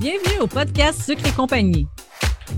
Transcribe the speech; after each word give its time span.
Bienvenue 0.00 0.40
au 0.40 0.46
podcast 0.46 1.02
Sucre 1.02 1.26
et 1.26 1.32
compagnie. 1.32 1.86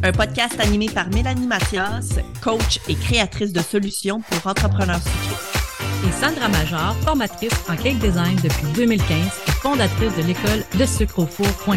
Un 0.03 0.13
podcast 0.13 0.59
animé 0.61 0.89
par 0.89 1.09
Mélanie 1.11 1.47
Mathias, 1.47 2.19
coach 2.43 2.81
et 2.89 2.95
créatrice 2.95 3.53
de 3.53 3.61
solutions 3.61 4.21
pour 4.21 4.51
entrepreneurs 4.51 5.01
sucrés. 5.03 6.09
Et 6.09 6.13
Sandra 6.13 6.49
Major, 6.49 6.95
formatrice 7.05 7.53
en 7.69 7.77
cake 7.77 7.99
design 7.99 8.37
depuis 8.43 8.67
2015 8.75 9.09
et 9.47 9.51
fondatrice 9.53 10.17
de 10.17 10.23
l'école 10.23 10.65
de 10.79 10.85
sucreaufour.com. 10.85 11.77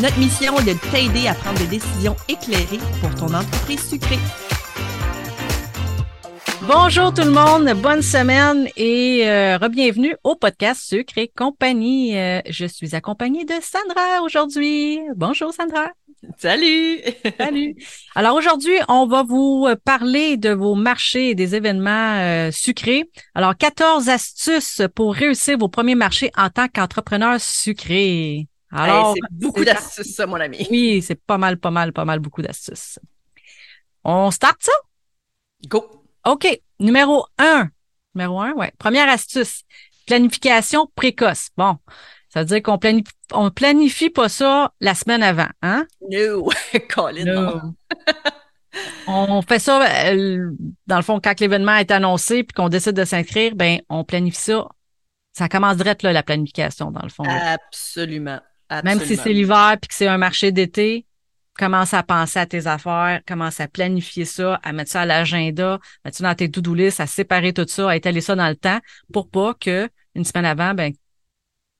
Notre 0.00 0.18
mission 0.18 0.58
est 0.58 0.64
de 0.64 0.78
t'aider 0.90 1.28
à 1.28 1.34
prendre 1.34 1.58
des 1.58 1.66
décisions 1.66 2.16
éclairées 2.28 2.80
pour 3.00 3.14
ton 3.14 3.34
entreprise 3.34 3.86
sucrée. 3.88 4.18
Bonjour 6.72 7.12
tout 7.12 7.24
le 7.24 7.32
monde, 7.32 7.68
bonne 7.82 8.00
semaine 8.00 8.68
et 8.76 9.28
euh, 9.28 9.58
bienvenue 9.68 10.14
au 10.22 10.36
podcast 10.36 10.80
Sucre 10.80 11.18
et 11.18 11.26
compagnie. 11.26 12.16
Euh, 12.16 12.40
je 12.48 12.64
suis 12.64 12.94
accompagnée 12.94 13.44
de 13.44 13.54
Sandra 13.60 14.22
aujourd'hui. 14.22 15.00
Bonjour 15.16 15.52
Sandra. 15.52 15.90
Salut. 16.38 17.00
Salut. 17.38 17.74
Alors 18.14 18.36
aujourd'hui, 18.36 18.74
on 18.88 19.08
va 19.08 19.24
vous 19.24 19.66
parler 19.84 20.36
de 20.36 20.50
vos 20.50 20.76
marchés 20.76 21.30
et 21.30 21.34
des 21.34 21.56
événements 21.56 22.18
euh, 22.20 22.52
sucrés. 22.52 23.10
Alors 23.34 23.56
14 23.56 24.08
astuces 24.08 24.82
pour 24.94 25.12
réussir 25.12 25.58
vos 25.58 25.68
premiers 25.68 25.96
marchés 25.96 26.30
en 26.36 26.50
tant 26.50 26.68
qu'entrepreneur 26.68 27.40
sucré. 27.40 28.46
Alors, 28.70 29.14
c'est 29.14 29.36
beaucoup 29.36 29.64
d'astuces 29.64 30.14
ça 30.14 30.24
mon 30.28 30.36
ami. 30.36 30.68
Oui, 30.70 31.02
c'est 31.02 31.20
pas 31.20 31.36
mal 31.36 31.58
pas 31.58 31.72
mal 31.72 31.92
pas 31.92 32.04
mal 32.04 32.20
beaucoup 32.20 32.42
d'astuces. 32.42 33.00
On 34.04 34.30
start 34.30 34.58
ça? 34.60 34.72
Go. 35.66 35.99
OK. 36.24 36.60
Numéro 36.78 37.26
un. 37.38 37.68
Numéro 38.14 38.40
un, 38.40 38.52
ouais. 38.52 38.72
Première 38.78 39.08
astuce. 39.08 39.62
Planification 40.06 40.88
précoce. 40.94 41.48
Bon. 41.56 41.76
Ça 42.32 42.40
veut 42.40 42.46
dire 42.46 42.62
qu'on 42.62 42.78
planifie, 42.78 43.12
on 43.32 43.50
planifie 43.50 44.08
pas 44.08 44.28
ça 44.28 44.72
la 44.80 44.94
semaine 44.94 45.22
avant, 45.22 45.48
hein? 45.62 45.86
No. 46.10 46.48
Colin, 46.94 47.24
no. 47.24 47.60
on 49.08 49.42
fait 49.42 49.58
ça, 49.58 49.82
euh, 50.10 50.50
dans 50.86 50.96
le 50.96 51.02
fond, 51.02 51.20
quand 51.22 51.38
l'événement 51.40 51.74
est 51.76 51.90
annoncé 51.90 52.44
puis 52.44 52.54
qu'on 52.54 52.68
décide 52.68 52.92
de 52.92 53.04
s'inscrire, 53.04 53.56
ben, 53.56 53.80
on 53.88 54.04
planifie 54.04 54.40
ça. 54.40 54.68
Ça 55.32 55.48
commence 55.48 55.76
direct, 55.76 56.02
là, 56.02 56.12
la 56.12 56.22
planification, 56.22 56.92
dans 56.92 57.02
le 57.02 57.08
fond. 57.08 57.24
Absolument. 57.24 58.40
Absolument. 58.68 59.00
Même 59.00 59.06
si 59.06 59.16
c'est 59.16 59.32
l'hiver 59.32 59.76
puis 59.80 59.88
que 59.88 59.94
c'est 59.94 60.06
un 60.06 60.18
marché 60.18 60.52
d'été, 60.52 61.06
commence 61.54 61.94
à 61.94 62.02
penser 62.02 62.38
à 62.38 62.46
tes 62.46 62.66
affaires, 62.66 63.20
commence 63.26 63.60
à 63.60 63.68
planifier 63.68 64.24
ça, 64.24 64.54
à 64.62 64.72
mettre 64.72 64.90
ça 64.90 65.02
à 65.02 65.06
l'agenda, 65.06 65.78
mettre 66.04 66.16
ça 66.16 66.24
dans 66.24 66.34
tes 66.34 66.50
to-do 66.50 66.74
list, 66.74 67.00
à 67.00 67.06
séparer 67.06 67.52
tout 67.52 67.66
ça, 67.68 67.90
à 67.90 67.96
étaler 67.96 68.20
ça 68.20 68.34
dans 68.34 68.48
le 68.48 68.56
temps 68.56 68.80
pour 69.12 69.28
pas 69.28 69.54
que 69.54 69.88
une 70.14 70.24
semaine 70.24 70.46
avant, 70.46 70.74
ben, 70.74 70.92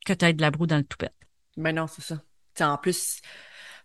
que 0.05 0.13
tu 0.13 0.25
aies 0.25 0.33
de 0.33 0.43
la 0.43 0.51
broue 0.51 0.67
dans 0.67 0.77
le 0.77 0.85
toupette. 0.85 1.15
Ben 1.57 1.75
non, 1.75 1.87
c'est 1.87 2.03
ça. 2.03 2.21
en 2.61 2.77
plus, 2.77 3.21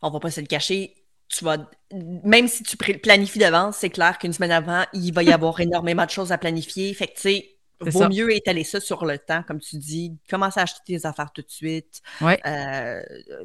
on 0.01 0.09
va 0.09 0.19
pas 0.19 0.31
se 0.31 0.41
le 0.41 0.47
cacher, 0.47 0.93
tu 1.27 1.43
vas, 1.43 1.57
même 1.91 2.47
si 2.47 2.63
tu 2.63 2.77
planifies 2.77 3.39
d'avance, 3.39 3.77
c'est 3.77 3.89
clair 3.89 4.17
qu'une 4.17 4.33
semaine 4.33 4.51
avant, 4.51 4.85
il 4.93 5.11
va 5.11 5.23
y 5.23 5.31
avoir 5.31 5.59
énormément 5.59 6.05
de 6.05 6.11
choses 6.11 6.31
à 6.31 6.37
planifier. 6.37 6.93
Fait 6.93 7.07
que, 7.07 7.15
tu 7.15 7.21
sais, 7.21 7.49
vaut 7.79 8.07
mieux 8.09 8.33
étaler 8.33 8.63
ça 8.63 8.79
sur 8.79 9.05
le 9.05 9.17
temps, 9.17 9.43
comme 9.43 9.59
tu 9.59 9.77
dis. 9.77 10.17
Commence 10.29 10.57
à 10.57 10.61
acheter 10.61 10.81
tes 10.85 11.05
affaires 11.05 11.31
tout 11.33 11.41
de 11.41 11.49
suite. 11.49 12.01
Ouais. 12.21 12.39
Euh, 12.45 13.01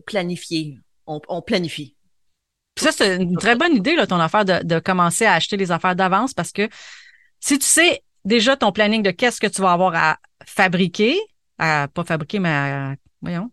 planifier. 0.06 0.78
on 1.06 1.42
planifie 1.42 1.96
ça, 2.80 2.92
c'est 2.92 3.16
une 3.16 3.36
très 3.36 3.56
bonne 3.56 3.74
idée, 3.74 3.94
là, 3.94 4.06
ton 4.06 4.20
affaire 4.20 4.44
de, 4.44 4.78
commencer 4.78 5.26
à 5.26 5.34
acheter 5.34 5.56
les 5.56 5.70
affaires 5.70 5.96
d'avance 5.96 6.34
parce 6.34 6.52
que 6.52 6.68
si 7.40 7.58
tu 7.58 7.66
sais 7.66 8.02
déjà 8.24 8.56
ton 8.56 8.72
planning 8.72 9.02
de 9.02 9.10
qu'est-ce 9.10 9.40
que 9.40 9.46
tu 9.46 9.62
vas 9.62 9.72
avoir 9.72 9.94
à 9.94 10.18
fabriquer, 10.44 11.18
à 11.58 11.88
pas 11.88 12.04
fabriquer, 12.04 12.38
mais 12.38 12.48
à, 12.48 12.94
voyons. 13.22 13.50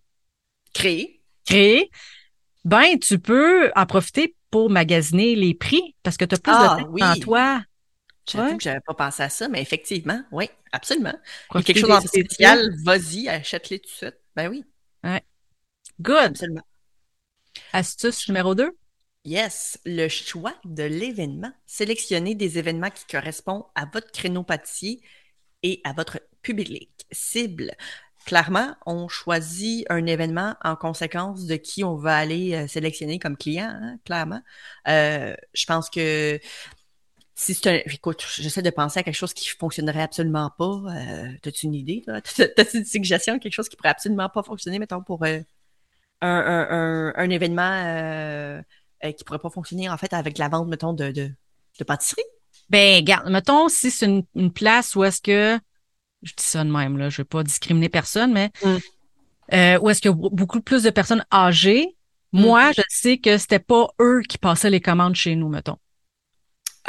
Créer. 0.73 1.21
Créer, 1.45 1.89
ben, 2.65 2.99
tu 2.99 3.19
peux 3.19 3.71
en 3.75 3.85
profiter 3.85 4.35
pour 4.51 4.69
magasiner 4.69 5.35
les 5.35 5.53
prix 5.53 5.95
parce 6.03 6.17
que 6.17 6.25
tu 6.25 6.35
as 6.35 6.39
plus 6.39 6.51
de 6.51 6.57
ah, 6.57 6.77
temps 6.79 7.11
en 7.11 7.19
toi. 7.19 7.63
J'avoue 8.29 8.57
que 8.57 8.63
j'avais 8.63 8.81
pas 8.81 8.93
pensé 8.93 9.23
à 9.23 9.29
ça, 9.29 9.47
mais 9.47 9.61
effectivement, 9.61 10.21
oui, 10.31 10.49
absolument. 10.73 11.13
Il 11.53 11.57
y 11.57 11.59
a 11.59 11.63
quelque 11.63 11.79
chose 11.79 11.91
en 11.91 12.01
spécial, 12.01 12.73
vas-y, 12.83 13.29
achète-les 13.29 13.79
tout 13.79 13.89
de 13.89 13.95
suite. 13.95 14.17
Ben 14.35 14.49
oui. 14.49 14.65
Ouais. 15.03 15.23
Good. 16.01 16.17
Absolument. 16.17 16.67
Astuce 17.71 18.27
numéro 18.27 18.53
deux. 18.53 18.75
Yes, 19.27 19.77
le 19.85 20.07
choix 20.07 20.55
de 20.63 20.83
l'événement. 20.83 21.51
Sélectionnez 21.65 22.33
des 22.33 22.59
événements 22.59 22.89
qui 22.89 23.05
correspondent 23.07 23.65
à 23.75 23.85
votre 23.85 24.09
créneau 24.13 24.43
pâtissier 24.43 25.01
et 25.63 25.81
à 25.83 25.91
votre 25.91 26.21
public 26.41 27.05
cible. 27.11 27.73
Clairement, 28.25 28.77
on 28.85 29.09
choisit 29.09 29.85
un 29.89 30.05
événement 30.05 30.55
en 30.63 30.77
conséquence 30.77 31.45
de 31.45 31.57
qui 31.57 31.83
on 31.83 31.97
va 31.97 32.15
aller 32.15 32.53
euh, 32.55 32.67
sélectionner 32.67 33.19
comme 33.19 33.35
client, 33.35 33.67
hein, 33.69 33.99
clairement. 34.05 34.41
Euh, 34.87 35.35
je 35.53 35.65
pense 35.65 35.89
que 35.89 36.39
si 37.35 37.53
c'est 37.53 37.67
un. 37.69 37.81
Écoute, 37.93 38.25
j'essaie 38.37 38.61
de 38.61 38.69
penser 38.69 39.01
à 39.01 39.03
quelque 39.03 39.13
chose 39.13 39.33
qui 39.33 39.49
fonctionnerait 39.49 40.03
absolument 40.03 40.51
pas. 40.57 40.81
Euh, 40.95 41.33
T'as-tu 41.41 41.65
une 41.65 41.75
idée? 41.75 42.01
T'as-tu 42.55 42.77
une 42.77 42.85
suggestion, 42.85 43.39
quelque 43.39 43.53
chose 43.53 43.67
qui 43.67 43.75
pourrait 43.75 43.89
absolument 43.89 44.29
pas 44.29 44.41
fonctionner, 44.43 44.79
mettons, 44.79 45.03
pour 45.03 45.25
euh, 45.25 45.41
un, 46.21 47.29
événement 47.29 48.63
euh, 49.03 49.11
qui 49.11 49.23
pourrait 49.23 49.39
pas 49.39 49.49
fonctionner 49.49 49.89
en 49.89 49.97
fait 49.97 50.13
avec 50.13 50.37
la 50.37 50.49
vente, 50.49 50.67
mettons, 50.67 50.93
de, 50.93 51.11
de, 51.11 51.31
de 51.79 51.83
pâtisserie? 51.83 52.23
Ben, 52.69 52.97
regarde, 52.97 53.29
mettons, 53.29 53.69
si 53.69 53.91
c'est 53.91 54.05
une, 54.05 54.23
une, 54.35 54.51
place 54.51 54.95
où 54.95 55.03
est-ce 55.03 55.21
que, 55.21 55.59
je 56.23 56.33
dis 56.33 56.43
ça 56.43 56.63
de 56.63 56.69
même, 56.69 56.97
là, 56.97 57.09
je 57.09 57.21
veux 57.21 57.25
pas 57.25 57.43
discriminer 57.43 57.89
personne, 57.89 58.33
mais 58.33 58.51
mm. 58.63 58.77
euh, 59.53 59.79
où 59.79 59.89
est-ce 59.89 60.01
qu'il 60.01 60.11
y 60.11 60.13
a 60.13 60.17
beaucoup 60.17 60.61
plus 60.61 60.83
de 60.83 60.89
personnes 60.89 61.25
âgées, 61.31 61.95
mm. 62.33 62.41
moi, 62.41 62.71
je 62.73 62.81
sais 62.89 63.19
que 63.19 63.37
c'était 63.37 63.59
pas 63.59 63.87
eux 64.01 64.21
qui 64.27 64.37
passaient 64.37 64.69
les 64.69 64.81
commandes 64.81 65.15
chez 65.15 65.35
nous, 65.35 65.47
mettons. 65.47 65.77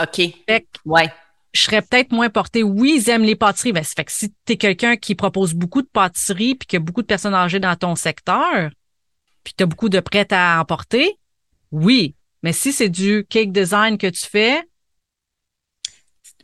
OK. 0.01 0.21
Fait 0.49 0.67
ouais. 0.85 1.13
Je 1.53 1.63
serais 1.63 1.83
peut-être 1.83 2.13
moins 2.13 2.29
portée. 2.29 2.63
Oui, 2.63 3.01
ils 3.01 3.11
aiment 3.11 3.23
les 3.23 3.37
pâtisseries. 3.37 3.73
Ben, 3.73 3.85
fait 3.85 4.05
que 4.05 4.13
si 4.13 4.35
tu 4.45 4.53
es 4.53 4.57
quelqu'un 4.57 4.97
qui 4.97 5.15
propose 5.15 5.55
beaucoup 5.55 5.83
de 5.83 5.89
pâtisseries 5.89 6.55
puis 6.55 6.67
qu'il 6.67 6.79
y 6.79 6.83
a 6.83 6.85
beaucoup 6.85 7.03
de 7.03 7.07
personnes 7.07 7.35
âgées 7.35 7.59
dans 7.59 7.75
ton 7.75 7.95
secteur, 7.95 8.71
puis 9.45 9.55
tu 9.57 9.65
as 9.65 9.67
beaucoup 9.67 9.89
de 9.89 10.01
prêts 10.01 10.27
à 10.33 10.61
emporter, 10.61 11.19
oui, 11.73 12.15
mais 12.43 12.53
si 12.53 12.73
c'est 12.73 12.89
du 12.89 13.27
cake 13.29 13.53
design 13.53 13.99
que 13.99 14.07
tu 14.07 14.27
fais. 14.27 14.63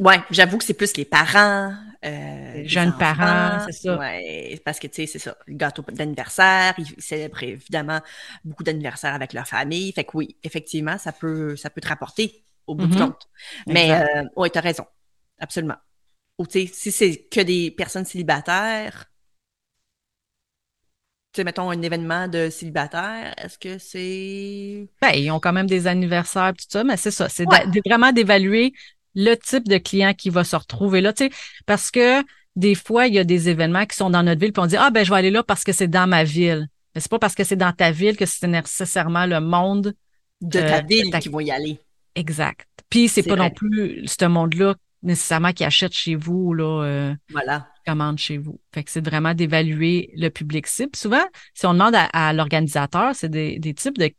Ouais, 0.00 0.18
j'avoue 0.30 0.58
que 0.58 0.64
c'est 0.64 0.74
plus 0.74 0.96
les 0.96 1.04
parents. 1.04 1.72
Euh, 2.04 2.62
jeunes 2.64 2.96
parents, 2.98 3.64
c'est 3.66 3.72
ça. 3.72 3.96
Ouais, 3.96 4.60
parce 4.64 4.78
que 4.78 4.88
tu 4.88 4.94
sais, 4.94 5.06
c'est 5.06 5.18
ça. 5.18 5.36
Le 5.46 5.54
gâteau 5.54 5.82
d'anniversaire, 5.92 6.74
ils 6.78 7.00
célèbrent 7.00 7.42
évidemment 7.42 8.00
beaucoup 8.44 8.64
d'anniversaires 8.64 9.14
avec 9.14 9.32
leur 9.32 9.46
famille. 9.46 9.92
Fait 9.92 10.04
que 10.04 10.10
oui, 10.14 10.36
effectivement, 10.42 10.98
ça 10.98 11.12
peut, 11.12 11.56
ça 11.56 11.70
peut 11.70 11.80
te 11.80 11.88
rapporter 11.88 12.44
au 12.66 12.74
bout 12.74 12.86
du 12.86 12.96
mm-hmm. 12.96 13.06
compte. 13.06 13.28
Mais 13.68 13.92
euh, 13.92 14.24
ouais, 14.36 14.50
tu 14.50 14.58
as 14.58 14.62
raison. 14.62 14.84
Absolument. 15.38 15.76
Ou 16.38 16.46
tu 16.46 16.66
sais, 16.66 16.70
si 16.72 16.90
c'est 16.90 17.28
que 17.30 17.40
des 17.40 17.70
personnes 17.70 18.04
célibataires, 18.04 19.06
tu 21.34 21.40
sais, 21.40 21.44
mettons 21.44 21.68
un 21.68 21.82
événement 21.82 22.28
de 22.28 22.48
célibataire, 22.48 23.34
est-ce 23.42 23.58
que 23.58 23.78
c'est. 23.78 24.86
Ben, 25.02 25.10
ils 25.16 25.32
ont 25.32 25.40
quand 25.40 25.52
même 25.52 25.66
des 25.66 25.88
anniversaires, 25.88 26.52
tout 26.56 26.64
ça, 26.68 26.84
mais 26.84 26.96
c'est 26.96 27.10
ça. 27.10 27.28
C'est 27.28 27.44
vraiment 27.84 28.12
d'évaluer 28.12 28.72
le 29.16 29.34
type 29.34 29.68
de 29.68 29.78
client 29.78 30.14
qui 30.14 30.30
va 30.30 30.44
se 30.44 30.54
retrouver 30.54 31.00
là, 31.00 31.12
tu 31.12 31.24
sais, 31.24 31.30
parce 31.66 31.90
que 31.90 32.22
des 32.54 32.76
fois, 32.76 33.08
il 33.08 33.14
y 33.14 33.18
a 33.18 33.24
des 33.24 33.48
événements 33.48 33.84
qui 33.84 33.96
sont 33.96 34.10
dans 34.10 34.22
notre 34.22 34.40
ville, 34.40 34.52
puis 34.52 34.62
on 34.62 34.66
dit, 34.66 34.76
ah, 34.76 34.90
ben, 34.90 35.04
je 35.04 35.10
vais 35.10 35.16
aller 35.16 35.32
là 35.32 35.42
parce 35.42 35.64
que 35.64 35.72
c'est 35.72 35.88
dans 35.88 36.06
ma 36.06 36.22
ville. 36.22 36.68
Mais 36.94 37.00
c'est 37.00 37.10
pas 37.10 37.18
parce 37.18 37.34
que 37.34 37.42
c'est 37.42 37.56
dans 37.56 37.72
ta 37.72 37.90
ville 37.90 38.16
que 38.16 38.26
c'est 38.26 38.46
nécessairement 38.46 39.26
le 39.26 39.40
monde 39.40 39.94
de, 40.40 40.60
ta 40.60 40.82
ville 40.82 41.10
qui 41.18 41.28
vont 41.28 41.40
y 41.40 41.50
aller. 41.50 41.80
Exact. 42.14 42.68
Puis 42.88 43.08
c'est 43.08 43.24
pas 43.24 43.34
non 43.34 43.50
plus 43.50 44.04
ce 44.06 44.24
monde-là 44.24 44.76
nécessairement 45.04 45.52
qui 45.52 45.64
achète 45.64 45.92
chez 45.92 46.16
vous, 46.16 46.52
là. 46.54 46.82
Euh, 46.82 47.14
voilà 47.30 47.68
commande 47.84 48.18
chez 48.18 48.38
vous. 48.38 48.60
Fait 48.72 48.82
que 48.82 48.90
c'est 48.90 49.04
vraiment 49.04 49.34
d'évaluer 49.34 50.10
le 50.16 50.28
public 50.30 50.66
cible. 50.66 50.96
Souvent, 50.96 51.24
si 51.54 51.66
on 51.66 51.74
demande 51.74 51.94
à, 51.94 52.32
l'organisateur, 52.32 53.14
c'est 53.14 53.28
des, 53.28 53.74
types 53.74 53.98
de 53.98 54.10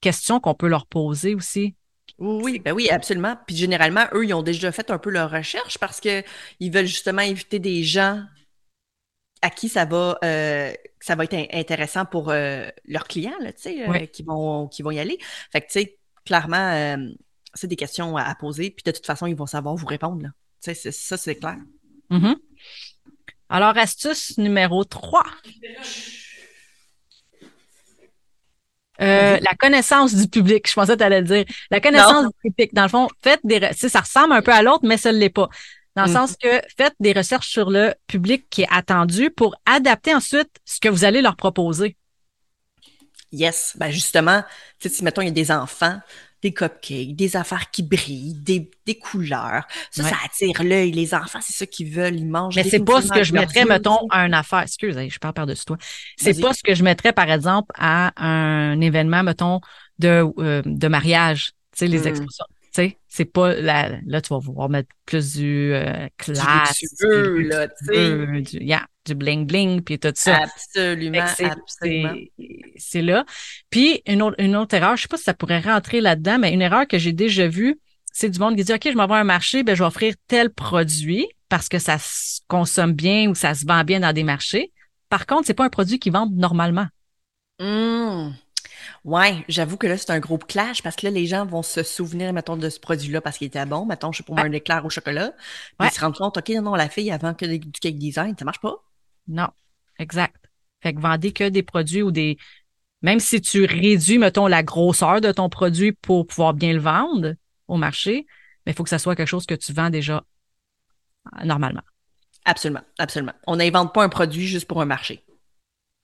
questions 0.00 0.40
qu'on 0.40 0.54
peut 0.54 0.68
leur 0.68 0.86
poser 0.86 1.34
aussi. 1.34 1.74
Oui, 2.18 2.60
ben 2.60 2.72
oui, 2.72 2.90
absolument. 2.90 3.36
Puis 3.46 3.56
généralement, 3.56 4.04
eux, 4.12 4.24
ils 4.24 4.34
ont 4.34 4.42
déjà 4.42 4.70
fait 4.72 4.90
un 4.90 4.98
peu 4.98 5.10
leur 5.10 5.30
recherche 5.30 5.78
parce 5.78 6.00
que 6.00 6.22
ils 6.60 6.72
veulent 6.72 6.86
justement 6.86 7.22
inviter 7.22 7.58
des 7.58 7.82
gens 7.82 8.22
à 9.42 9.50
qui 9.50 9.68
ça 9.68 9.84
va 9.84 10.18
euh, 10.24 10.72
ça 11.00 11.16
va 11.16 11.24
être 11.24 11.48
intéressant 11.52 12.04
pour 12.04 12.30
euh, 12.30 12.68
leurs 12.86 13.08
clients, 13.08 13.32
tu 13.40 13.52
sais, 13.56 13.88
euh, 13.88 14.06
qui 14.06 14.22
vont 14.22 14.68
qui 14.68 14.82
vont 14.82 14.90
y 14.90 14.98
aller. 14.98 15.18
Fait 15.50 15.60
que 15.60 15.66
tu 15.66 15.80
sais, 15.80 15.98
clairement, 16.24 16.96
c'est 17.54 17.66
des 17.66 17.76
questions 17.76 18.16
à, 18.16 18.34
poser. 18.34 18.70
Puis 18.70 18.82
de 18.84 18.90
toute 18.90 19.06
façon, 19.06 19.26
ils 19.26 19.36
vont 19.36 19.46
savoir 19.46 19.74
vous 19.74 19.86
répondre. 19.86 20.22
Là. 20.22 20.28
Tu 20.62 20.74
sais, 20.74 20.92
ça, 20.92 21.16
c'est 21.16 21.36
clair. 21.36 21.58
Mm-hmm. 22.10 22.36
Alors, 23.48 23.76
astuce 23.76 24.38
numéro 24.38 24.84
3. 24.84 25.22
Euh, 29.00 29.38
la 29.40 29.54
connaissance 29.58 30.14
du 30.14 30.28
public. 30.28 30.68
Je 30.68 30.74
pensais 30.74 30.92
que 30.92 30.98
tu 30.98 31.04
allais 31.04 31.20
le 31.20 31.26
dire. 31.26 31.44
La 31.70 31.80
connaissance 31.80 32.26
du 32.26 32.50
public. 32.50 32.74
Dans 32.74 32.84
le 32.84 32.88
fond, 32.88 33.08
faites 33.22 33.40
des, 33.44 33.60
ça 33.72 34.00
ressemble 34.00 34.32
un 34.32 34.42
peu 34.42 34.52
à 34.52 34.62
l'autre, 34.62 34.84
mais 34.84 34.96
ça 34.96 35.12
ne 35.12 35.18
l'est 35.18 35.30
pas. 35.30 35.48
Dans 35.96 36.04
le 36.04 36.10
mm. 36.10 36.14
sens 36.14 36.36
que 36.36 36.60
faites 36.76 36.94
des 37.00 37.12
recherches 37.12 37.48
sur 37.48 37.70
le 37.70 37.94
public 38.06 38.46
qui 38.50 38.62
est 38.62 38.68
attendu 38.70 39.30
pour 39.30 39.56
adapter 39.66 40.14
ensuite 40.14 40.50
ce 40.64 40.80
que 40.80 40.88
vous 40.88 41.04
allez 41.04 41.22
leur 41.22 41.36
proposer. 41.36 41.96
Yes. 43.32 43.74
Ben 43.76 43.90
justement, 43.90 44.42
si 44.80 45.02
mettons, 45.02 45.22
il 45.22 45.26
y 45.26 45.28
a 45.28 45.32
des 45.32 45.50
enfants, 45.50 45.98
des 46.44 46.52
cupcakes, 46.52 47.16
des 47.16 47.36
affaires 47.36 47.70
qui 47.70 47.82
brillent, 47.82 48.34
des, 48.34 48.70
des 48.86 48.98
couleurs. 48.98 49.66
Ça, 49.90 50.02
Ouais. 50.02 50.10
ça 50.10 50.16
attire 50.26 50.62
l'œil. 50.62 50.92
Les 50.92 51.14
enfants, 51.14 51.38
c'est 51.42 51.54
ça 51.54 51.64
qu'ils 51.66 51.90
veulent. 51.90 52.16
Ils 52.16 52.26
mangent. 52.28 52.54
Mais 52.56 52.64
c'est 52.64 52.84
pas 52.84 53.00
ce 53.00 53.08
que 53.08 53.24
je 53.24 53.32
mettrais, 53.32 53.64
mettons, 53.64 53.96
tu 53.98 54.06
à 54.16 54.26
une 54.26 54.34
affaire. 54.34 54.60
Excuse, 54.60 54.94
je 55.08 55.18
parle 55.18 55.32
par-dessus 55.34 55.64
toi. 55.64 55.78
C'est 56.16 56.38
pas 56.40 56.52
ce 56.52 56.62
que 56.62 56.74
je 56.74 56.84
mettrais, 56.84 57.12
par 57.14 57.30
exemple, 57.30 57.72
à 57.78 58.12
un 58.22 58.78
événement, 58.80 59.22
mettons, 59.22 59.60
de, 59.98 60.24
euh, 60.38 60.60
de 60.66 60.88
mariage. 60.88 61.52
Tu 61.72 61.78
sais, 61.78 61.86
les 61.88 62.00
Mm. 62.00 62.06
expositions. 62.08 62.44
Tu 62.62 62.68
sais, 62.82 62.98
c'est 63.08 63.24
pas 63.24 63.54
la, 63.54 64.00
là, 64.04 64.20
tu 64.20 64.28
vas 64.34 64.38
vouloir 64.38 64.68
mettre 64.68 64.88
plus 65.06 65.36
du 65.36 65.72
euh, 65.72 66.08
classe. 66.18 66.78
Luxueux, 66.82 67.34
du 67.38 67.48
là, 67.48 67.68
tu 67.68 67.84
sais. 67.86 68.64
yeah, 68.64 68.84
du 69.04 69.14
bling 69.14 69.46
bling, 69.46 69.82
puis 69.82 69.98
tout 69.98 70.12
ça. 70.14 70.36
Absolument, 70.42 71.26
c'est- 71.36 71.44
absolument. 71.44 72.14
c'est- 72.14 72.60
C'est 72.76 73.02
là. 73.02 73.24
Puis 73.70 74.02
une 74.06 74.22
autre, 74.22 74.36
une 74.38 74.56
autre 74.56 74.74
erreur, 74.74 74.96
je 74.96 75.02
sais 75.02 75.08
pas 75.08 75.16
si 75.16 75.24
ça 75.24 75.34
pourrait 75.34 75.60
rentrer 75.60 76.00
là-dedans, 76.00 76.38
mais 76.38 76.52
une 76.52 76.62
erreur 76.62 76.86
que 76.86 76.98
j'ai 76.98 77.12
déjà 77.12 77.46
vue, 77.48 77.78
c'est 78.12 78.28
du 78.30 78.38
monde 78.38 78.56
qui 78.56 78.64
dit 78.64 78.72
OK, 78.72 78.88
je 78.90 78.96
m'en 78.96 79.06
vais 79.06 79.14
à 79.14 79.18
un 79.18 79.24
marché, 79.24 79.62
ben 79.62 79.74
je 79.74 79.82
vais 79.82 79.86
offrir 79.86 80.14
tel 80.28 80.50
produit 80.50 81.26
parce 81.48 81.68
que 81.68 81.78
ça 81.78 81.98
se 81.98 82.40
consomme 82.48 82.92
bien 82.92 83.28
ou 83.28 83.34
ça 83.34 83.54
se 83.54 83.64
vend 83.66 83.84
bien 83.84 84.00
dans 84.00 84.12
des 84.12 84.24
marchés. 84.24 84.72
Par 85.08 85.26
contre, 85.26 85.46
c'est 85.46 85.54
pas 85.54 85.64
un 85.64 85.68
produit 85.70 85.98
qu'ils 85.98 86.12
vendent 86.12 86.34
normalement. 86.36 86.86
Hum. 87.60 88.34
Ouais, 89.04 89.44
j'avoue 89.48 89.76
que 89.76 89.86
là, 89.86 89.96
c'est 89.96 90.10
un 90.10 90.18
gros 90.18 90.38
clash 90.38 90.82
parce 90.82 90.96
que 90.96 91.06
là, 91.06 91.10
les 91.12 91.26
gens 91.26 91.44
vont 91.46 91.62
se 91.62 91.82
souvenir, 91.82 92.32
mettons, 92.32 92.56
de 92.56 92.68
ce 92.68 92.80
produit-là 92.80 93.20
parce 93.20 93.38
qu'il 93.38 93.46
était 93.46 93.64
bon. 93.66 93.86
Mettons, 93.86 94.12
je 94.12 94.18
sais 94.18 94.22
pas, 94.24 94.32
moi, 94.34 94.42
un 94.42 94.52
éclair 94.52 94.84
au 94.84 94.90
chocolat. 94.90 95.30
Puis 95.32 95.42
Ouais. 95.80 95.88
ils 95.88 95.94
se 95.94 96.00
rendent 96.00 96.16
compte, 96.16 96.36
OK, 96.36 96.48
non, 96.50 96.74
la 96.74 96.88
fille, 96.88 97.14
vend 97.20 97.34
que 97.34 97.44
du 97.46 97.70
cake 97.80 97.98
design, 97.98 98.34
ça 98.38 98.44
marche 98.44 98.60
pas. 98.60 98.74
Non, 99.28 99.48
exact. 99.98 100.36
Fait 100.82 100.94
que 100.94 101.00
vendez 101.00 101.32
que 101.32 101.48
des 101.48 101.62
produits 101.62 102.02
ou 102.02 102.10
des 102.10 102.38
même 103.02 103.20
si 103.20 103.42
tu 103.42 103.66
réduis, 103.66 104.16
mettons, 104.16 104.46
la 104.46 104.62
grosseur 104.62 105.20
de 105.20 105.30
ton 105.30 105.50
produit 105.50 105.92
pour 105.92 106.26
pouvoir 106.26 106.54
bien 106.54 106.72
le 106.72 106.78
vendre 106.80 107.34
au 107.68 107.76
marché, 107.76 108.26
mais 108.64 108.72
il 108.72 108.74
faut 108.74 108.82
que 108.82 108.88
ça 108.88 108.98
soit 108.98 109.14
quelque 109.14 109.28
chose 109.28 109.44
que 109.44 109.54
tu 109.54 109.74
vends 109.74 109.90
déjà 109.90 110.24
euh, 111.38 111.44
normalement. 111.44 111.82
Absolument, 112.46 112.80
absolument. 112.98 113.34
On 113.46 113.56
n'invente 113.56 113.92
pas 113.92 114.02
un 114.02 114.08
produit 114.08 114.46
juste 114.46 114.66
pour 114.66 114.80
un 114.80 114.86
marché. 114.86 115.22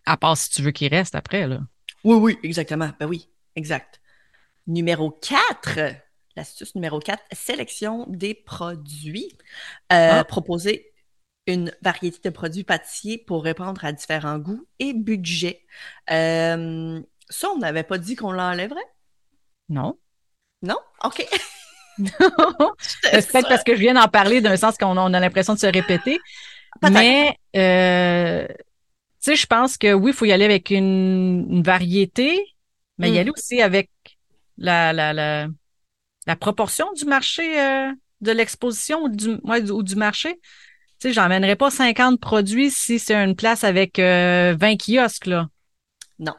À 0.04 0.16
part 0.16 0.36
si 0.36 0.50
tu 0.50 0.62
veux 0.62 0.72
qu'il 0.72 0.88
reste 0.88 1.14
après, 1.14 1.46
là. 1.46 1.60
Oui, 2.04 2.16
oui, 2.16 2.38
exactement. 2.42 2.90
Ben 2.98 3.06
oui, 3.06 3.28
exact. 3.56 4.00
Numéro 4.66 5.10
4, 5.10 5.78
l'astuce 6.36 6.74
numéro 6.74 6.98
4, 6.98 7.22
sélection 7.32 8.06
des 8.08 8.34
produits. 8.34 9.36
Euh, 9.92 10.20
Ah. 10.20 10.24
Proposer 10.24 10.89
une 11.46 11.72
variété 11.82 12.28
de 12.28 12.34
produits 12.34 12.64
pâtissiers 12.64 13.18
pour 13.18 13.44
répondre 13.44 13.84
à 13.84 13.92
différents 13.92 14.38
goûts 14.38 14.66
et 14.78 14.92
budgets. 14.94 15.64
Euh, 16.10 17.00
ça, 17.28 17.48
on 17.50 17.58
n'avait 17.58 17.82
pas 17.84 17.98
dit 17.98 18.16
qu'on 18.16 18.32
l'enlèverait? 18.32 18.80
Non. 19.68 19.98
Non? 20.62 20.78
OK. 21.04 21.26
C'est 23.02 23.30
peut-être 23.30 23.48
parce 23.48 23.64
que 23.64 23.74
je 23.74 23.80
viens 23.80 23.94
d'en 23.94 24.08
parler 24.08 24.40
d'un 24.40 24.56
sens 24.56 24.76
qu'on 24.78 24.96
on 24.96 25.12
a 25.14 25.20
l'impression 25.20 25.54
de 25.54 25.58
se 25.58 25.66
répéter. 25.66 26.18
Mais, 26.82 27.36
euh, 27.56 28.46
tu 28.48 28.54
sais, 29.20 29.36
je 29.36 29.46
pense 29.46 29.76
que 29.78 29.92
oui, 29.92 30.12
il 30.12 30.14
faut 30.16 30.24
y 30.24 30.32
aller 30.32 30.44
avec 30.46 30.70
une, 30.70 31.46
une 31.50 31.62
variété, 31.62 32.46
mais 32.98 33.10
y 33.12 33.16
Mm. 33.16 33.18
aller 33.18 33.30
aussi 33.30 33.60
avec 33.62 33.90
la, 34.58 34.92
la, 34.92 35.12
la, 35.12 35.48
la 36.26 36.36
proportion 36.36 36.92
du 36.94 37.04
marché, 37.06 37.60
euh, 37.60 37.92
de 38.22 38.32
l'exposition 38.32 39.02
ou 39.04 39.08
du, 39.08 39.36
ouais, 39.44 39.62
du- 39.62 39.72
ou 39.72 39.82
du 39.82 39.96
marché. 39.96 40.40
Tu 41.00 41.08
sais, 41.08 41.12
j'emmènerais 41.14 41.56
pas 41.56 41.70
50 41.70 42.20
produits 42.20 42.70
si 42.70 42.98
c'est 42.98 43.14
une 43.14 43.34
place 43.34 43.64
avec 43.64 43.98
euh, 43.98 44.54
20 44.58 44.76
kiosques, 44.76 45.26
là. 45.26 45.48
Non. 46.18 46.36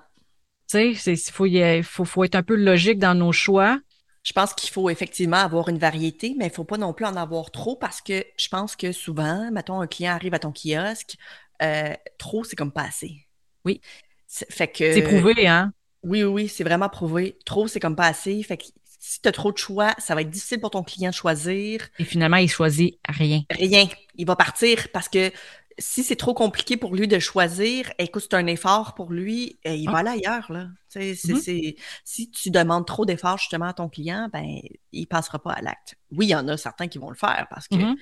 Tu 0.68 0.96
sais, 0.96 1.13
il 1.13 1.31
faut, 1.31 1.46
y- 1.46 1.84
faut, 1.84 2.06
faut 2.06 2.24
être 2.24 2.36
un 2.36 2.44
peu 2.44 2.56
logique 2.56 3.00
dans 3.00 3.16
nos 3.16 3.31
choix. 3.31 3.80
Je 4.24 4.34
pense 4.34 4.54
qu'il 4.54 4.69
faut 4.69 4.90
effectivement 4.90 5.38
avoir 5.38 5.68
une 5.69 5.80
variété, 5.80 6.36
mais 6.38 6.46
il 6.46 6.50
ne 6.50 6.54
faut 6.54 6.63
pas 6.63 6.78
non 6.78 6.94
plus 6.94 7.06
en 7.06 7.16
avoir 7.16 7.50
trop 7.50 7.75
parce 7.75 8.02
que 8.02 8.24
je 8.38 8.48
pense 8.50 8.75
que 8.75 8.92
souvent, 8.92 9.50
mettons, 9.52 9.81
un 9.81 9.88
client 9.88 10.13
arrive 10.13 10.36
à 10.36 10.40
ton 10.40 10.52
kiosque, 10.54 11.18
euh, 11.64 11.94
trop, 12.19 12.44
c'est 12.44 12.56
comme 12.56 12.72
pas 12.72 12.84
assez. 12.84 13.25
Oui. 13.66 13.81
C'est- 14.28 14.52
Fait 14.52 14.68
que. 14.68 14.94
C'est 14.94 15.02
prouvé, 15.02 15.48
hein? 15.48 15.74
Oui, 16.04 16.24
oui, 16.24 16.44
oui, 16.44 16.48
c'est 16.48 16.64
vraiment 16.64 16.90
prouvé. 16.90 17.38
Trop, 17.46 17.68
c'est 17.68 17.80
comme 17.80 17.96
pas 17.96 18.07
assez. 18.07 18.42
Fait 18.44 18.57
que 18.57 18.66
si 19.03 19.19
tu 19.19 19.27
as 19.27 19.31
trop 19.31 19.51
de 19.51 19.57
choix, 19.57 19.95
ça 19.98 20.13
va 20.13 20.21
être 20.21 20.30
difficile 20.30 20.59
pour 20.62 20.69
ton 20.69 20.83
client 20.83 21.09
de 21.09 21.15
choisir. 21.15 21.89
Et 21.98 22.06
finalement, 22.06 22.38
il 22.38 22.48
choisit 22.48 23.00
rien. 23.09 23.42
Rien. 23.50 23.88
Il 24.15 24.27
va 24.27 24.36
partir 24.36 24.89
parce 24.94 25.09
que 25.09 25.31
si 25.80 26.03
c'est 26.03 26.15
trop 26.18 26.36
compliqué 26.36 26.77
pour 26.77 26.94
lui 26.95 27.07
de 27.07 27.18
choisir, 27.18 27.92
écoute, 27.98 28.21
c'est 28.30 28.36
un 28.36 28.45
effort 28.45 28.94
pour 28.94 29.12
lui, 29.12 29.57
euh, 29.65 29.74
il 29.74 29.88
va 29.88 29.94
Ah. 29.95 30.00
aller 30.01 30.09
ailleurs, 30.24 30.51
là. 30.51 30.68
Mhm. 30.95 31.15
c'est- 31.15 31.75
si 32.03 32.30
tu 32.30 32.51
demandes 32.51 32.86
trop 32.86 33.06
d'efforts 33.06 33.39
justement 33.39 33.65
à 33.65 33.74
ton 33.74 33.89
client, 33.89 34.30
ben, 34.31 34.59
il 34.92 35.07
passera 35.07 35.39
pas 35.42 35.54
à 35.54 35.62
l'acte. 35.62 35.95
Oui, 36.12 36.27
il 36.27 36.30
y 36.30 36.36
en 36.36 36.47
a 36.50 36.56
certains 36.57 36.88
qui 36.88 37.00
vont 37.00 37.09
le 37.09 37.15
faire 37.15 37.47
parce 37.50 37.68
que, 37.68 37.75
tu 37.77 37.97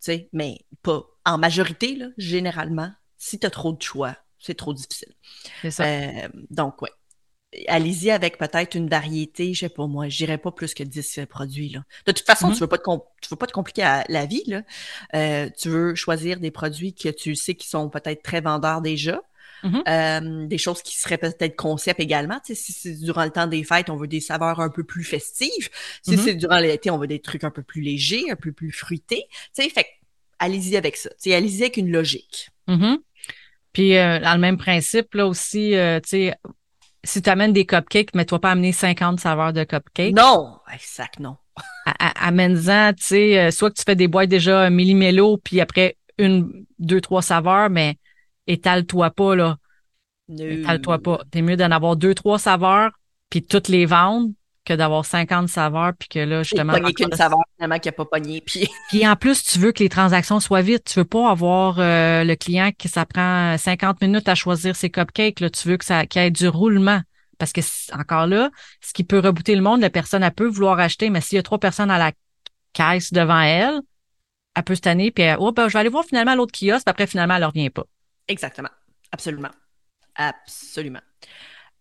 sais, 0.00 0.28
mais 0.34 0.58
pas. 0.82 1.02
En 1.24 1.38
majorité, 1.38 1.94
là, 1.96 2.08
généralement, 2.18 2.90
si 3.16 3.38
tu 3.38 3.46
as 3.46 3.50
trop 3.50 3.72
de 3.72 3.80
choix, 3.80 4.16
c'est 4.38 4.56
trop 4.56 4.74
difficile. 4.74 5.14
C'est 5.62 5.70
ça. 5.70 5.84
Euh, 5.84 6.28
donc, 6.50 6.82
ouais. 6.82 6.90
Allez-y 7.68 8.10
avec 8.10 8.38
peut-être 8.38 8.74
une 8.76 8.88
variété, 8.88 9.52
je 9.52 9.60
sais 9.60 9.68
pas 9.68 9.86
moi, 9.86 10.08
j'irai 10.08 10.38
pas 10.38 10.52
plus 10.52 10.72
que 10.72 10.82
10 10.82 11.18
euh, 11.18 11.26
produits. 11.26 11.68
Là. 11.68 11.84
De 12.06 12.12
toute 12.12 12.26
façon, 12.26 12.48
Mhm. 12.48 12.54
tu 12.54 12.60
veux 12.60 12.66
pas 12.66 12.78
te 12.78 12.84
tu 13.20 13.28
veux 13.30 13.36
pas 13.36 13.46
te 13.46 13.52
compliquer 13.52 13.82
à- 13.82 14.04
la 14.08 14.24
vie. 14.24 14.42
Là. 14.46 14.62
Euh, 15.14 15.50
tu 15.58 15.68
veux 15.68 15.94
choisir 15.94 16.40
des 16.40 16.50
produits 16.50 16.94
que 16.94 17.10
tu 17.10 17.34
sais 17.34 17.54
qui 17.54 17.68
sont 17.68 17.90
peut-être 17.90 18.22
très 18.22 18.40
vendeurs 18.40 18.80
déjà. 18.80 19.20
Mhm. 19.64 19.82
Euh, 19.86 20.46
des 20.46 20.58
choses 20.58 20.82
qui 20.82 20.96
seraient 20.98 21.18
peut-être 21.18 21.54
concept 21.54 22.00
également. 22.00 22.40
Tu 22.44 22.54
sais, 22.54 22.60
si 22.62 22.72
c'est 22.72 22.94
durant 22.94 23.24
le 23.24 23.30
temps 23.30 23.46
des 23.46 23.62
fêtes, 23.64 23.90
on 23.90 23.96
veut 23.96 24.08
des 24.08 24.20
saveurs 24.20 24.58
un 24.60 24.70
peu 24.70 24.82
plus 24.82 25.04
festives. 25.04 25.68
Si 26.02 26.12
Mhm. 26.12 26.16
c'est 26.18 26.34
durant 26.34 26.58
l'été, 26.58 26.90
on 26.90 26.98
veut 26.98 27.06
des 27.06 27.20
trucs 27.20 27.44
un 27.44 27.50
peu 27.50 27.62
plus 27.62 27.80
légers, 27.82 28.24
un 28.30 28.34
peu 28.36 28.50
plus 28.52 28.72
fruités. 28.72 29.26
Tu 29.54 29.62
sais, 29.62 29.68
fait 29.68 29.84
que 29.84 29.88
allez-y 30.40 30.76
avec 30.76 30.96
ça. 30.96 31.10
Tu 31.10 31.16
sais, 31.30 31.34
allez-y 31.34 31.62
avec 31.62 31.76
une 31.76 31.92
logique. 31.92 32.48
Puis, 33.72 33.96
euh, 33.96 34.18
dans 34.18 34.34
le 34.34 34.40
même 34.40 34.58
principe, 34.58 35.14
là 35.14 35.26
aussi, 35.26 35.74
euh, 35.76 36.00
tu 36.00 36.08
sais, 36.08 36.34
si 37.04 37.22
tu 37.22 37.30
amènes 37.30 37.52
des 37.52 37.66
cupcakes, 37.66 38.14
mais 38.14 38.24
toi 38.24 38.40
pas 38.40 38.50
amener 38.52 38.72
50 38.72 39.20
saveurs 39.20 39.52
de 39.52 39.64
cupcakes. 39.64 40.14
Non! 40.14 40.58
Exact, 40.72 41.20
non. 41.20 41.36
Amène-en, 41.98 42.92
tu 42.94 43.04
sais, 43.04 43.38
euh, 43.38 43.50
soit 43.50 43.70
que 43.70 43.76
tu 43.76 43.82
fais 43.84 43.96
des 43.96 44.08
boîtes 44.08 44.28
déjà 44.28 44.70
millimélo, 44.70 45.36
puis 45.38 45.60
après 45.60 45.96
une, 46.18 46.64
deux, 46.78 47.00
trois 47.00 47.22
saveurs, 47.22 47.70
mais 47.70 47.96
étale-toi 48.46 49.10
pas, 49.10 49.34
là. 49.34 49.56
Étale-toi 50.28 50.98
pas. 51.00 51.20
T'es 51.30 51.42
mieux 51.42 51.56
d'en 51.56 51.70
avoir 51.70 51.96
deux, 51.96 52.14
trois 52.14 52.38
saveurs, 52.38 52.90
puis 53.28 53.42
toutes 53.42 53.68
les 53.68 53.84
vendre, 53.84 54.30
que 54.64 54.74
d'avoir 54.74 55.04
50 55.04 55.48
saveurs, 55.48 55.92
puis 55.98 56.08
que 56.08 56.18
là, 56.20 56.42
Justement, 56.42 56.72
pogné 56.72 56.94
qu'une 56.94 57.12
saveur 57.12 57.40
finalement 57.56 57.78
qui 57.78 57.88
n'a 57.88 57.92
pas 57.92 58.04
pogné. 58.04 58.40
Puis 58.40 58.68
Puis 58.90 59.06
en 59.06 59.16
plus, 59.16 59.42
tu 59.42 59.58
veux 59.58 59.72
que 59.72 59.82
les 59.82 59.88
transactions 59.88 60.40
soient 60.40 60.62
vite. 60.62 60.84
Tu 60.84 61.00
veux 61.00 61.04
pas 61.04 61.30
avoir 61.30 61.78
euh, 61.78 62.24
le 62.24 62.34
client 62.36 62.70
qui 62.76 62.88
ça 62.88 63.04
prend 63.04 63.56
50 63.58 64.00
minutes 64.00 64.28
à 64.28 64.34
choisir 64.34 64.76
ses 64.76 64.90
cupcakes. 64.90 65.40
Là. 65.40 65.50
Tu 65.50 65.68
veux 65.68 65.76
que 65.76 65.84
ça 65.84 66.06
qu'il 66.06 66.22
y 66.22 66.24
ait 66.24 66.30
du 66.30 66.48
roulement. 66.48 67.00
Parce 67.38 67.52
que 67.52 67.60
encore 67.92 68.28
là, 68.28 68.50
ce 68.80 68.92
qui 68.92 69.02
peut 69.02 69.18
rebooter 69.18 69.56
le 69.56 69.62
monde, 69.62 69.80
la 69.80 69.90
personne, 69.90 70.22
elle 70.22 70.30
peut 70.30 70.46
vouloir 70.46 70.78
acheter, 70.78 71.10
mais 71.10 71.20
s'il 71.20 71.36
y 71.36 71.38
a 71.40 71.42
trois 71.42 71.58
personnes 71.58 71.90
à 71.90 71.98
la 71.98 72.12
caisse 72.72 73.12
devant 73.12 73.40
elle, 73.40 73.80
elle 74.54 74.62
peut 74.62 74.74
se 74.74 74.80
tanner, 74.80 75.10
puis 75.10 75.24
elle, 75.24 75.38
oh, 75.40 75.50
ben, 75.50 75.66
je 75.66 75.72
vais 75.72 75.80
aller 75.80 75.88
voir 75.88 76.04
finalement 76.04 76.34
l'autre 76.34 76.52
kiosque, 76.52 76.84
puis 76.84 76.90
après, 76.90 77.06
finalement, 77.06 77.34
elle 77.34 77.42
ne 77.42 77.46
revient 77.46 77.70
pas. 77.70 77.84
Exactement. 78.28 78.68
Absolument. 79.10 79.50
Absolument. 80.14 81.00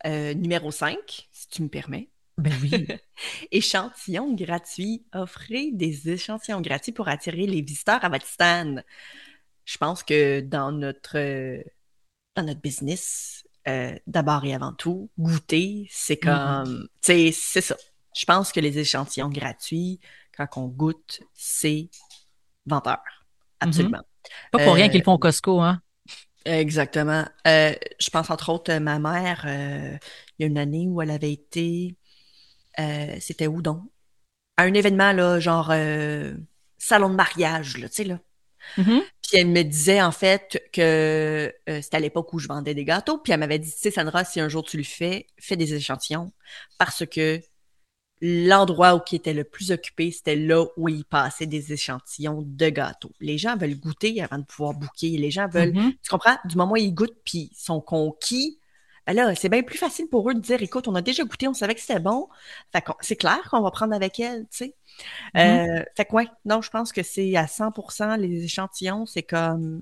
Euh, 0.05 0.33
numéro 0.33 0.71
5, 0.71 0.97
si 1.31 1.47
tu 1.47 1.61
me 1.61 1.67
permets. 1.67 2.09
Ben 2.41 2.53
oui. 2.61 2.87
Échantillons 3.51 4.33
gratuits. 4.33 5.05
Offrez 5.13 5.71
des 5.73 6.09
échantillons 6.09 6.61
gratuits 6.61 6.91
pour 6.91 7.07
attirer 7.07 7.45
les 7.47 7.61
visiteurs 7.61 8.03
à 8.03 8.09
votre 8.09 8.25
stand. 8.27 8.83
Je 9.65 9.77
pense 9.77 10.03
que 10.03 10.41
dans 10.41 10.71
notre, 10.71 11.17
euh, 11.17 11.63
dans 12.35 12.43
notre 12.43 12.61
business, 12.61 13.45
euh, 13.67 13.97
d'abord 14.07 14.45
et 14.45 14.53
avant 14.55 14.73
tout, 14.73 15.09
goûter, 15.19 15.87
c'est 15.91 16.17
comme. 16.17 16.87
Tu 17.01 17.13
sais, 17.13 17.31
c'est 17.33 17.61
ça. 17.61 17.77
Je 18.15 18.25
pense 18.25 18.51
que 18.51 18.59
les 18.59 18.77
échantillons 18.79 19.29
gratuits, 19.29 19.99
quand 20.37 20.47
on 20.57 20.67
goûte, 20.67 21.21
c'est 21.33 21.89
venteur. 22.65 22.99
Absolument. 23.59 24.01
Pas 24.51 24.59
pour 24.59 24.75
rien 24.75 24.87
Euh, 24.87 24.89
qu'ils 24.89 25.03
font 25.03 25.13
au 25.13 25.19
Costco, 25.19 25.61
hein. 25.61 25.81
Exactement. 26.45 27.25
Euh, 27.47 27.73
je 27.99 28.09
pense 28.09 28.29
entre 28.31 28.49
autres, 28.49 28.73
ma 28.79 28.97
mère, 28.99 29.43
il 29.45 29.99
y 30.39 30.43
a 30.43 30.47
une 30.47 30.57
année 30.57 30.87
où 30.87 31.01
elle 31.01 31.11
avait 31.11 31.31
été, 31.33 31.95
euh, 32.79 33.15
c'était 33.19 33.47
où 33.47 33.61
donc? 33.61 33.83
À 34.57 34.63
un 34.63 34.73
événement, 34.73 35.11
là, 35.13 35.39
genre 35.39 35.69
euh, 35.71 36.33
salon 36.77 37.09
de 37.09 37.15
mariage, 37.15 37.77
là, 37.77 37.89
tu 37.89 37.95
sais, 37.95 38.03
là. 38.03 38.19
Mhm. 38.77 39.01
Puis 39.23 39.39
elle 39.39 39.47
me 39.47 39.63
disait 39.63 40.01
en 40.01 40.11
fait 40.11 40.61
que 40.71 41.51
euh, 41.69 41.81
c'était 41.81 41.97
à 41.97 41.99
l'époque 41.99 42.31
où 42.33 42.39
je 42.39 42.47
vendais 42.47 42.75
des 42.75 42.85
gâteaux. 42.85 43.17
Puis 43.17 43.33
elle 43.33 43.39
m'avait 43.39 43.59
dit, 43.59 43.71
tu 43.71 43.77
sais, 43.77 43.91
Sandra, 43.91 44.23
si 44.23 44.39
un 44.39 44.49
jour 44.49 44.63
tu 44.63 44.77
le 44.77 44.83
fais, 44.83 45.27
fais 45.39 45.55
des 45.55 45.73
échantillons. 45.73 46.31
Parce 46.77 47.05
que 47.05 47.41
l'endroit 48.21 48.93
où 48.93 48.99
qui 48.99 49.15
était 49.15 49.33
le 49.33 49.43
plus 49.43 49.71
occupé, 49.71 50.11
c'était 50.11 50.35
là 50.35 50.65
où 50.77 50.87
il 50.89 51.03
passait 51.05 51.47
des 51.47 51.73
échantillons 51.73 52.43
de 52.45 52.69
gâteaux. 52.69 53.11
Les 53.19 53.39
gens 53.39 53.57
veulent 53.57 53.79
goûter 53.79 54.21
avant 54.21 54.37
de 54.37 54.45
pouvoir 54.45 54.75
booker. 54.75 55.17
Les 55.17 55.31
gens 55.31 55.47
veulent 55.47 55.73
Mhm. 55.73 55.93
tu 56.03 56.09
comprends? 56.09 56.37
Du 56.45 56.55
moment 56.55 56.73
où 56.73 56.77
ils 56.77 56.93
goûtent 56.93 57.19
puis 57.25 57.49
ils 57.51 57.57
sont 57.57 57.81
conquis, 57.81 58.59
là, 59.13 59.35
c'est 59.35 59.49
bien 59.49 59.63
plus 59.63 59.77
facile 59.77 60.07
pour 60.07 60.29
eux 60.29 60.33
de 60.33 60.39
dire, 60.39 60.61
écoute, 60.61 60.87
on 60.87 60.95
a 60.95 61.01
déjà 61.01 61.23
goûté, 61.23 61.47
on 61.47 61.53
savait 61.53 61.75
que 61.75 61.81
c'était 61.81 61.99
bon. 61.99 62.27
Fait 62.71 62.83
c'est 63.01 63.15
clair 63.15 63.41
qu'on 63.49 63.61
va 63.61 63.71
prendre 63.71 63.93
avec 63.93 64.19
elle, 64.19 64.43
tu 64.43 64.57
sais. 64.57 64.75
Mm-hmm. 65.35 65.79
Euh, 65.79 65.83
fait 65.95 66.05
que 66.05 66.13
ouais, 66.13 66.27
non, 66.45 66.61
je 66.61 66.69
pense 66.69 66.91
que 66.91 67.03
c'est 67.03 67.35
à 67.35 67.45
100% 67.45 68.17
les 68.17 68.43
échantillons, 68.43 69.05
c'est 69.05 69.23
comme, 69.23 69.81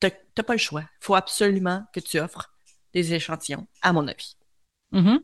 t'as 0.00 0.10
pas 0.42 0.54
le 0.54 0.58
choix. 0.58 0.82
Il 0.82 1.04
faut 1.04 1.14
absolument 1.14 1.84
que 1.92 2.00
tu 2.00 2.18
offres 2.18 2.52
des 2.92 3.14
échantillons, 3.14 3.66
à 3.82 3.92
mon 3.92 4.08
avis. 4.08 4.36
Mm-hmm. 4.92 5.18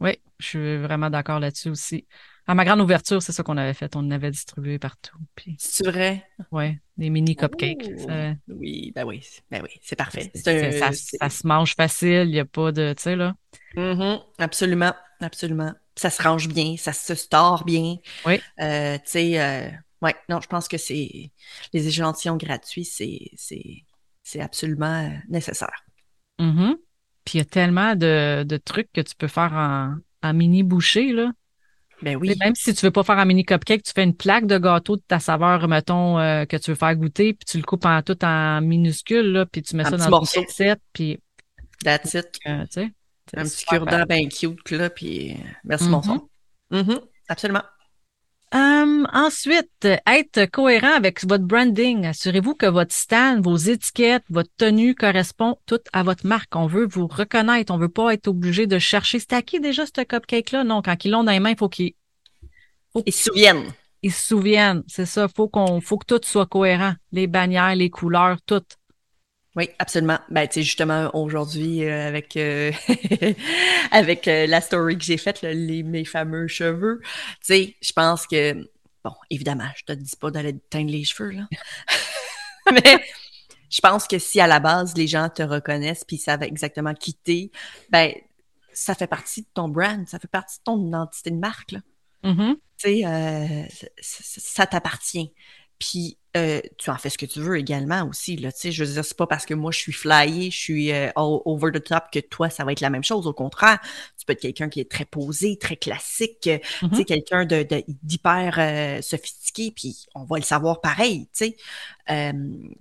Oui, 0.00 0.18
je 0.38 0.46
suis 0.46 0.76
vraiment 0.78 1.10
d'accord 1.10 1.40
là-dessus 1.40 1.70
aussi. 1.70 2.06
À 2.48 2.54
ma 2.54 2.64
grande 2.64 2.80
ouverture, 2.80 3.20
c'est 3.22 3.32
ça 3.32 3.42
qu'on 3.42 3.56
avait 3.56 3.74
fait. 3.74 3.96
On 3.96 4.08
avait 4.10 4.30
distribué 4.30 4.78
partout. 4.78 5.16
Puis... 5.34 5.56
C'est 5.58 5.86
vrai? 5.86 6.28
Oui, 6.52 6.78
des 6.96 7.10
mini 7.10 7.34
cupcakes. 7.34 7.88
Oui, 8.48 8.92
ben 8.94 9.04
oui, 9.04 9.26
ben 9.50 9.62
oui, 9.64 9.70
c'est 9.82 9.96
parfait. 9.96 10.30
ça, 10.34 11.28
se 11.28 11.46
mange 11.46 11.74
facile, 11.74 12.24
il 12.26 12.30
n'y 12.30 12.38
a 12.38 12.44
pas 12.44 12.70
de, 12.70 12.94
tu 12.96 13.02
sais, 13.02 13.16
là. 13.16 13.34
Mm-hmm. 13.74 14.20
absolument, 14.38 14.94
absolument. 15.20 15.72
Ça 15.96 16.10
se 16.10 16.22
range 16.22 16.48
bien, 16.48 16.76
ça 16.76 16.92
se 16.92 17.14
store 17.16 17.64
bien. 17.64 17.96
Oui. 18.24 18.40
Euh, 18.60 18.96
tu 18.98 19.02
sais, 19.06 19.40
euh, 19.40 19.68
ouais, 20.02 20.14
non, 20.28 20.40
je 20.40 20.46
pense 20.46 20.68
que 20.68 20.78
c'est 20.78 21.32
les 21.72 21.88
échantillons 21.88 22.36
gratuits, 22.36 22.84
c'est, 22.84 23.30
c'est, 23.34 24.40
absolument 24.40 25.10
nécessaire. 25.28 25.84
Mm-hmm. 26.38 26.76
Puis 27.24 27.34
il 27.34 27.38
y 27.38 27.40
a 27.40 27.44
tellement 27.44 27.96
de, 27.96 28.44
de, 28.44 28.56
trucs 28.56 28.92
que 28.92 29.00
tu 29.00 29.16
peux 29.16 29.26
faire 29.26 29.52
en, 29.52 29.96
en 30.22 30.34
mini 30.34 30.62
bouchée, 30.62 31.12
là. 31.12 31.32
Ben 32.02 32.16
oui. 32.16 32.34
même 32.40 32.54
si 32.54 32.74
tu 32.74 32.84
veux 32.84 32.90
pas 32.90 33.02
faire 33.02 33.18
un 33.18 33.24
mini 33.24 33.44
cupcake, 33.44 33.82
tu 33.82 33.92
fais 33.94 34.04
une 34.04 34.14
plaque 34.14 34.46
de 34.46 34.58
gâteau 34.58 34.96
de 34.96 35.02
ta 35.06 35.18
saveur, 35.18 35.66
mettons, 35.66 36.18
euh, 36.18 36.44
que 36.44 36.56
tu 36.56 36.70
veux 36.70 36.76
faire 36.76 36.94
goûter, 36.94 37.32
puis 37.32 37.46
tu 37.46 37.56
le 37.56 37.62
coupes 37.62 37.86
en 37.86 38.02
tout 38.02 38.22
en 38.24 38.60
minuscule, 38.60 39.32
là, 39.32 39.46
puis 39.46 39.62
tu 39.62 39.76
mets 39.76 39.84
ça 39.84 39.96
dans 39.96 40.20
une 40.20 40.26
cassette, 40.26 40.80
puis... 40.92 41.18
That's 41.82 42.14
it. 42.14 42.38
Euh, 42.46 42.64
tu 42.64 42.82
sais, 42.82 42.90
un 43.34 43.44
petit 43.44 43.64
cure-dent 43.64 44.04
bien 44.08 44.28
cute, 44.28 44.70
là, 44.70 44.90
puis 44.90 45.36
merci, 45.64 45.88
mon 45.88 46.02
son. 46.02 46.28
Mm-hmm. 46.70 47.00
Absolument. 47.28 47.62
Um, 48.54 49.08
ensuite, 49.12 49.88
être 50.06 50.46
cohérent 50.46 50.94
avec 50.94 51.24
votre 51.26 51.44
branding. 51.44 52.06
Assurez-vous 52.06 52.54
que 52.54 52.66
votre 52.66 52.94
stand, 52.94 53.42
vos 53.42 53.56
étiquettes, 53.56 54.22
votre 54.30 54.50
tenue 54.56 54.94
correspond 54.94 55.58
tout 55.66 55.80
à 55.92 56.04
votre 56.04 56.26
marque. 56.26 56.54
On 56.54 56.66
veut 56.66 56.86
vous 56.86 57.08
reconnaître. 57.08 57.72
On 57.74 57.78
veut 57.78 57.88
pas 57.88 58.14
être 58.14 58.28
obligé 58.28 58.66
de 58.66 58.78
chercher. 58.78 59.18
C'est 59.18 59.32
à 59.32 59.42
qui 59.42 59.58
déjà 59.58 59.84
ce 59.84 60.02
cupcake-là? 60.02 60.64
Non, 60.64 60.80
quand 60.80 61.04
ils 61.04 61.10
l'ont 61.10 61.24
dans 61.24 61.32
les 61.32 61.40
mains, 61.40 61.50
il 61.50 61.58
faut 61.58 61.68
qu'ils 61.68 61.94
ils 63.04 63.12
se 63.12 63.24
souviennent. 63.24 63.72
Ils 64.02 64.12
se 64.12 64.28
souviennent. 64.28 64.84
C'est 64.86 65.06
ça. 65.06 65.26
Faut 65.28 65.48
qu'on, 65.48 65.80
faut 65.80 65.98
que 65.98 66.06
tout 66.06 66.20
soit 66.22 66.46
cohérent. 66.46 66.94
Les 67.12 67.26
bannières, 67.26 67.74
les 67.74 67.90
couleurs, 67.90 68.40
tout. 68.46 68.62
Oui, 69.56 69.70
absolument. 69.78 70.18
Ben, 70.28 70.46
tu 70.46 70.54
sais, 70.54 70.62
justement, 70.62 71.10
aujourd'hui, 71.14 71.82
euh, 71.84 72.08
avec 72.08 72.36
euh, 72.36 72.70
avec 73.90 74.28
euh, 74.28 74.46
la 74.46 74.60
story 74.60 74.98
que 74.98 75.04
j'ai 75.04 75.16
faite, 75.16 75.40
les, 75.40 75.82
mes 75.82 76.04
fameux 76.04 76.46
cheveux, 76.46 77.00
tu 77.02 77.08
sais, 77.40 77.76
je 77.80 77.92
pense 77.94 78.26
que, 78.26 78.52
bon, 79.02 79.14
évidemment, 79.30 79.68
je 79.74 79.84
te 79.84 79.92
dis 79.92 80.14
pas 80.20 80.30
d'aller 80.30 80.58
teindre 80.68 80.90
les 80.90 81.04
cheveux, 81.04 81.30
là. 81.30 81.48
Mais 82.70 83.02
je 83.70 83.80
pense 83.80 84.06
que 84.06 84.18
si 84.18 84.40
à 84.40 84.46
la 84.46 84.60
base, 84.60 84.94
les 84.94 85.06
gens 85.06 85.30
te 85.30 85.42
reconnaissent 85.42 86.04
puis 86.04 86.18
savent 86.18 86.42
exactement 86.42 86.92
qui 86.92 87.14
t'es, 87.14 87.50
ben, 87.88 88.12
ça 88.74 88.94
fait 88.94 89.06
partie 89.06 89.40
de 89.40 89.48
ton 89.54 89.68
brand, 89.68 90.06
ça 90.06 90.18
fait 90.18 90.28
partie 90.28 90.58
de 90.58 90.64
ton 90.64 90.86
identité 90.86 91.30
de 91.30 91.38
marque, 91.38 91.72
là. 91.72 91.80
Mm-hmm. 92.24 92.56
Tu 92.76 93.00
sais, 93.00 93.68
ça 94.02 94.66
t'appartient. 94.66 95.32
Puis 95.78 96.18
euh, 96.36 96.60
tu 96.78 96.90
en 96.90 96.96
fais 96.96 97.10
ce 97.10 97.18
que 97.18 97.26
tu 97.26 97.40
veux 97.40 97.58
également 97.58 98.06
aussi. 98.08 98.36
Là, 98.36 98.50
je 98.62 98.84
veux 98.84 98.92
dire, 98.92 99.04
c'est 99.04 99.16
pas 99.16 99.26
parce 99.26 99.46
que 99.46 99.54
moi 99.54 99.72
je 99.72 99.78
suis 99.78 99.92
flyé, 99.92 100.50
je 100.50 100.56
suis 100.56 100.92
euh, 100.92 101.10
over 101.16 101.72
the 101.72 101.82
top 101.82 102.04
que 102.12 102.20
toi, 102.20 102.50
ça 102.50 102.64
va 102.64 102.72
être 102.72 102.80
la 102.80 102.90
même 102.90 103.04
chose. 103.04 103.26
Au 103.26 103.32
contraire, 103.32 103.78
tu 104.18 104.24
peux 104.26 104.32
être 104.32 104.40
quelqu'un 104.40 104.68
qui 104.68 104.80
est 104.80 104.90
très 104.90 105.04
posé, 105.04 105.56
très 105.58 105.76
classique, 105.76 106.40
tu 106.42 106.50
sais, 106.50 106.60
mm-hmm. 106.82 107.04
quelqu'un 107.04 107.44
de, 107.44 107.66
d'hyper 108.02 109.02
sophistiqué, 109.02 109.72
puis 109.74 110.06
on 110.14 110.24
va 110.24 110.36
le 110.36 110.44
savoir 110.44 110.80
pareil, 110.80 111.28
tu 111.34 111.46
sais. 111.46 111.56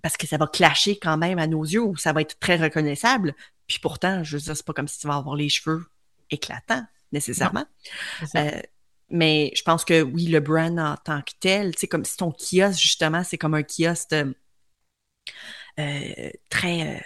parce 0.01 0.17
que 0.17 0.27
ça 0.27 0.38
va 0.38 0.47
clasher 0.47 0.97
quand 0.97 1.17
même 1.17 1.39
à 1.39 1.47
nos 1.47 1.63
yeux 1.63 1.83
ou 1.83 1.95
ça 1.97 2.13
va 2.13 2.21
être 2.21 2.39
très 2.39 2.57
reconnaissable. 2.57 3.33
Puis 3.67 3.79
pourtant, 3.79 4.24
je 4.24 4.38
veux 4.38 4.43
dire, 4.43 4.55
c'est 4.55 4.65
pas 4.65 4.74
comme 4.74 4.88
si 4.88 5.00
tu 5.00 5.07
vas 5.07 5.15
avoir 5.15 5.35
les 5.35 5.50
cheveux 5.50 5.85
éclatants 6.29 6.85
nécessairement. 7.12 7.65
Mais 9.15 9.53
je 9.55 9.63
pense 9.63 9.86
que 9.86 10.01
oui, 10.01 10.25
le 10.25 10.41
brand 10.41 10.77
en 10.77 10.98
tant 10.98 11.22
que 11.22 11.31
tel, 11.39 11.74
tu 11.74 11.81
sais, 11.81 11.88
comme 11.88 12.03
si 12.03 12.17
ton 12.17 12.34
kiosque, 12.34 12.81
justement, 12.81 13.24
c'est 13.24 13.38
comme 13.38 13.53
un 13.53 13.63
kiosque 13.63 14.12
euh, 14.12 14.34
euh, 15.79 16.29
très, 16.50 16.98
euh, 16.98 17.00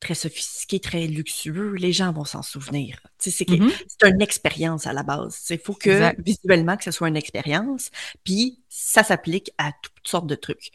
très 0.00 0.14
sophistiqué, 0.14 0.80
très 0.80 1.06
luxueux, 1.06 1.76
les 1.76 1.94
gens 1.94 2.12
vont 2.12 2.26
s'en 2.26 2.42
souvenir. 2.42 3.00
Tu 3.18 3.30
sais, 3.30 3.38
c'est 3.38 3.48
mm-hmm. 3.48 4.14
une 4.14 4.20
expérience 4.20 4.86
à 4.86 4.92
la 4.92 5.02
base. 5.02 5.46
Il 5.48 5.58
faut 5.58 5.72
que 5.72 6.12
visuellement 6.20 6.76
que 6.76 6.84
ce 6.84 6.90
soit 6.90 7.08
une 7.08 7.16
expérience, 7.16 7.90
puis 8.22 8.62
ça 8.68 9.02
s'applique 9.02 9.50
à 9.56 9.72
toutes 9.82 10.06
sortes 10.06 10.26
de 10.26 10.34
trucs. 10.34 10.72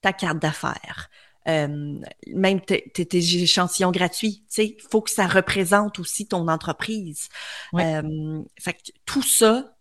Ta 0.00 0.12
carte 0.12 0.40
d'affaires, 0.40 1.10
même 1.46 2.60
tes, 2.60 3.16
échantillons 3.16 3.92
gratuits, 3.92 4.44
il 4.58 4.76
faut 4.90 5.00
que 5.00 5.12
ça 5.12 5.28
représente 5.28 6.00
aussi 6.00 6.26
ton 6.26 6.48
entreprise. 6.48 7.28
fait 7.72 8.72
que 8.72 8.90
tout 9.06 9.22
ça, 9.22 9.71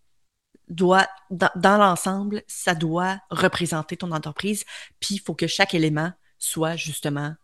doit, 0.71 1.07
dans, 1.29 1.77
l'ensemble, 1.77 2.43
ça 2.47 2.73
doit 2.73 3.19
représenter 3.29 3.97
ton 3.97 4.11
entreprise. 4.11 4.65
Puis 4.99 5.15
il 5.15 5.19
faut 5.19 5.35
que 5.35 5.47
chaque 5.47 5.73
élément 5.73 6.11
soit 6.39 6.75
justement 6.75 7.35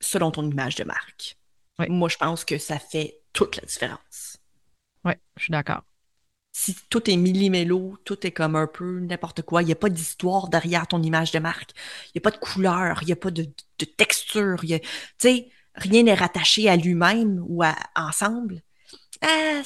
selon 0.00 0.30
ton 0.30 0.48
image 0.48 0.76
de 0.76 0.84
marque. 0.84 1.36
Moi, 1.88 2.08
je 2.08 2.16
pense 2.16 2.44
que 2.44 2.58
ça 2.58 2.78
fait 2.78 3.20
toute 3.32 3.56
la 3.56 3.62
différence. 3.62 4.36
Oui, 5.04 5.12
je 5.36 5.44
suis 5.44 5.52
d'accord. 5.52 5.82
Si 6.52 6.76
tout 6.90 7.08
est 7.08 7.16
millimélo, 7.16 7.96
tout 8.04 8.26
est 8.26 8.32
comme 8.32 8.56
un 8.56 8.66
peu 8.66 8.98
n'importe 8.98 9.42
quoi, 9.42 9.62
il 9.62 9.66
n'y 9.66 9.72
a 9.72 9.76
pas 9.76 9.88
d'histoire 9.88 10.48
derrière 10.48 10.88
ton 10.88 11.00
image 11.02 11.30
de 11.30 11.38
marque, 11.38 11.70
il 12.06 12.12
n'y 12.16 12.18
a 12.18 12.22
pas 12.22 12.32
de 12.32 12.38
couleur, 12.38 12.98
il 13.02 13.06
n'y 13.06 13.12
a 13.12 13.16
pas 13.16 13.30
de, 13.30 13.48
texture, 13.96 14.60
tu 14.62 14.80
sais, 15.18 15.48
rien 15.74 16.02
n'est 16.02 16.14
rattaché 16.14 16.68
à 16.68 16.74
lui-même 16.74 17.44
ou 17.46 17.62
à 17.62 17.76
ensemble. 17.94 18.62
Ah, 19.20 19.62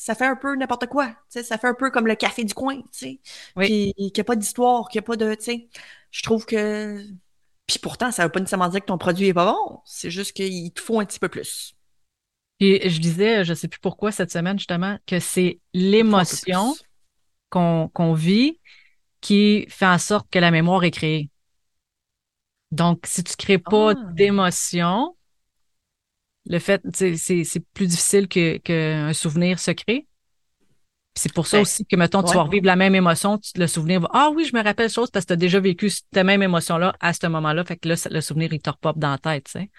ça 0.00 0.14
fait 0.14 0.24
un 0.24 0.36
peu 0.36 0.56
n'importe 0.56 0.86
quoi. 0.86 1.14
Ça 1.28 1.58
fait 1.58 1.66
un 1.66 1.74
peu 1.74 1.90
comme 1.90 2.06
le 2.06 2.14
café 2.14 2.42
du 2.42 2.54
coin, 2.54 2.76
tu 2.76 2.88
sais. 2.92 3.20
Oui. 3.54 3.66
Puis 3.66 3.94
qu'il 3.96 4.12
n'y 4.16 4.20
a 4.20 4.24
pas 4.24 4.36
d'histoire, 4.36 4.88
qu'il 4.88 4.98
n'y 4.98 5.04
a 5.04 5.06
pas 5.06 5.16
de. 5.16 5.36
Je 6.10 6.22
trouve 6.22 6.46
que. 6.46 7.04
Puis 7.66 7.78
pourtant, 7.78 8.10
ça 8.10 8.22
ne 8.22 8.28
veut 8.28 8.32
pas 8.32 8.40
nécessairement 8.40 8.70
dire 8.70 8.80
que 8.80 8.86
ton 8.86 8.96
produit 8.96 9.28
est 9.28 9.34
pas 9.34 9.52
bon. 9.52 9.80
C'est 9.84 10.10
juste 10.10 10.32
qu'il 10.32 10.72
te 10.72 10.80
faut 10.80 11.00
un 11.00 11.04
petit 11.04 11.18
peu 11.18 11.28
plus. 11.28 11.76
Puis 12.58 12.80
je 12.88 12.98
disais, 12.98 13.44
je 13.44 13.52
sais 13.52 13.68
plus 13.68 13.78
pourquoi 13.78 14.10
cette 14.10 14.32
semaine, 14.32 14.58
justement, 14.58 14.98
que 15.06 15.20
c'est 15.20 15.60
l'émotion 15.74 16.74
qu'on 17.50 18.14
vit 18.14 18.58
qui 19.20 19.66
fait 19.68 19.86
en 19.86 19.98
sorte 19.98 20.30
que 20.30 20.38
la 20.38 20.50
mémoire 20.50 20.82
est 20.84 20.92
créée. 20.92 21.28
Donc, 22.70 23.02
si 23.04 23.22
tu 23.22 23.32
ne 23.32 23.36
crées 23.36 23.58
pas 23.58 23.90
ah. 23.90 24.12
d'émotion, 24.12 25.14
le 26.46 26.58
fait, 26.58 26.82
c'est 26.92 27.64
plus 27.74 27.86
difficile 27.86 28.28
qu'un 28.28 28.58
que 28.58 29.12
souvenir 29.12 29.58
se 29.58 29.70
crée. 29.70 30.06
C'est 31.14 31.32
pour 31.32 31.46
ça 31.46 31.58
ben, 31.58 31.62
aussi 31.62 31.84
que, 31.84 31.96
mettons, 31.96 32.22
tu 32.22 32.34
vas 32.34 32.44
revivre 32.44 32.66
la 32.66 32.76
même 32.76 32.94
émotion, 32.94 33.36
tu, 33.38 33.58
le 33.58 33.66
souvenir 33.66 34.00
va, 34.00 34.08
ah 34.12 34.30
oui, 34.34 34.44
je 34.44 34.56
me 34.56 34.62
rappelle 34.62 34.88
chose 34.88 35.10
parce 35.10 35.24
que 35.24 35.28
tu 35.28 35.32
as 35.34 35.36
déjà 35.36 35.58
vécu 35.58 35.90
cette 35.90 36.24
même 36.24 36.42
émotion-là 36.42 36.94
à 37.00 37.12
ce 37.12 37.26
moment-là. 37.26 37.64
Fait 37.64 37.76
que 37.76 37.88
là, 37.88 37.94
le 38.10 38.20
souvenir, 38.20 38.52
il 38.52 38.60
te 38.60 38.70
repop 38.70 38.96
dans 38.98 39.10
la 39.10 39.18
tête, 39.18 39.44
tu 39.44 39.52
sais. 39.52 39.70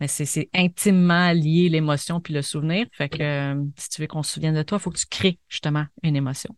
Mais 0.00 0.08
c'est 0.08 0.48
intimement 0.54 1.32
lié 1.32 1.68
l'émotion 1.68 2.20
puis 2.20 2.34
le 2.34 2.42
souvenir. 2.42 2.86
Fait 2.92 3.08
que 3.08 3.22
euh, 3.22 3.64
si 3.76 3.88
tu 3.90 4.00
veux 4.00 4.06
qu'on 4.06 4.22
se 4.22 4.32
souvienne 4.32 4.54
de 4.54 4.62
toi, 4.62 4.78
il 4.78 4.80
faut 4.80 4.90
que 4.90 4.98
tu 4.98 5.06
crées 5.06 5.38
justement 5.48 5.86
une 6.02 6.16
émotion. 6.16 6.54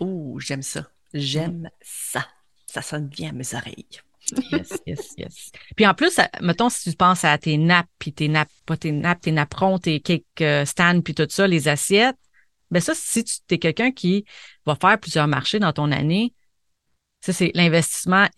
Oh, 0.00 0.38
j'aime 0.40 0.62
ça. 0.62 0.88
J'aime 1.14 1.70
ça. 1.82 2.26
Ça 2.66 2.82
sonne 2.82 3.08
bien 3.08 3.30
à 3.30 3.32
mes 3.32 3.54
oreilles. 3.54 4.00
Yes, 4.52 4.78
yes, 4.86 5.14
yes. 5.16 5.52
Puis 5.76 5.86
en 5.86 5.94
plus, 5.94 6.18
mettons, 6.40 6.68
si 6.68 6.90
tu 6.90 6.96
penses 6.96 7.24
à 7.24 7.36
tes 7.38 7.56
nappes, 7.56 7.88
puis 7.98 8.12
tes 8.12 8.28
nappes, 8.28 8.50
pas 8.66 8.76
tes 8.76 8.92
nappes, 8.92 9.20
tes 9.20 9.32
napperons, 9.32 9.78
tes 9.78 10.00
cake 10.00 10.24
euh, 10.40 10.64
stands, 10.64 11.00
puis 11.00 11.14
tout 11.14 11.26
ça, 11.28 11.46
les 11.46 11.68
assiettes, 11.68 12.16
ben 12.70 12.80
ça, 12.80 12.92
si 12.94 13.24
tu 13.24 13.32
es 13.50 13.58
quelqu'un 13.58 13.90
qui 13.90 14.24
va 14.64 14.76
faire 14.76 14.98
plusieurs 14.98 15.26
marchés 15.26 15.58
dans 15.58 15.72
ton 15.72 15.90
année, 15.90 16.34
ça, 17.20 17.32
c'est 17.32 17.50
l'investissement 17.54 18.28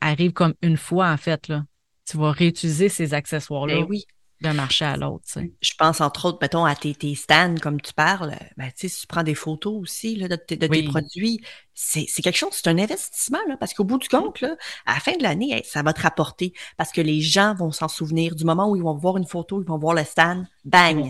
arrive 0.00 0.32
comme 0.32 0.54
une 0.62 0.76
fois, 0.76 1.10
en 1.10 1.16
fait, 1.16 1.48
là. 1.48 1.64
Tu 2.08 2.16
vas 2.18 2.30
réutiliser 2.30 2.88
ces 2.88 3.14
accessoires-là. 3.14 3.80
Ben 3.80 3.86
oui 3.88 4.04
d'un 4.40 4.52
marché 4.52 4.84
à 4.84 4.96
l'autre. 4.96 5.24
Je 5.60 5.72
pense 5.78 6.00
entre 6.00 6.26
autres, 6.26 6.38
mettons, 6.40 6.64
à 6.64 6.74
tes, 6.74 7.14
stands, 7.14 7.56
comme 7.56 7.80
tu 7.80 7.92
parles, 7.92 8.36
ben, 8.56 8.70
si 8.74 8.90
tu 8.90 9.06
prends 9.06 9.22
des 9.22 9.34
photos 9.34 9.74
aussi 9.80 10.16
là, 10.16 10.28
de, 10.28 10.36
tes 10.36 10.56
produits, 10.56 11.40
c'est 11.74 12.06
quelque 12.06 12.36
chose, 12.36 12.50
c'est 12.52 12.68
un 12.68 12.78
investissement, 12.78 13.38
là, 13.48 13.56
parce 13.56 13.72
qu'au 13.74 13.84
bout 13.84 13.98
du 13.98 14.08
compte, 14.08 14.40
là, 14.40 14.56
à 14.84 14.94
la 14.94 15.00
fin 15.00 15.16
de 15.16 15.22
l'année, 15.22 15.62
ça 15.64 15.82
va 15.82 15.92
te 15.92 16.02
rapporter 16.02 16.52
parce 16.76 16.92
que 16.92 17.00
les 17.00 17.20
gens 17.20 17.54
vont 17.54 17.72
s'en 17.72 17.88
souvenir 17.88 18.34
du 18.34 18.44
moment 18.44 18.70
où 18.70 18.76
ils 18.76 18.82
vont 18.82 18.94
voir 18.94 19.16
une 19.16 19.26
photo, 19.26 19.62
ils 19.62 19.68
vont 19.68 19.78
voir 19.78 19.94
le 19.94 20.04
stand, 20.04 20.46
bang! 20.64 21.08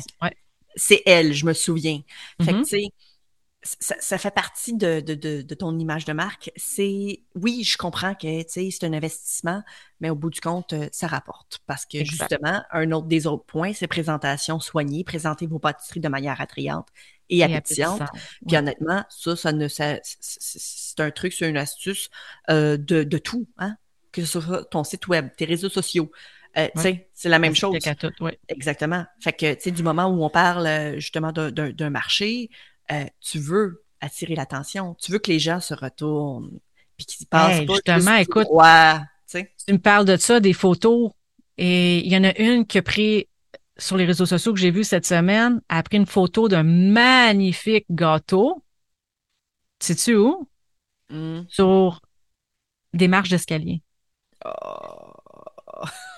C'est 0.79 1.03
elle, 1.07 1.33
je 1.33 1.47
me 1.47 1.55
souviens. 1.55 2.03
Fait 2.43 2.53
que, 2.53 2.59
mm-hmm. 2.59 2.91
Ça, 3.81 4.19
fait 4.19 4.31
partie 4.31 4.75
de, 4.75 5.01
de, 5.01 5.15
de, 5.43 5.55
ton 5.55 5.79
image 5.79 6.05
de 6.05 6.13
marque. 6.13 6.51
C'est 6.57 7.23
oui, 7.35 7.65
je 7.65 7.77
comprends 7.77 8.15
que 8.15 8.43
c'est 8.49 8.85
un 8.85 8.93
investissement, 8.93 9.63
mais 10.01 10.11
au 10.11 10.15
bout 10.15 10.31
du 10.31 10.41
compte, 10.41 10.73
euh, 10.73 10.89
ça 10.93 11.07
rapporte. 11.07 11.61
Parce 11.67 11.87
que 11.87 12.05
justement, 12.05 12.63
un 12.71 12.93
autre 12.93 13.07
des 13.07 13.27
autres 13.27 13.45
points, 13.45 13.73
c'est 13.73 13.87
présentation 13.87 14.61
soignée, 14.61 15.05
présenter 15.05 15.47
vos 15.47 15.59
pâtisseries 15.59 16.01
de 16.01 16.09
manière 16.09 16.41
attrayante 16.41 16.89
et, 17.29 17.43
appétissante. 17.43 18.03
Puis 18.47 18.57
honnêtement, 18.57 19.05
ça, 19.09 19.37
ça 19.37 19.53
ne 19.53 19.69
c'est 19.69 20.01
un 20.99 21.11
truc, 21.11 21.33
c'est 21.33 21.49
une 21.49 21.57
astuce 21.57 22.11
euh, 22.51 22.77
de, 22.77 23.19
tout, 23.19 23.49
hein? 23.59 23.77
Que 24.13 24.25
ce 24.25 24.41
soit 24.41 24.65
ton 24.65 24.85
site 24.85 25.09
web, 25.09 25.29
tes 25.37 25.45
réseaux 25.45 25.69
sociaux. 25.69 26.11
Euh, 26.57 26.69
c'est 26.75 27.29
la 27.29 27.39
même 27.39 27.55
chose. 27.55 27.77
Exactement. 28.49 29.05
Fait 29.21 29.33
que, 29.33 29.55
tu 29.55 29.61
sais, 29.61 29.71
du 29.71 29.83
moment 29.83 30.07
où 30.07 30.25
on 30.25 30.31
parle 30.31 30.95
justement 30.97 31.33
d'un 31.33 31.91
marché, 31.91 32.51
euh, 32.93 33.05
tu 33.21 33.39
veux 33.39 33.85
attirer 34.01 34.35
l'attention, 34.35 34.95
tu 34.95 35.13
veux 35.13 35.19
que 35.19 35.31
les 35.31 35.39
gens 35.39 35.61
se 35.61 35.75
retournent, 35.75 36.59
puis 36.97 37.07
qu'ils 37.07 37.27
passent 37.27 37.63
Justement, 37.67 38.17
écoute, 38.17 38.49
tu 39.33 39.73
me 39.73 39.79
parles 39.79 40.05
de 40.05 40.17
ça, 40.17 40.41
des 40.41 40.53
photos, 40.53 41.11
et 41.59 41.99
il 41.99 42.13
y 42.13 42.17
en 42.17 42.25
a 42.25 42.37
une 42.39 42.67
qui 42.67 42.79
a 42.79 42.83
pris 42.83 43.29
sur 43.79 43.97
les 43.97 44.05
réseaux 44.05 44.27
sociaux 44.27 44.53
que 44.53 44.61
j'ai 44.61 44.71
vu 44.71 44.85
cette 44.85 45.07
semaine, 45.07 45.61
elle 45.69 45.77
a 45.77 45.83
pris 45.83 45.97
une 45.97 46.07
photo 46.07 46.49
d'un 46.49 46.63
magnifique 46.63 47.87
gâteau. 47.91 48.63
Sais-tu 49.81 50.17
où? 50.17 50.49
Hmm. 51.11 51.43
Sur 51.49 52.01
des 52.95 53.09
marches 53.09 53.29
d'escalier. 53.29 53.83
Oh. 54.45 55.83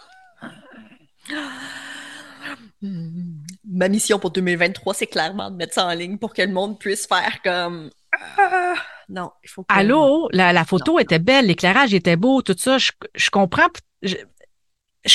ma 3.78 3.88
mission 3.88 4.18
pour 4.18 4.32
2023, 4.32 4.92
c'est 4.92 5.06
clairement 5.06 5.50
de 5.50 5.56
mettre 5.56 5.75
ça 5.75 5.87
en 5.87 5.94
ligne 5.94 6.18
pour 6.18 6.35
que 6.35 6.42
le 6.42 6.52
monde 6.52 6.78
puisse 6.78 7.06
faire 7.06 7.40
comme. 7.44 7.90
Ah, 8.37 8.75
non, 9.08 9.30
il 9.44 9.49
faut 9.49 9.62
que... 9.62 9.73
Allô, 9.73 10.28
la, 10.32 10.64
photo 10.64 10.99
était 10.99 11.20
belle, 11.20 11.47
l'éclairage 11.47 11.94
était 11.94 12.16
beau, 12.16 12.42
tout 12.42 12.56
ça. 12.58 12.76
Je, 12.78 13.30
comprends. 13.30 13.68
Je, 14.02 14.16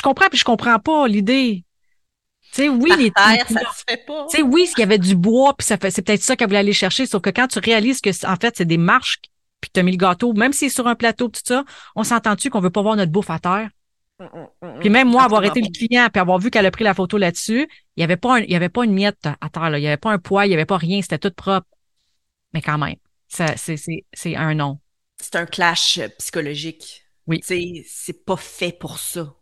comprends 0.02 0.30
puis 0.30 0.40
je 0.40 0.46
comprends 0.46 0.80
pas 0.80 1.08
l'idée. 1.08 1.66
Tu 2.54 2.64
sais, 2.64 2.70
oui, 2.70 2.92
les 2.98 3.12
terre, 3.12 3.48
ça 3.48 3.60
se 3.60 3.84
fait 3.90 4.06
pas. 4.06 4.28
Tu 4.30 4.38
sais, 4.38 4.44
oui, 4.44 4.68
qu'il 4.68 4.80
y 4.80 4.84
avait 4.84 5.00
du 5.00 5.16
bois, 5.16 5.54
puis 5.58 5.66
ça 5.66 5.78
fait, 5.78 5.92
c'est 5.92 6.02
peut-être 6.02 6.22
ça 6.22 6.36
qu'elle 6.36 6.48
voulait 6.48 6.60
aller 6.60 6.74
chercher, 6.74 7.06
sauf 7.06 7.22
que 7.22 7.32
quand 7.32 7.48
tu 7.48 7.60
réalises 7.60 8.00
que 8.00 8.12
en 8.26 8.36
fait 8.36 8.56
c'est 8.56 8.66
des 8.66 8.78
marches, 8.78 9.20
puis 9.60 9.72
tu 9.74 9.80
as 9.80 9.84
mis 9.84 9.92
le 9.92 9.98
gâteau, 9.98 10.34
même 10.34 10.54
si 10.54 10.70
c'est 10.70 10.76
sur 10.76 10.88
un 10.88 10.96
plateau, 10.96 11.28
tout 11.28 11.42
ça, 11.44 11.66
on 11.96 12.04
s'entend-tu 12.04 12.50
qu'on 12.50 12.62
veut 12.62 12.70
pas 12.70 12.82
voir 12.82 12.96
notre 12.96 13.12
bouffe 13.12 13.30
à 13.30 13.40
terre? 13.40 13.70
Mm, 14.20 14.26
mm, 14.26 14.76
mm, 14.76 14.80
puis 14.80 14.90
même 14.90 15.10
moi, 15.10 15.24
avoir 15.24 15.44
été 15.44 15.60
le 15.60 15.72
client 15.72 16.08
puis 16.12 16.20
avoir 16.20 16.38
vu 16.40 16.52
qu'elle 16.52 16.66
a 16.66 16.72
pris 16.72 16.84
la 16.84 16.94
photo 16.94 17.18
là-dessus, 17.18 17.68
il 17.96 18.00
n'y 18.00 18.04
avait 18.04 18.18
pas 18.18 18.40
il 18.40 18.52
y 18.52 18.56
avait 18.56 18.70
pas 18.70 18.86
une 18.86 18.94
miette 18.94 19.28
à 19.42 19.50
terre, 19.50 19.70
là. 19.70 19.80
il 19.80 19.82
n'y 19.82 19.88
avait 19.88 19.98
pas 19.98 20.12
un 20.12 20.20
poids, 20.20 20.46
il 20.46 20.50
n'y 20.50 20.56
avait 20.56 20.66
pas 20.66 20.78
rien, 20.78 21.02
c'était 21.02 21.18
tout 21.18 21.32
propre. 21.32 21.68
Mais 22.54 22.62
quand 22.62 22.78
même, 22.78 22.96
ça, 23.28 23.58
c'est, 23.58 23.78
c'est, 23.78 24.06
c'est 24.14 24.36
un 24.36 24.54
nom. 24.54 24.80
C'est 25.20 25.36
un 25.36 25.46
clash 25.46 25.98
euh, 25.98 26.08
psychologique. 26.20 27.04
Oui. 27.26 27.40
C'est, 27.44 27.84
c'est 27.88 28.26
pas 28.26 28.38
fait 28.38 28.72
pour 28.72 29.00
ça. 29.00 29.36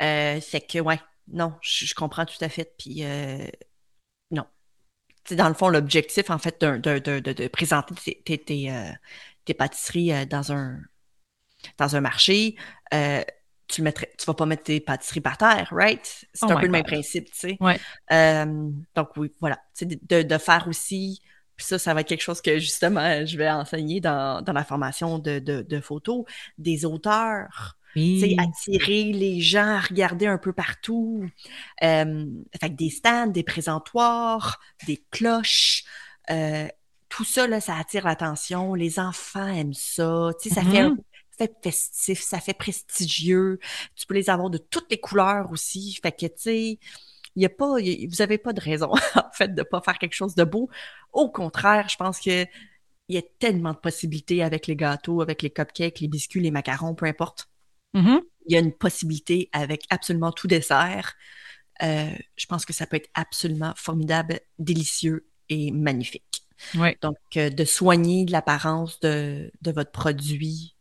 Euh, 0.00 0.40
fait 0.40 0.60
que, 0.60 0.78
ouais, 0.78 1.00
non, 1.32 1.54
je, 1.60 1.92
comprends 1.94 2.24
tout 2.24 2.42
à 2.42 2.48
fait. 2.48 2.74
Puis, 2.78 3.04
euh, 3.04 3.46
non. 4.30 4.44
C'est 5.24 5.34
dans 5.34 5.48
le 5.48 5.54
fond, 5.54 5.68
l'objectif, 5.68 6.30
en 6.30 6.38
fait, 6.38 6.60
de, 6.60 6.78
de, 6.78 6.98
de, 6.98 7.32
de 7.32 7.48
présenter 7.48 7.94
tes, 8.24 8.38
tes, 8.38 8.70
euh, 8.70 8.92
tes 9.44 9.54
pâtisseries 9.54 10.26
dans 10.26 10.52
un, 10.52 10.80
dans 11.78 11.96
un 11.96 12.00
marché, 12.00 12.56
tu 13.70 13.82
mettrais, 13.82 14.10
tu 14.18 14.26
vas 14.26 14.34
pas 14.34 14.46
mettre 14.46 14.64
tes 14.64 14.80
pâtisseries 14.80 15.20
par 15.20 15.38
terre, 15.38 15.68
right? 15.70 16.26
C'est 16.34 16.46
oh 16.46 16.52
un 16.52 16.56
peu 16.56 16.66
le 16.66 16.72
même 16.72 16.84
principe, 16.84 17.30
tu 17.32 17.38
sais. 17.38 17.58
Euh, 18.12 18.70
donc 18.94 19.16
oui, 19.16 19.32
voilà. 19.40 19.58
De, 19.80 20.22
de 20.22 20.38
faire 20.38 20.66
aussi, 20.68 21.22
puis 21.56 21.66
ça, 21.66 21.78
ça 21.78 21.94
va 21.94 22.00
être 22.00 22.08
quelque 22.08 22.22
chose 22.22 22.40
que 22.40 22.58
justement 22.58 23.24
je 23.24 23.36
vais 23.36 23.50
enseigner 23.50 24.00
dans, 24.00 24.42
dans 24.42 24.52
la 24.52 24.64
formation 24.64 25.18
de, 25.18 25.38
de, 25.38 25.62
de 25.62 25.80
photos, 25.80 26.24
des 26.58 26.84
auteurs. 26.84 27.76
Oui. 27.96 28.36
attirer 28.38 29.12
les 29.12 29.40
gens 29.40 29.66
à 29.66 29.80
regarder 29.80 30.28
un 30.28 30.38
peu 30.38 30.52
partout. 30.52 31.28
Euh, 31.82 32.24
fait 32.60 32.68
des 32.68 32.88
stands, 32.88 33.26
des 33.26 33.42
présentoirs, 33.42 34.60
des 34.86 35.02
cloches. 35.10 35.82
Euh, 36.30 36.68
tout 37.08 37.24
ça, 37.24 37.48
là, 37.48 37.60
ça 37.60 37.76
attire 37.76 38.06
l'attention. 38.06 38.74
Les 38.74 39.00
enfants 39.00 39.48
aiment 39.48 39.74
ça. 39.74 40.30
Tu 40.40 40.48
sais, 40.48 40.54
ça 40.54 40.62
fait 40.62 40.78
un 40.78 40.90
mm-hmm 40.90 40.98
fait 41.40 41.56
festif, 41.62 42.20
ça 42.20 42.40
fait 42.40 42.54
prestigieux. 42.54 43.58
Tu 43.96 44.06
peux 44.06 44.14
les 44.14 44.30
avoir 44.30 44.50
de 44.50 44.58
toutes 44.58 44.90
les 44.90 45.00
couleurs 45.00 45.50
aussi. 45.50 45.98
Fait 46.02 46.12
que, 46.12 46.26
tu 46.26 46.32
sais, 46.36 46.78
il 47.36 47.42
y 47.42 47.46
a 47.46 47.48
pas, 47.48 47.76
vous 47.76 48.22
avez 48.22 48.38
pas 48.38 48.52
de 48.52 48.60
raison, 48.60 48.90
en 49.14 49.32
fait, 49.32 49.54
de 49.54 49.62
pas 49.62 49.80
faire 49.80 49.98
quelque 49.98 50.14
chose 50.14 50.34
de 50.34 50.44
beau. 50.44 50.68
Au 51.12 51.30
contraire, 51.30 51.88
je 51.88 51.96
pense 51.96 52.20
que 52.20 52.46
il 53.08 53.14
y 53.14 53.18
a 53.18 53.22
tellement 53.40 53.72
de 53.72 53.78
possibilités 53.78 54.42
avec 54.42 54.68
les 54.68 54.76
gâteaux, 54.76 55.20
avec 55.20 55.42
les 55.42 55.50
cupcakes, 55.50 55.98
les 55.98 56.06
biscuits, 56.06 56.40
les 56.40 56.52
macarons, 56.52 56.94
peu 56.94 57.06
importe. 57.06 57.48
Mm-hmm. 57.94 58.20
Il 58.46 58.52
y 58.52 58.56
a 58.56 58.60
une 58.60 58.72
possibilité 58.72 59.48
avec 59.52 59.82
absolument 59.90 60.30
tout 60.30 60.46
dessert. 60.46 61.14
Euh, 61.82 62.12
je 62.36 62.46
pense 62.46 62.64
que 62.64 62.72
ça 62.72 62.86
peut 62.86 62.98
être 62.98 63.10
absolument 63.14 63.72
formidable, 63.74 64.38
délicieux 64.60 65.26
et 65.48 65.72
magnifique. 65.72 66.46
Donc, 67.02 67.16
euh, 67.36 67.50
de 67.50 67.64
soigner 67.64 68.26
l'apparence 68.26 69.00
de, 69.00 69.50
de 69.60 69.72
votre 69.72 69.90
produit 69.90 70.76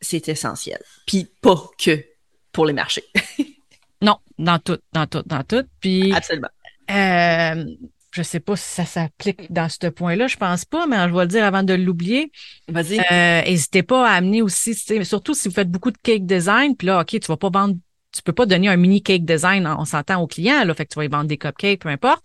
c'est 0.00 0.28
essentiel. 0.28 0.80
Puis 1.06 1.28
pas 1.40 1.70
que 1.78 2.04
pour 2.52 2.66
les 2.66 2.72
marchés. 2.72 3.04
non, 4.02 4.18
dans 4.38 4.58
tout, 4.58 4.78
dans 4.92 5.06
tout, 5.06 5.22
dans 5.26 5.42
tout. 5.44 5.64
Puis, 5.80 6.12
Absolument. 6.12 6.48
Euh, 6.90 7.64
je 8.12 8.22
sais 8.22 8.40
pas 8.40 8.56
si 8.56 8.64
ça 8.64 8.84
s'applique 8.84 9.52
dans 9.52 9.68
ce 9.68 9.86
point-là, 9.86 10.26
je 10.26 10.36
pense 10.36 10.64
pas, 10.64 10.86
mais 10.86 10.96
je 11.08 11.14
vais 11.14 11.20
le 11.22 11.26
dire 11.26 11.44
avant 11.44 11.62
de 11.62 11.74
l'oublier. 11.74 12.32
Vas-y. 12.68 12.98
Euh, 12.98 13.42
n'hésitez 13.42 13.82
pas 13.82 14.08
à 14.08 14.14
amener 14.14 14.42
aussi, 14.42 14.74
surtout 14.74 15.34
si 15.34 15.48
vous 15.48 15.54
faites 15.54 15.70
beaucoup 15.70 15.90
de 15.90 15.98
cake 15.98 16.26
design, 16.26 16.76
puis 16.76 16.86
là, 16.86 17.00
OK, 17.00 17.08
tu 17.08 17.26
vas 17.26 17.36
pas 17.36 17.50
vendre, 17.50 17.76
tu 18.12 18.22
peux 18.22 18.32
pas 18.32 18.46
donner 18.46 18.68
un 18.68 18.76
mini 18.76 19.02
cake 19.02 19.24
design, 19.24 19.66
on 19.66 19.84
s'entend 19.84 20.22
au 20.22 20.26
client, 20.26 20.64
là, 20.64 20.74
fait 20.74 20.86
que 20.86 20.92
tu 20.94 20.98
vas 20.98 21.04
y 21.04 21.08
vendre 21.08 21.26
des 21.26 21.36
cupcakes, 21.36 21.80
peu 21.80 21.90
importe. 21.90 22.24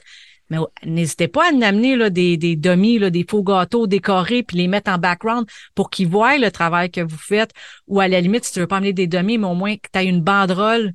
Mais 0.50 0.58
n'hésitez 0.86 1.28
pas 1.28 1.50
à 1.50 1.52
nous 1.52 1.64
amener 1.64 1.96
là, 1.96 2.10
des, 2.10 2.38
des 2.38 2.56
demi, 2.56 3.00
là, 3.00 3.10
des 3.10 3.26
faux 3.28 3.44
gâteaux 3.44 3.88
décorés, 3.88 4.44
puis 4.44 4.58
les 4.58 4.68
mettre 4.68 4.92
en 4.92 4.98
background 4.98 5.48
pour 5.76 5.90
qu'ils 5.90 6.08
voient 6.08 6.38
le 6.38 6.52
travail 6.52 6.92
que 6.92 7.02
vous 7.02 7.18
faites. 7.18 7.52
Ou 7.88 8.00
à 8.00 8.08
la 8.08 8.22
limite, 8.22 8.46
si 8.46 8.54
tu 8.54 8.60
veux 8.60 8.68
pas 8.68 8.78
amener 8.78 8.94
des 8.94 9.08
demi, 9.08 9.38
mais 9.38 9.48
au 9.48 9.56
moins 9.56 9.76
que 9.76 9.88
tu 9.92 10.00
aies 10.00 10.06
une 10.06 10.22
banderole 10.22 10.94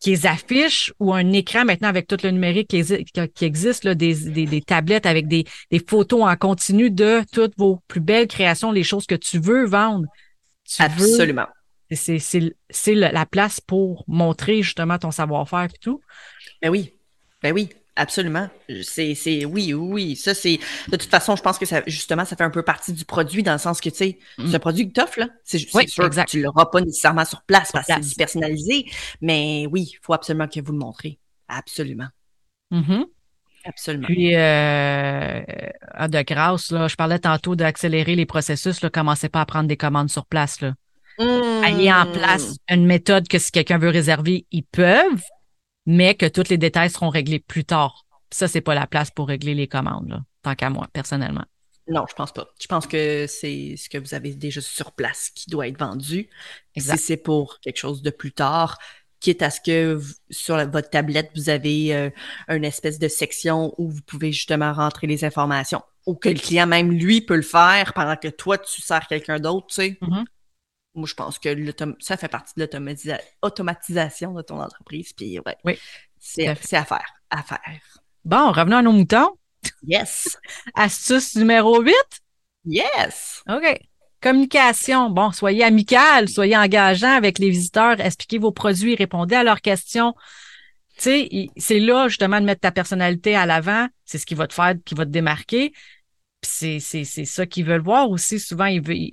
qui 0.00 0.10
les 0.10 0.26
affiche 0.26 0.92
ou 0.98 1.14
un 1.14 1.30
écran 1.32 1.64
maintenant 1.64 1.88
avec 1.88 2.08
tout 2.08 2.16
le 2.24 2.30
numérique 2.30 2.68
qui, 2.68 2.82
qui 2.82 3.44
existe, 3.44 3.84
là, 3.84 3.94
des, 3.94 4.14
des, 4.14 4.46
des, 4.46 4.60
tablettes 4.60 5.06
avec 5.06 5.28
des, 5.28 5.44
des 5.70 5.78
photos 5.78 6.22
en 6.24 6.34
continu 6.34 6.90
de 6.90 7.22
toutes 7.32 7.56
vos 7.56 7.78
plus 7.86 8.00
belles 8.00 8.26
créations, 8.26 8.72
les 8.72 8.82
choses 8.82 9.06
que 9.06 9.14
tu 9.14 9.38
veux 9.38 9.64
vendre. 9.64 10.06
Absolument. 10.80 11.46
C'est 11.90 12.94
la 12.94 13.26
place 13.26 13.60
pour 13.60 14.04
montrer 14.08 14.62
justement 14.62 14.98
ton 14.98 15.12
savoir-faire 15.12 15.68
et 15.72 15.78
tout. 15.80 16.00
Ben 16.60 16.70
oui. 16.70 16.94
Ben 17.40 17.52
oui. 17.52 17.68
Absolument. 17.94 18.48
C'est, 18.82 19.14
c'est, 19.14 19.44
oui, 19.44 19.74
oui, 19.74 20.16
ça, 20.16 20.32
c'est, 20.34 20.58
de 20.88 20.96
toute 20.96 21.10
façon, 21.10 21.36
je 21.36 21.42
pense 21.42 21.58
que 21.58 21.66
ça, 21.66 21.82
justement, 21.86 22.24
ça 22.24 22.36
fait 22.36 22.44
un 22.44 22.50
peu 22.50 22.62
partie 22.62 22.92
du 22.92 23.04
produit 23.04 23.42
dans 23.42 23.52
le 23.52 23.58
sens 23.58 23.80
que, 23.82 23.90
tu 23.90 23.96
sais, 23.96 24.18
mm. 24.38 24.48
c'est 24.48 24.56
un 24.56 24.60
produit 24.60 24.88
que 24.88 24.92
t'offres, 24.92 25.20
là. 25.20 25.28
C'est, 25.44 25.58
sûr 25.58 26.08
que 26.08 26.24
tu 26.24 26.40
l'auras 26.40 26.66
pas 26.66 26.80
nécessairement 26.80 27.26
sur 27.26 27.42
place 27.42 27.70
parce 27.70 27.86
que 27.86 28.02
c'est 28.02 28.16
personnalisé, 28.16 28.86
mais 29.20 29.66
oui, 29.70 29.90
il 29.92 29.98
faut 30.00 30.14
absolument 30.14 30.48
que 30.48 30.60
vous 30.60 30.72
le 30.72 30.78
montrez. 30.78 31.18
Absolument. 31.48 32.08
Mm-hmm. 32.72 33.04
Absolument. 33.64 34.06
Puis, 34.06 34.34
euh, 34.34 35.42
de 36.08 36.22
grâce, 36.22 36.70
là, 36.70 36.88
je 36.88 36.96
parlais 36.96 37.18
tantôt 37.18 37.54
d'accélérer 37.54 38.16
les 38.16 38.26
processus, 38.26 38.80
là, 38.80 38.90
commencez 38.90 39.28
pas 39.28 39.42
à 39.42 39.46
prendre 39.46 39.68
des 39.68 39.76
commandes 39.76 40.10
sur 40.10 40.26
place, 40.26 40.60
là. 40.60 40.74
Mmh. 41.18 41.64
Ayez 41.64 41.92
en 41.92 42.10
place 42.10 42.56
une 42.70 42.86
méthode 42.86 43.28
que 43.28 43.38
si 43.38 43.52
quelqu'un 43.52 43.76
veut 43.76 43.90
réserver, 43.90 44.46
ils 44.50 44.64
peuvent, 44.64 45.22
mais 45.86 46.14
que 46.14 46.26
tous 46.26 46.48
les 46.48 46.58
détails 46.58 46.90
seront 46.90 47.08
réglés 47.08 47.40
plus 47.40 47.64
tard. 47.64 48.06
Ça, 48.30 48.48
c'est 48.48 48.60
pas 48.60 48.74
la 48.74 48.86
place 48.86 49.10
pour 49.10 49.28
régler 49.28 49.54
les 49.54 49.68
commandes, 49.68 50.08
là, 50.08 50.20
tant 50.42 50.54
qu'à 50.54 50.70
moi, 50.70 50.88
personnellement. 50.92 51.44
Non, 51.88 52.04
je 52.08 52.14
pense 52.14 52.32
pas. 52.32 52.46
Je 52.60 52.66
pense 52.66 52.86
que 52.86 53.26
c'est 53.28 53.74
ce 53.76 53.88
que 53.88 53.98
vous 53.98 54.14
avez 54.14 54.34
déjà 54.34 54.60
sur 54.60 54.92
place 54.92 55.30
qui 55.34 55.50
doit 55.50 55.66
être 55.66 55.78
vendu. 55.78 56.28
Si 56.76 56.96
c'est 56.96 57.16
pour 57.16 57.60
quelque 57.60 57.76
chose 57.76 58.02
de 58.02 58.10
plus 58.10 58.32
tard, 58.32 58.78
quitte 59.20 59.42
à 59.42 59.50
ce 59.50 59.60
que 59.60 60.00
sur 60.30 60.56
votre 60.68 60.90
tablette, 60.90 61.30
vous 61.34 61.48
avez 61.48 61.94
euh, 61.94 62.10
une 62.48 62.64
espèce 62.64 62.98
de 62.98 63.08
section 63.08 63.74
où 63.78 63.90
vous 63.90 64.02
pouvez 64.02 64.32
justement 64.32 64.72
rentrer 64.72 65.06
les 65.06 65.24
informations, 65.24 65.82
ou 66.06 66.14
que 66.14 66.28
le 66.28 66.38
client 66.38 66.66
même, 66.66 66.92
lui, 66.92 67.20
peut 67.20 67.36
le 67.36 67.42
faire 67.42 67.92
pendant 67.94 68.16
que 68.16 68.28
toi, 68.28 68.58
tu 68.58 68.80
sers 68.80 69.06
quelqu'un 69.08 69.40
d'autre, 69.40 69.66
tu 69.66 69.74
sais. 69.74 69.98
Mm-hmm 70.00 70.24
moi, 70.94 71.06
je 71.06 71.14
pense 71.14 71.38
que 71.38 71.48
ça 72.00 72.16
fait 72.16 72.28
partie 72.28 72.54
de 72.56 72.68
l'automatisation 73.42 74.32
de 74.32 74.42
ton 74.42 74.60
entreprise. 74.60 75.12
Puis, 75.12 75.38
ouais, 75.38 75.56
oui, 75.64 75.78
c'est 76.18 76.48
à 76.48 76.54
faire, 76.54 77.06
à 77.30 77.42
faire. 77.42 77.80
Bon, 78.24 78.52
revenons 78.52 78.78
à 78.78 78.82
nos 78.82 78.92
moutons. 78.92 79.30
Yes. 79.86 80.38
Astuce 80.74 81.36
numéro 81.36 81.80
8. 81.80 81.94
Yes. 82.66 83.42
OK. 83.48 83.80
Communication. 84.20 85.10
Bon, 85.10 85.32
soyez 85.32 85.64
amical, 85.64 86.28
soyez 86.28 86.56
engageant 86.56 87.16
avec 87.16 87.38
les 87.38 87.50
visiteurs, 87.50 87.98
expliquez 88.00 88.38
vos 88.38 88.52
produits, 88.52 88.94
répondez 88.94 89.34
à 89.34 89.42
leurs 89.42 89.60
questions. 89.60 90.14
Tu 90.96 91.02
sais, 91.02 91.48
c'est 91.56 91.80
là 91.80 92.06
justement 92.06 92.40
de 92.40 92.44
mettre 92.44 92.60
ta 92.60 92.70
personnalité 92.70 93.34
à 93.34 93.46
l'avant. 93.46 93.88
C'est 94.04 94.18
ce 94.18 94.26
qui 94.26 94.34
va 94.34 94.46
te 94.46 94.54
faire, 94.54 94.74
qui 94.84 94.94
va 94.94 95.04
te 95.04 95.10
démarquer. 95.10 95.72
c'est 96.42 96.78
ça 96.80 97.46
qu'ils 97.46 97.64
veulent 97.64 97.82
voir 97.82 98.10
aussi. 98.10 98.38
Souvent, 98.38 98.66
ils 98.66 98.82
veulent, 98.82 99.08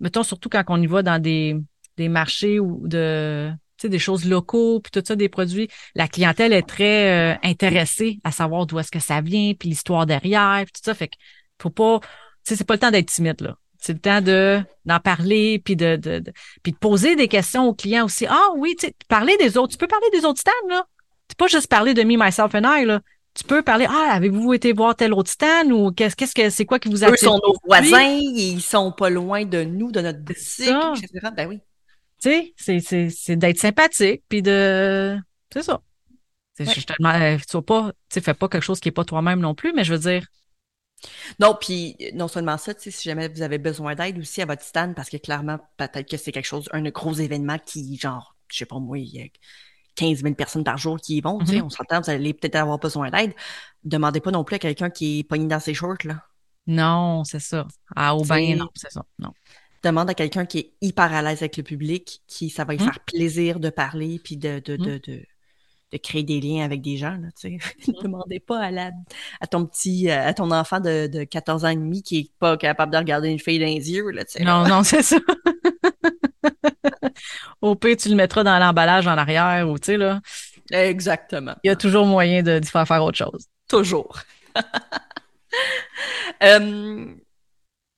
mettons, 0.00 0.22
surtout 0.22 0.48
quand 0.48 0.64
on 0.68 0.80
y 0.80 0.86
va 0.86 1.02
dans 1.02 1.20
des, 1.20 1.56
des 1.96 2.08
marchés 2.08 2.60
ou 2.60 2.86
de 2.86 3.50
des 3.84 3.98
choses 3.98 4.24
locaux, 4.24 4.80
puis 4.80 4.90
tout 4.90 5.02
ça, 5.06 5.16
des 5.16 5.28
produits. 5.28 5.68
La 5.94 6.08
clientèle 6.08 6.52
est 6.52 6.66
très 6.66 7.34
euh, 7.34 7.38
intéressée 7.42 8.18
à 8.24 8.32
savoir 8.32 8.66
d'où 8.66 8.78
est-ce 8.78 8.90
que 8.90 8.98
ça 8.98 9.20
vient, 9.20 9.52
puis 9.54 9.68
l'histoire 9.68 10.06
derrière, 10.06 10.64
puis 10.64 10.72
tout 10.72 10.80
ça. 10.82 10.94
Fait 10.94 11.08
que 11.08 11.16
faut 11.60 11.70
pas, 11.70 12.00
tu 12.00 12.08
sais, 12.44 12.56
c'est 12.56 12.66
pas 12.66 12.74
le 12.74 12.80
temps 12.80 12.90
d'être 12.90 13.10
timide, 13.10 13.40
là. 13.40 13.56
C'est 13.78 13.92
le 13.92 13.98
temps 13.98 14.22
de 14.22 14.60
d'en 14.86 14.98
parler, 14.98 15.60
puis 15.64 15.76
de, 15.76 15.96
de, 15.96 16.22
puis 16.62 16.72
de 16.72 16.78
poser 16.78 17.14
des 17.14 17.28
questions 17.28 17.68
aux 17.68 17.74
clients 17.74 18.06
aussi. 18.06 18.26
Ah 18.26 18.48
oui, 18.56 18.74
tu 18.78 18.88
parler 19.08 19.36
des 19.36 19.56
autres. 19.56 19.72
Tu 19.72 19.78
peux 19.78 19.86
parler 19.86 20.08
des 20.12 20.24
autres 20.24 20.40
stands, 20.40 20.68
là. 20.68 20.84
Tu 21.28 21.36
peux 21.36 21.44
pas 21.44 21.48
juste 21.48 21.68
parler 21.68 21.92
de 21.94 22.02
me, 22.02 22.16
myself 22.16 22.54
and 22.54 22.64
I, 22.64 22.84
là 22.84 23.00
tu 23.36 23.44
peux 23.44 23.62
parler 23.62 23.86
ah 23.88 24.12
avez-vous 24.12 24.54
été 24.54 24.72
voir 24.72 24.96
tel 24.96 25.12
autre 25.12 25.30
stand 25.30 25.70
ou 25.70 25.92
qu'est-ce 25.92 26.16
qu'est-ce 26.16 26.34
que 26.34 26.48
c'est 26.50 26.64
quoi 26.64 26.78
qui 26.78 26.88
vous 26.88 27.04
a 27.04 27.10
Eux 27.10 27.16
sont 27.16 27.38
nos 27.44 27.54
voisins 27.64 28.18
ils 28.18 28.60
sont 28.60 28.92
pas 28.92 29.10
loin 29.10 29.44
de 29.44 29.62
nous 29.62 29.92
de 29.92 30.00
notre 30.00 30.20
boutique 30.20 30.68
etc 30.68 31.28
ben 31.36 31.48
oui. 31.48 31.60
Tu 32.22 32.54
sais 32.56 33.10
c'est 33.14 33.36
d'être 33.36 33.58
sympathique 33.58 34.22
puis 34.28 34.42
de 34.42 35.18
c'est 35.52 35.62
ça. 35.62 35.80
Ouais. 36.58 36.66
je 36.66 36.86
te 36.86 37.58
tu 37.58 37.62
pas 37.62 37.92
tu 38.10 38.20
fais 38.20 38.34
pas 38.34 38.48
quelque 38.48 38.62
chose 38.62 38.80
qui 38.80 38.88
est 38.88 38.92
pas 38.92 39.04
toi-même 39.04 39.40
non 39.40 39.54
plus 39.54 39.72
mais 39.74 39.84
je 39.84 39.92
veux 39.92 40.00
dire. 40.00 40.26
Non, 41.38 41.56
puis 41.60 41.94
non 42.14 42.26
seulement 42.26 42.56
ça, 42.56 42.72
si 42.76 42.90
jamais 42.90 43.28
vous 43.28 43.42
avez 43.42 43.58
besoin 43.58 43.94
d'aide 43.94 44.18
aussi 44.18 44.40
à 44.42 44.46
votre 44.46 44.62
stand, 44.62 44.94
parce 44.94 45.10
que 45.10 45.18
clairement, 45.18 45.58
peut-être 45.76 46.08
que 46.08 46.16
c'est 46.16 46.32
quelque 46.32 46.46
chose, 46.46 46.68
un 46.72 46.82
gros 46.88 47.12
événement 47.12 47.58
qui, 47.58 47.96
genre, 47.98 48.34
je 48.48 48.58
sais 48.58 48.66
pas 48.66 48.78
moi, 48.78 48.98
il 48.98 49.14
y 49.14 49.20
a 49.20 49.26
15 49.96 50.22
000 50.22 50.34
personnes 50.34 50.64
par 50.64 50.78
jour 50.78 50.98
qui 50.98 51.16
y 51.16 51.20
vont, 51.20 51.38
tu 51.38 51.46
sais, 51.46 51.56
mm-hmm. 51.56 51.62
on 51.62 51.70
s'entend, 51.70 52.00
vous 52.00 52.10
allez 52.10 52.34
peut-être 52.34 52.56
avoir 52.56 52.78
besoin 52.78 53.10
d'aide. 53.10 53.34
Demandez 53.84 54.20
pas 54.20 54.30
non 54.30 54.44
plus 54.44 54.56
à 54.56 54.58
quelqu'un 54.58 54.90
qui 54.90 55.20
est 55.20 55.24
pogné 55.24 55.46
dans 55.46 55.60
ses 55.60 55.74
shorts, 55.74 56.04
là. 56.04 56.22
Non, 56.66 57.24
c'est 57.24 57.40
ça. 57.40 57.66
À 57.94 58.16
au 58.16 58.24
bain, 58.24 58.56
non, 58.56 58.68
c'est 58.74 58.90
ça. 58.90 59.04
Non. 59.18 59.32
Demande 59.82 60.10
à 60.10 60.14
quelqu'un 60.14 60.46
qui 60.46 60.58
est 60.58 60.72
hyper 60.80 61.12
à 61.12 61.22
l'aise 61.22 61.38
avec 61.38 61.56
le 61.56 61.62
public, 61.62 62.22
qui 62.26 62.50
ça 62.50 62.64
va 62.64 62.74
lui 62.74 62.82
mm. 62.82 62.84
faire 62.84 63.00
plaisir 63.04 63.60
de 63.60 63.70
parler 63.70 64.20
puis 64.22 64.36
de, 64.36 64.58
de, 64.58 64.74
mm. 64.74 64.78
de, 64.78 64.98
de, 64.98 65.22
de, 65.92 65.98
créer 65.98 66.24
des 66.24 66.40
liens 66.40 66.64
avec 66.64 66.82
des 66.82 66.96
gens. 66.96 67.16
Là, 67.16 67.28
tu 67.40 67.58
sais. 67.58 67.58
Mm. 67.86 68.02
Demandez 68.02 68.40
pas 68.40 68.58
à, 68.58 68.70
la, 68.72 68.90
à 69.40 69.46
ton 69.46 69.64
petit, 69.64 70.10
à 70.10 70.34
ton 70.34 70.50
enfant 70.50 70.80
de, 70.80 71.06
de 71.06 71.22
14 71.22 71.64
ans 71.64 71.68
et 71.68 71.76
demi 71.76 72.02
qui 72.02 72.18
est 72.18 72.30
pas 72.40 72.56
capable 72.56 72.92
de 72.92 72.98
regarder 72.98 73.28
une 73.28 73.38
fille 73.38 73.60
dans 73.60 73.66
les 73.66 73.92
yeux. 73.92 74.10
Là, 74.10 74.24
tu 74.24 74.38
sais, 74.38 74.44
non, 74.44 74.66
non, 74.66 74.82
c'est 74.82 75.02
ça. 75.02 75.18
Au 77.60 77.74
pire, 77.74 77.96
tu 77.96 78.08
le 78.08 78.14
mettras 78.14 78.44
dans 78.44 78.58
l'emballage 78.58 79.06
en 79.06 79.16
arrière 79.16 79.68
ou 79.68 79.78
tu 79.78 79.86
sais, 79.86 79.96
là. 79.96 80.20
Exactement. 80.70 81.54
Il 81.62 81.68
y 81.68 81.70
a 81.70 81.76
toujours 81.76 82.06
moyen 82.06 82.42
de, 82.42 82.60
faire 82.64 82.86
faire 82.86 83.02
autre 83.02 83.18
chose. 83.18 83.46
Toujours. 83.68 84.18
Euh, 86.42 87.14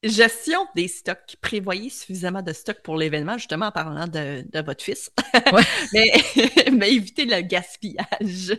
gestion 0.05 0.61
des 0.77 0.87
stocks. 0.87 1.37
Prévoyez 1.41 1.91
suffisamment 1.91 2.43
de 2.43 2.53
stocks 2.53 2.83
pour 2.83 2.97
l'événement, 2.97 3.37
justement 3.37 3.67
en 3.67 3.73
parlant 3.73 4.07
de, 4.07 4.45
votre 4.65 4.85
fils. 4.85 5.11
mais, 5.93 6.13
mais 6.73 6.93
évitez 6.95 7.25
le 7.25 7.41
gaspillage. 7.41 8.57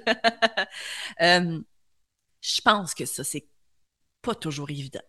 Euh, 1.21 1.61
je 2.41 2.61
pense 2.61 2.93
que 2.93 3.05
ça, 3.05 3.23
c'est 3.23 3.47
pas 4.21 4.35
toujours 4.35 4.69
évident. 4.69 5.01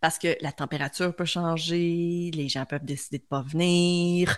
Parce 0.00 0.18
que 0.18 0.36
la 0.40 0.52
température 0.52 1.14
peut 1.14 1.24
changer, 1.24 2.30
les 2.34 2.48
gens 2.48 2.64
peuvent 2.64 2.84
décider 2.84 3.18
de 3.18 3.24
pas 3.24 3.42
venir. 3.42 4.36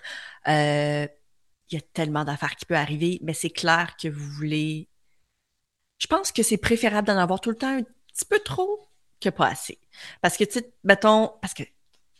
Euh, 0.49 1.07
il 1.71 1.75
y 1.75 1.79
a 1.79 1.81
tellement 1.93 2.25
d'affaires 2.25 2.57
qui 2.57 2.67
peuvent 2.67 2.79
arriver, 2.79 3.19
mais 3.23 3.35
c'est 3.35 3.51
clair 3.51 3.97
que 3.97 4.09
vous 4.09 4.31
voulez. 4.31 4.89
Je 5.99 6.07
pense 6.07 6.33
que 6.33 6.43
c'est 6.43 6.59
préférable 6.59 7.07
d'en 7.07 7.17
avoir 7.17 7.41
tout 7.41 7.51
le 7.51 7.57
temps 7.57 7.79
un 7.79 7.83
petit 7.83 8.25
peu 8.29 8.39
trop 8.41 8.89
que 9.21 9.29
pas 9.29 9.49
assez. 9.49 9.79
Parce 10.21 10.37
que, 10.37 10.45
tu 10.45 10.55
sais, 10.55 10.73
mettons, 10.85 11.33
parce 11.41 11.55
que 11.55 11.63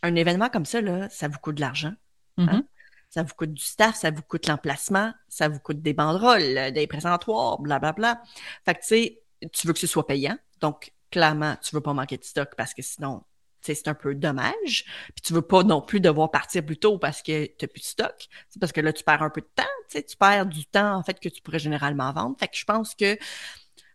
un 0.01 0.15
événement 0.15 0.49
comme 0.49 0.65
ça, 0.65 0.81
là, 0.81 1.09
ça 1.09 1.27
vous 1.27 1.39
coûte 1.39 1.55
de 1.55 1.61
l'argent. 1.61 1.93
Hein? 2.37 2.45
Mm-hmm. 2.45 2.63
Ça 3.09 3.23
vous 3.23 3.33
coûte 3.35 3.53
du 3.53 3.63
staff, 3.63 3.95
ça 3.95 4.09
vous 4.09 4.23
coûte 4.23 4.47
l'emplacement, 4.47 5.13
ça 5.27 5.47
vous 5.47 5.59
coûte 5.59 5.81
des 5.81 5.93
banderoles, 5.93 6.71
des 6.73 6.87
présentoirs, 6.87 7.59
blablabla. 7.59 8.15
Bla, 8.15 8.23
bla. 8.23 8.31
Fait 8.65 8.73
que, 8.73 8.79
tu 8.79 8.87
sais, 8.87 9.23
tu 9.51 9.67
veux 9.67 9.73
que 9.73 9.79
ce 9.79 9.87
soit 9.87 10.07
payant. 10.07 10.37
Donc, 10.61 10.91
clairement, 11.13 11.55
tu 11.61 11.75
veux 11.75 11.81
pas 11.81 11.93
manquer 11.93 12.17
de 12.17 12.23
stock 12.23 12.49
parce 12.57 12.73
que 12.73 12.81
sinon, 12.81 13.21
c'est 13.61 13.87
un 13.87 13.93
peu 13.93 14.15
dommage. 14.15 14.83
Puis 15.13 15.21
tu 15.23 15.33
veux 15.33 15.43
pas 15.43 15.63
non 15.63 15.79
plus 15.79 16.01
devoir 16.01 16.31
partir 16.31 16.65
plus 16.65 16.77
tôt 16.77 16.97
parce 16.97 17.21
que 17.21 17.45
tu 17.45 17.53
n'as 17.61 17.67
plus 17.67 17.81
de 17.81 17.85
stock. 17.85 18.27
C'est 18.49 18.59
parce 18.59 18.71
que 18.71 18.81
là, 18.81 18.91
tu 18.91 19.03
perds 19.03 19.21
un 19.21 19.29
peu 19.29 19.41
de 19.41 19.49
temps. 19.55 19.63
Tu 19.91 20.17
perds 20.17 20.47
du 20.47 20.65
temps, 20.65 20.95
en 20.95 21.03
fait, 21.03 21.19
que 21.19 21.29
tu 21.29 21.41
pourrais 21.43 21.59
généralement 21.59 22.11
vendre. 22.11 22.35
Fait 22.39 22.47
que 22.47 22.57
je 22.57 22.65
pense 22.65 22.95
que 22.95 23.15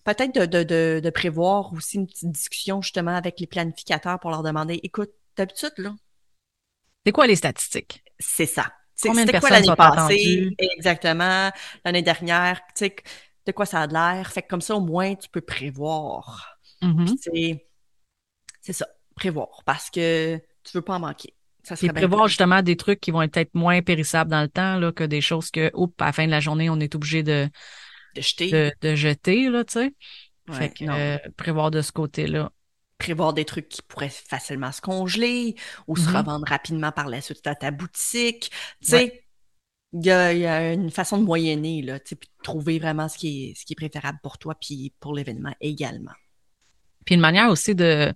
peut-être 0.04 0.32
de, 0.32 0.62
de, 0.62 1.00
de, 1.00 1.10
prévoir 1.10 1.72
aussi 1.72 1.96
une 1.96 2.06
petite 2.06 2.30
discussion 2.30 2.80
justement 2.80 3.16
avec 3.16 3.40
les 3.40 3.48
planificateurs 3.48 4.20
pour 4.20 4.30
leur 4.30 4.44
demander 4.44 4.78
écoute, 4.84 5.10
d'habitude, 5.36 5.74
là. 5.78 5.94
C'est 7.04 7.12
quoi 7.12 7.26
les 7.26 7.36
statistiques? 7.36 8.04
C'est 8.20 8.46
ça. 8.46 8.72
De 9.02 9.30
personnes 9.30 9.50
l'année 9.50 9.76
passée? 9.76 10.54
Exactement. 10.58 11.50
L'année 11.84 12.02
dernière, 12.02 12.60
tu 12.76 12.86
sais, 12.86 12.96
de 13.44 13.52
quoi 13.52 13.66
ça 13.66 13.80
a 13.80 13.86
l'air? 13.86 14.30
Fait 14.30 14.42
que 14.42 14.48
comme 14.48 14.60
ça, 14.60 14.76
au 14.76 14.80
moins, 14.80 15.14
tu 15.16 15.28
peux 15.28 15.40
prévoir. 15.40 16.57
Mm-hmm. 16.82 17.60
C'est 18.60 18.72
ça, 18.72 18.86
prévoir, 19.14 19.62
parce 19.64 19.90
que 19.90 20.36
tu 20.64 20.72
veux 20.74 20.82
pas 20.82 20.96
en 20.96 21.00
manquer. 21.00 21.34
Ça 21.62 21.76
serait 21.76 21.92
prévoir 21.92 22.28
justement 22.28 22.62
des 22.62 22.76
trucs 22.76 23.00
qui 23.00 23.10
vont 23.10 23.22
être 23.22 23.32
peut-être 23.32 23.54
moins 23.54 23.82
périssables 23.82 24.30
dans 24.30 24.40
le 24.40 24.48
temps 24.48 24.78
là, 24.78 24.92
que 24.92 25.04
des 25.04 25.20
choses 25.20 25.50
que, 25.50 25.70
oups, 25.74 25.94
à 25.98 26.06
la 26.06 26.12
fin 26.12 26.26
de 26.26 26.30
la 26.30 26.40
journée, 26.40 26.70
on 26.70 26.80
est 26.80 26.94
obligé 26.94 27.22
de, 27.22 27.48
de 28.14 28.20
jeter. 28.22 28.72
De, 28.80 28.94
jeter, 28.94 29.50
là, 29.50 29.64
tu 29.64 29.74
sais. 29.74 29.94
fait 30.50 30.70
que, 30.70 30.84
euh, 30.88 31.18
prévoir 31.36 31.70
de 31.70 31.82
ce 31.82 31.92
côté-là. 31.92 32.50
Prévoir 32.96 33.32
des 33.32 33.44
trucs 33.44 33.68
qui 33.68 33.82
pourraient 33.82 34.08
facilement 34.08 34.72
se 34.72 34.80
congeler 34.80 35.56
ou 35.86 35.96
se 35.96 36.08
mm-hmm. 36.08 36.16
revendre 36.16 36.48
rapidement 36.48 36.90
par 36.90 37.08
la 37.08 37.20
suite 37.20 37.46
à 37.46 37.54
ta 37.54 37.70
boutique. 37.70 38.50
Tu 38.82 38.90
sais, 38.90 39.24
il 39.92 40.04
y, 40.04 40.10
a, 40.10 40.72
une 40.72 40.90
façon 40.90 41.18
de 41.18 41.24
moyenner, 41.24 41.82
là, 41.82 41.98
puis 42.00 42.16
de 42.16 42.42
trouver 42.42 42.78
vraiment 42.78 43.08
ce 43.08 43.16
qui 43.16 43.50
est, 43.50 43.54
ce 43.58 43.64
qui 43.64 43.72
est 43.72 43.76
préférable 43.76 44.18
pour 44.22 44.38
toi 44.38 44.54
puis 44.60 44.92
pour 45.00 45.14
l'événement 45.14 45.54
également. 45.60 46.12
Puis 47.08 47.14
une 47.14 47.22
manière 47.22 47.48
aussi 47.48 47.74
de 47.74 48.12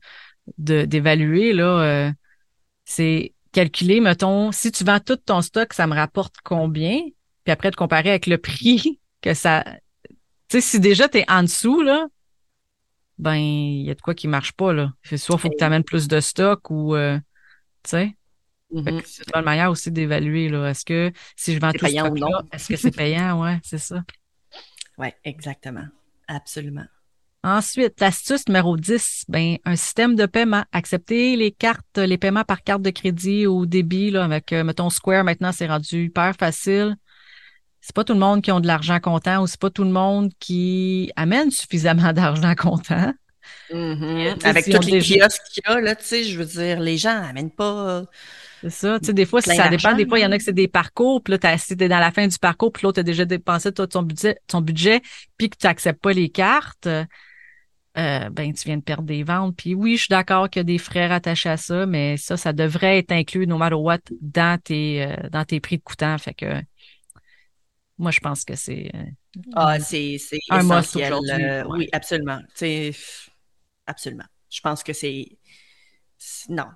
d'évaluer, 0.59 1.55
là, 1.55 1.81
euh, 1.81 2.13
c'est 2.85 3.33
calculer, 3.51 4.01
mettons, 4.01 4.53
si 4.53 4.71
tu 4.71 4.85
vends 4.85 5.01
tout 5.01 5.17
ton 5.17 5.41
stock, 5.41 5.73
ça 5.73 5.87
me 5.87 5.95
rapporte 5.95 6.35
combien? 6.45 7.01
Puis 7.45 7.53
après, 7.53 7.71
de 7.71 7.77
comparer 7.77 8.11
avec 8.11 8.27
le 8.27 8.37
prix 8.37 9.01
que 9.23 9.33
ça. 9.33 9.65
Tu 10.49 10.59
sais, 10.59 10.61
si 10.61 10.79
déjà 10.79 11.09
tu 11.09 11.21
es 11.21 11.31
en 11.31 11.45
dessous, 11.45 11.81
là, 11.81 12.07
ben, 13.17 13.37
il 13.37 13.87
y 13.87 13.91
a 13.91 13.95
de 13.95 14.01
quoi 14.03 14.15
qui 14.15 14.29
marche 14.29 14.53
pas, 14.53 14.75
là. 14.75 14.93
Soit 15.05 15.37
il 15.37 15.41
faut 15.41 15.49
que 15.49 15.57
tu 15.57 15.65
amènes 15.65 15.85
plus 15.85 16.07
de 16.07 16.21
stock 16.21 16.69
ou, 16.69 16.95
euh, 16.95 17.17
tu 17.85 17.91
sais. 17.93 18.17
Mm-hmm. 18.75 19.03
C'est 19.07 19.35
une 19.35 19.43
manière 19.43 19.71
aussi 19.71 19.91
d'évaluer, 19.91 20.51
là. 20.51 20.69
Est-ce 20.69 20.85
que 20.85 21.11
si 21.35 21.55
je 21.55 21.61
vends 21.61 21.73
tout 21.73 21.87
stock 21.87 22.19
là, 22.19 22.43
est-ce 22.53 22.69
que 22.69 22.77
c'est 22.77 22.95
payant? 22.95 23.43
Ouais, 23.43 23.59
c'est 23.65 23.79
ça. 23.79 24.05
Oui, 24.99 25.09
exactement. 25.25 25.87
Absolument. 26.29 26.85
Ensuite, 27.45 28.01
l'astuce 28.01 28.47
numéro 28.47 28.77
10, 28.77 29.25
ben, 29.29 29.57
un 29.65 29.75
système 29.75 30.15
de 30.15 30.27
paiement. 30.27 30.65
Accepter 30.73 31.35
les 31.37 31.51
cartes, 31.51 31.99
les 31.99 32.17
paiements 32.17 32.45
par 32.45 32.63
carte 32.63 32.83
de 32.83 32.91
crédit 32.91 33.47
ou 33.47 33.67
débit, 33.67 34.11
là, 34.11 34.25
avec, 34.25 34.53
euh, 34.53 34.63
mettons, 34.63 34.91
Square, 34.91 35.25
maintenant, 35.25 35.51
c'est 35.51 35.67
rendu 35.67 36.05
hyper 36.05 36.35
facile. 36.39 36.97
C'est 37.81 37.97
pas 37.97 38.05
tout 38.05 38.13
le 38.13 38.21
monde 38.21 38.43
qui 38.43 38.53
ont 38.53 38.61
de 38.61 38.69
l'argent 38.69 39.01
comptant 39.01 39.43
ou 39.43 39.49
c'est 39.49 39.59
pas 39.59 39.71
tout 39.71 39.83
le 39.83 39.91
monde 39.91 40.31
qui 40.39 41.11
amène 41.17 41.51
suffisamment 41.51 42.13
d'argent 42.13 42.55
comptant. 42.55 43.13
Mm-hmm. 43.73 44.47
Avec 44.47 44.67
tous 44.67 44.87
les 44.87 45.01
kiosques 45.01 45.43
qu'il 45.53 45.65
y 45.67 45.73
a, 45.73 45.81
là, 45.81 45.97
tu 45.97 46.05
sais, 46.05 46.25
je 46.25 46.39
veux 46.39 46.45
dire, 46.45 46.79
les 46.79 46.97
gens 46.97 47.23
amènent 47.25 47.51
pas 47.51 48.05
c'est 48.63 48.71
ça. 48.71 49.01
Tu 49.01 49.07
sais, 49.07 49.13
des 49.13 49.27
fois, 49.27 49.41
ça 49.41 49.69
dépend. 49.69 49.95
Des 49.95 50.07
fois, 50.07 50.19
il 50.19 50.23
y 50.23 50.27
en 50.27 50.31
a 50.31 50.39
que 50.39 50.45
c'est 50.45 50.53
des 50.53 50.69
parcours, 50.69 51.23
puis 51.23 51.33
là, 51.33 51.39
t'as, 51.39 51.59
si 51.59 51.77
t'es 51.77 51.89
dans 51.89 51.99
la 51.99 52.13
fin 52.13 52.27
du 52.27 52.39
parcours, 52.39 52.73
puis 52.73 52.85
l'autre 52.85 53.01
a 53.01 53.03
déjà 53.03 53.25
dépensé 53.25 53.73
tout 53.73 53.87
ton 53.87 54.03
budget, 54.03 54.39
ton 54.47 54.61
budget, 54.61 55.03
puis 55.37 55.51
que 55.51 55.57
tu 55.57 55.67
n'acceptes 55.67 56.01
pas 56.01 56.13
les 56.13 56.29
cartes, 56.29 56.89
euh, 57.99 58.31
ben 58.31 58.53
tu 58.55 58.65
viens 58.65 58.79
de 58.79 58.83
perdre 58.83 59.05
des 59.05 59.23
ventes. 59.23 59.57
Puis 59.57 59.75
oui, 59.75 59.97
je 59.97 60.05
suis 60.05 60.11
d'accord 60.11 60.49
qu'il 60.49 60.61
y 60.61 60.63
a 60.63 60.65
des 60.65 60.79
frais 60.79 61.07
rattachés 61.09 61.51
à 61.51 61.57
ça, 61.57 61.85
mais 61.87 62.17
ça, 62.17 62.37
ça 62.37 62.53
devrait 62.53 62.99
être 62.99 63.13
inclus, 63.13 63.47
no 63.47 63.59
matter 63.59 63.75
what, 63.75 63.99
dans 64.21 64.59
tes, 64.61 65.05
euh, 65.05 65.29
dans 65.31 65.45
tes 65.45 65.61
prix 65.61 65.79
de 65.79 65.83
coûtant. 65.83 66.17
Fait 66.19 66.35
que 66.35 66.63
moi, 67.99 68.11
je 68.11 68.21
pense 68.21 68.45
que 68.45 68.55
c'est. 68.55 68.91
Euh, 68.95 69.05
ah, 69.55 69.79
c'est, 69.79 70.17
c'est 70.19 70.41
un 70.51 70.63
must 70.63 70.97
aujourd'hui. 70.97 71.33
Oui, 71.69 71.89
absolument. 71.93 72.41
Absolument. 73.87 74.25
Je 74.51 74.61
pense 74.61 74.83
que 74.83 74.93
c'est. 74.93 75.39
Non, 76.49 76.67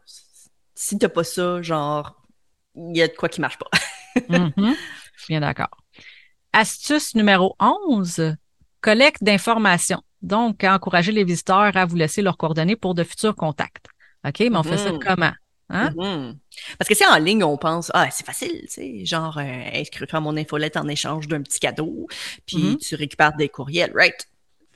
si 0.75 0.99
t'as 0.99 1.09
pas 1.09 1.25
ça, 1.25 1.63
genre, 1.63 2.23
il 2.75 2.97
y 2.97 3.03
a 3.03 3.09
de 3.09 3.15
quoi 3.15 3.29
qui 3.29 3.41
marche 3.41 3.59
pas. 3.59 3.71
Mm-hmm. 4.17 4.75
Je 5.15 5.23
suis 5.25 5.33
bien 5.35 5.43
d'accord. 5.43 5.69
Astuce 6.55 7.15
numéro 7.15 7.55
11, 7.61 8.35
collecte 8.81 9.23
d'informations. 9.23 10.03
Donc, 10.27 10.65
encourager 10.65 11.13
les 11.13 11.23
visiteurs 11.23 11.77
à 11.77 11.87
vous 11.87 11.95
laisser 11.95 12.21
leurs 12.21 12.37
coordonnées 12.37 12.75
pour 12.75 12.95
de 12.95 13.05
futurs 13.05 13.37
contacts. 13.37 13.87
OK, 14.27 14.41
mais 14.41 14.57
on 14.57 14.65
fait 14.65 14.77
ça 14.77 14.91
mm-hmm. 14.91 14.99
comment? 14.99 15.33
Hein? 15.69 15.91
Mm-hmm. 15.91 16.37
Parce 16.79 16.89
que 16.89 16.97
c'est 16.97 17.07
en 17.07 17.17
ligne, 17.19 17.45
on 17.45 17.57
pense, 17.57 17.93
ah, 17.95 18.11
c'est 18.11 18.27
facile, 18.27 18.63
tu 18.63 18.69
sais, 18.69 19.05
genre, 19.05 19.39
euh, 19.39 19.71
inscris-toi 19.73 20.19
à 20.19 20.21
mon 20.21 20.37
infolette 20.37 20.77
en 20.77 20.89
échange 20.89 21.29
d'un 21.29 21.43
petit 21.43 21.61
cadeau, 21.61 22.09
puis 22.45 22.77
tu 22.79 22.97
récupères 22.97 23.37
des 23.37 23.49
courriels, 23.49 23.93
right? 23.95 24.29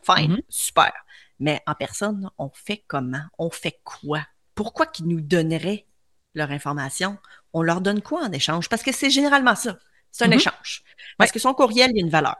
Fine, 0.04 0.40
super. 0.48 0.92
Mais 1.40 1.60
en 1.66 1.74
personne, 1.74 2.30
on 2.38 2.50
fait 2.54 2.84
comment? 2.86 3.22
On 3.38 3.50
fait 3.50 3.80
quoi? 3.82 4.20
Pourquoi 4.54 4.86
qu'ils 4.86 5.08
nous 5.08 5.20
donneraient 5.20 5.86
leur 6.34 6.52
information? 6.52 7.18
On 7.52 7.62
leur 7.62 7.80
donne 7.80 8.02
quoi 8.02 8.22
en 8.22 8.30
échange? 8.30 8.68
Parce 8.68 8.82
que 8.82 8.92
c'est 8.92 9.10
généralement 9.10 9.56
ça. 9.56 9.78
C'est 10.12 10.24
un 10.24 10.28
Mhm. 10.28 10.34
échange. 10.34 10.82
Parce 11.18 11.30
Ouais. 11.30 11.34
que 11.34 11.38
son 11.38 11.54
courriel, 11.54 11.90
il 11.92 11.96
y 11.98 12.00
a 12.00 12.04
une 12.04 12.10
valeur. 12.10 12.36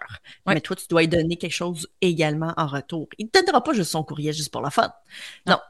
Ouais. 0.46 0.54
Mais 0.54 0.61
toi, 0.61 0.74
tu 0.76 0.87
dois 0.88 1.02
lui 1.02 1.09
donner 1.09 1.37
quelque 1.37 1.52
chose 1.52 1.88
également 2.00 2.52
en 2.56 2.66
retour. 2.66 3.09
Il 3.18 3.26
ne 3.26 3.30
te 3.30 3.38
donnera 3.44 3.62
pas 3.62 3.72
juste 3.72 3.90
son 3.92 4.02
courriel 4.04 4.35
juste 4.35 4.50
pour 4.52 4.62
la 4.62 4.70
fun. 4.70 4.92
Non. 5.46 5.54
Non. 5.54 5.61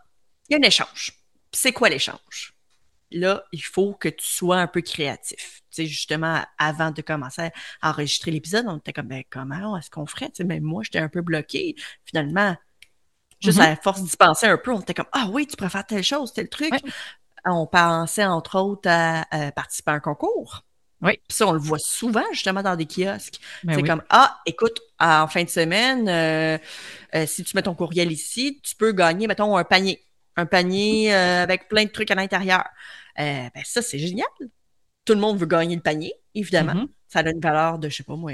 Il 0.49 0.53
y 0.53 0.57
a 0.57 0.59
un 0.59 0.67
échange. 0.67 1.13
C'est 1.53 1.73
quoi 1.73 1.89
l'échange? 1.89 2.55
Là, 3.13 3.43
il 3.53 3.63
faut 3.63 3.95
que 3.95 4.09
tu 4.09 4.25
sois 4.25 4.59
un 4.59 4.67
peu 4.69 4.81
créatif. 4.83 5.63
Tu 5.71 5.83
sais, 5.83 5.87
justement, 5.87 6.45
avant 6.59 6.93
de 6.93 7.03
commencer 7.03 7.51
à 7.83 7.91
enregistrer 7.91 8.31
l'épisode, 8.31 8.67
on 8.69 8.79
était 8.79 8.93
comme, 8.93 9.09
ben, 9.09 9.25
comment 9.31 9.77
est-ce 9.77 9.91
qu'on 9.91 10.07
ferait? 10.07 10.29
Tu 10.29 10.37
sais, 10.37 10.45
même 10.45 10.63
moi, 10.63 10.83
j'étais 10.85 11.01
un 11.01 11.09
peu 11.09 11.21
bloqué. 11.21 11.75
Finalement, 12.05 12.57
juste 13.41 13.59
Mhm. 13.59 13.65
à 13.65 13.77
force 13.77 14.03
d'y 14.03 14.17
penser 14.17 14.47
un 14.47 14.59
peu, 14.59 14.71
on 14.73 14.81
était 14.81 14.95
comme, 14.95 15.09
ah 15.13 15.27
oui, 15.31 15.47
tu 15.49 15.57
préfères 15.57 15.85
telle 15.87 16.05
chose, 16.05 16.33
tel 16.33 16.49
truc. 16.49 16.73
Ouais. 16.73 16.81
On 17.47 17.67
pensait, 17.67 18.25
entre 18.27 18.59
autres, 18.61 18.89
à, 18.89 19.23
à 19.31 19.51
participer 19.53 19.91
à 19.91 19.95
un 19.95 20.01
concours. 20.01 20.63
Oui. 21.03 21.13
Puis 21.29 21.37
ça, 21.37 21.47
on 21.47 21.53
le 21.53 21.59
voit 21.59 21.79
souvent, 21.79 22.25
justement, 22.33 22.63
dans 22.63 22.77
des 22.77 22.87
kiosques. 22.87 23.41
Ben 23.65 23.75
c'est 23.75 23.83
oui. 23.83 23.89
comme, 23.89 24.03
ah, 24.11 24.39
écoute, 24.47 24.81
en 24.99 25.27
fin 25.29 25.45
de 25.45 25.49
semaine, 25.49 26.09
euh, 26.09 26.59
euh, 27.15 27.27
si 27.27 27.43
tu 27.43 27.57
mets 27.57 27.63
ton 27.63 27.75
courriel 27.75 28.13
ici, 28.13 28.61
tu 28.63 28.77
peux 28.77 28.93
gagner, 28.93 29.27
mettons, 29.27 29.57
un 29.57 29.65
panier. 29.65 30.03
Un 30.37 30.47
panier 30.47 31.15
euh, 31.15 31.43
avec 31.43 31.69
plein 31.69 31.85
de 31.85 31.91
trucs 31.91 32.11
à 32.11 32.15
l'intérieur. 32.15 32.65
Ben 33.17 33.51
ça, 33.65 33.83
c'est 33.83 33.99
génial. 33.99 34.27
Tout 35.05 35.15
le 35.15 35.21
monde 35.21 35.39
veut 35.39 35.47
gagner 35.47 35.77
le 35.77 35.83
panier, 35.83 36.13
évidemment. 36.35 36.75
Mhm. 36.75 36.89
Ça 37.09 37.21
a 37.21 37.31
une 37.31 37.41
valeur 37.41 37.79
de, 37.79 37.89
je 37.89 37.97
sais 37.97 38.03
pas 38.05 38.17
moi, 38.17 38.33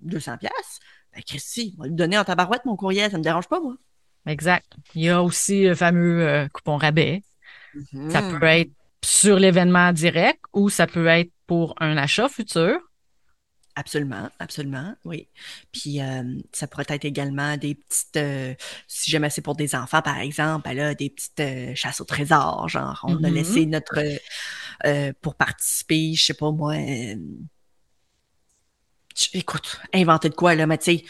200 0.00 0.38
pièces. 0.38 0.80
Ben, 1.14 1.22
Christy, 1.22 1.74
on 1.78 1.82
va 1.82 1.88
lui 1.88 1.94
donner 1.94 2.18
en 2.18 2.24
tabarouette 2.24 2.64
mon 2.64 2.76
courriel, 2.76 3.10
ça 3.10 3.18
me 3.18 3.22
dérange 3.22 3.46
pas, 3.48 3.60
moi. 3.60 3.76
Exact. 4.26 4.66
Il 4.94 5.02
y 5.02 5.08
a 5.08 5.22
aussi 5.22 5.64
le 5.64 5.74
fameux 5.74 6.48
coupon 6.52 6.76
rabais. 6.76 7.22
Ça 8.10 8.22
Mhm. 8.22 8.40
peut 8.40 8.46
être 8.46 8.70
sur 9.06 9.38
l'événement 9.38 9.92
direct 9.92 10.40
ou 10.52 10.68
ça 10.68 10.88
peut 10.88 11.06
être 11.06 11.30
pour 11.46 11.76
un 11.78 11.96
achat 11.96 12.28
futur? 12.28 12.80
Absolument, 13.76 14.30
absolument, 14.40 14.94
oui. 15.04 15.28
Puis 15.70 16.00
euh, 16.00 16.24
ça 16.52 16.66
pourrait 16.66 16.86
être 16.88 17.04
également 17.04 17.56
des 17.56 17.76
petites, 17.76 18.16
euh, 18.16 18.54
si 18.88 19.10
jamais 19.10 19.30
c'est 19.30 19.42
pour 19.42 19.54
des 19.54 19.76
enfants, 19.76 20.02
par 20.02 20.18
exemple, 20.18 20.68
ben 20.68 20.74
là, 20.76 20.94
des 20.94 21.10
petites 21.10 21.38
euh, 21.38 21.72
chasses 21.76 22.00
au 22.00 22.04
trésor, 22.04 22.68
genre 22.68 22.98
on 23.04 23.22
a 23.22 23.30
laissé 23.30 23.66
notre 23.66 23.98
euh, 23.98 24.16
euh, 24.86 25.12
pour 25.20 25.36
participer, 25.36 26.14
je 26.14 26.24
sais 26.24 26.34
pas 26.34 26.50
moi. 26.50 26.74
écoute, 29.34 29.80
inventer 29.94 30.30
de 30.30 30.34
quoi 30.34 30.54
là, 30.54 30.66
mais 30.66 30.78
tu 30.78 30.98
sais, 30.98 31.04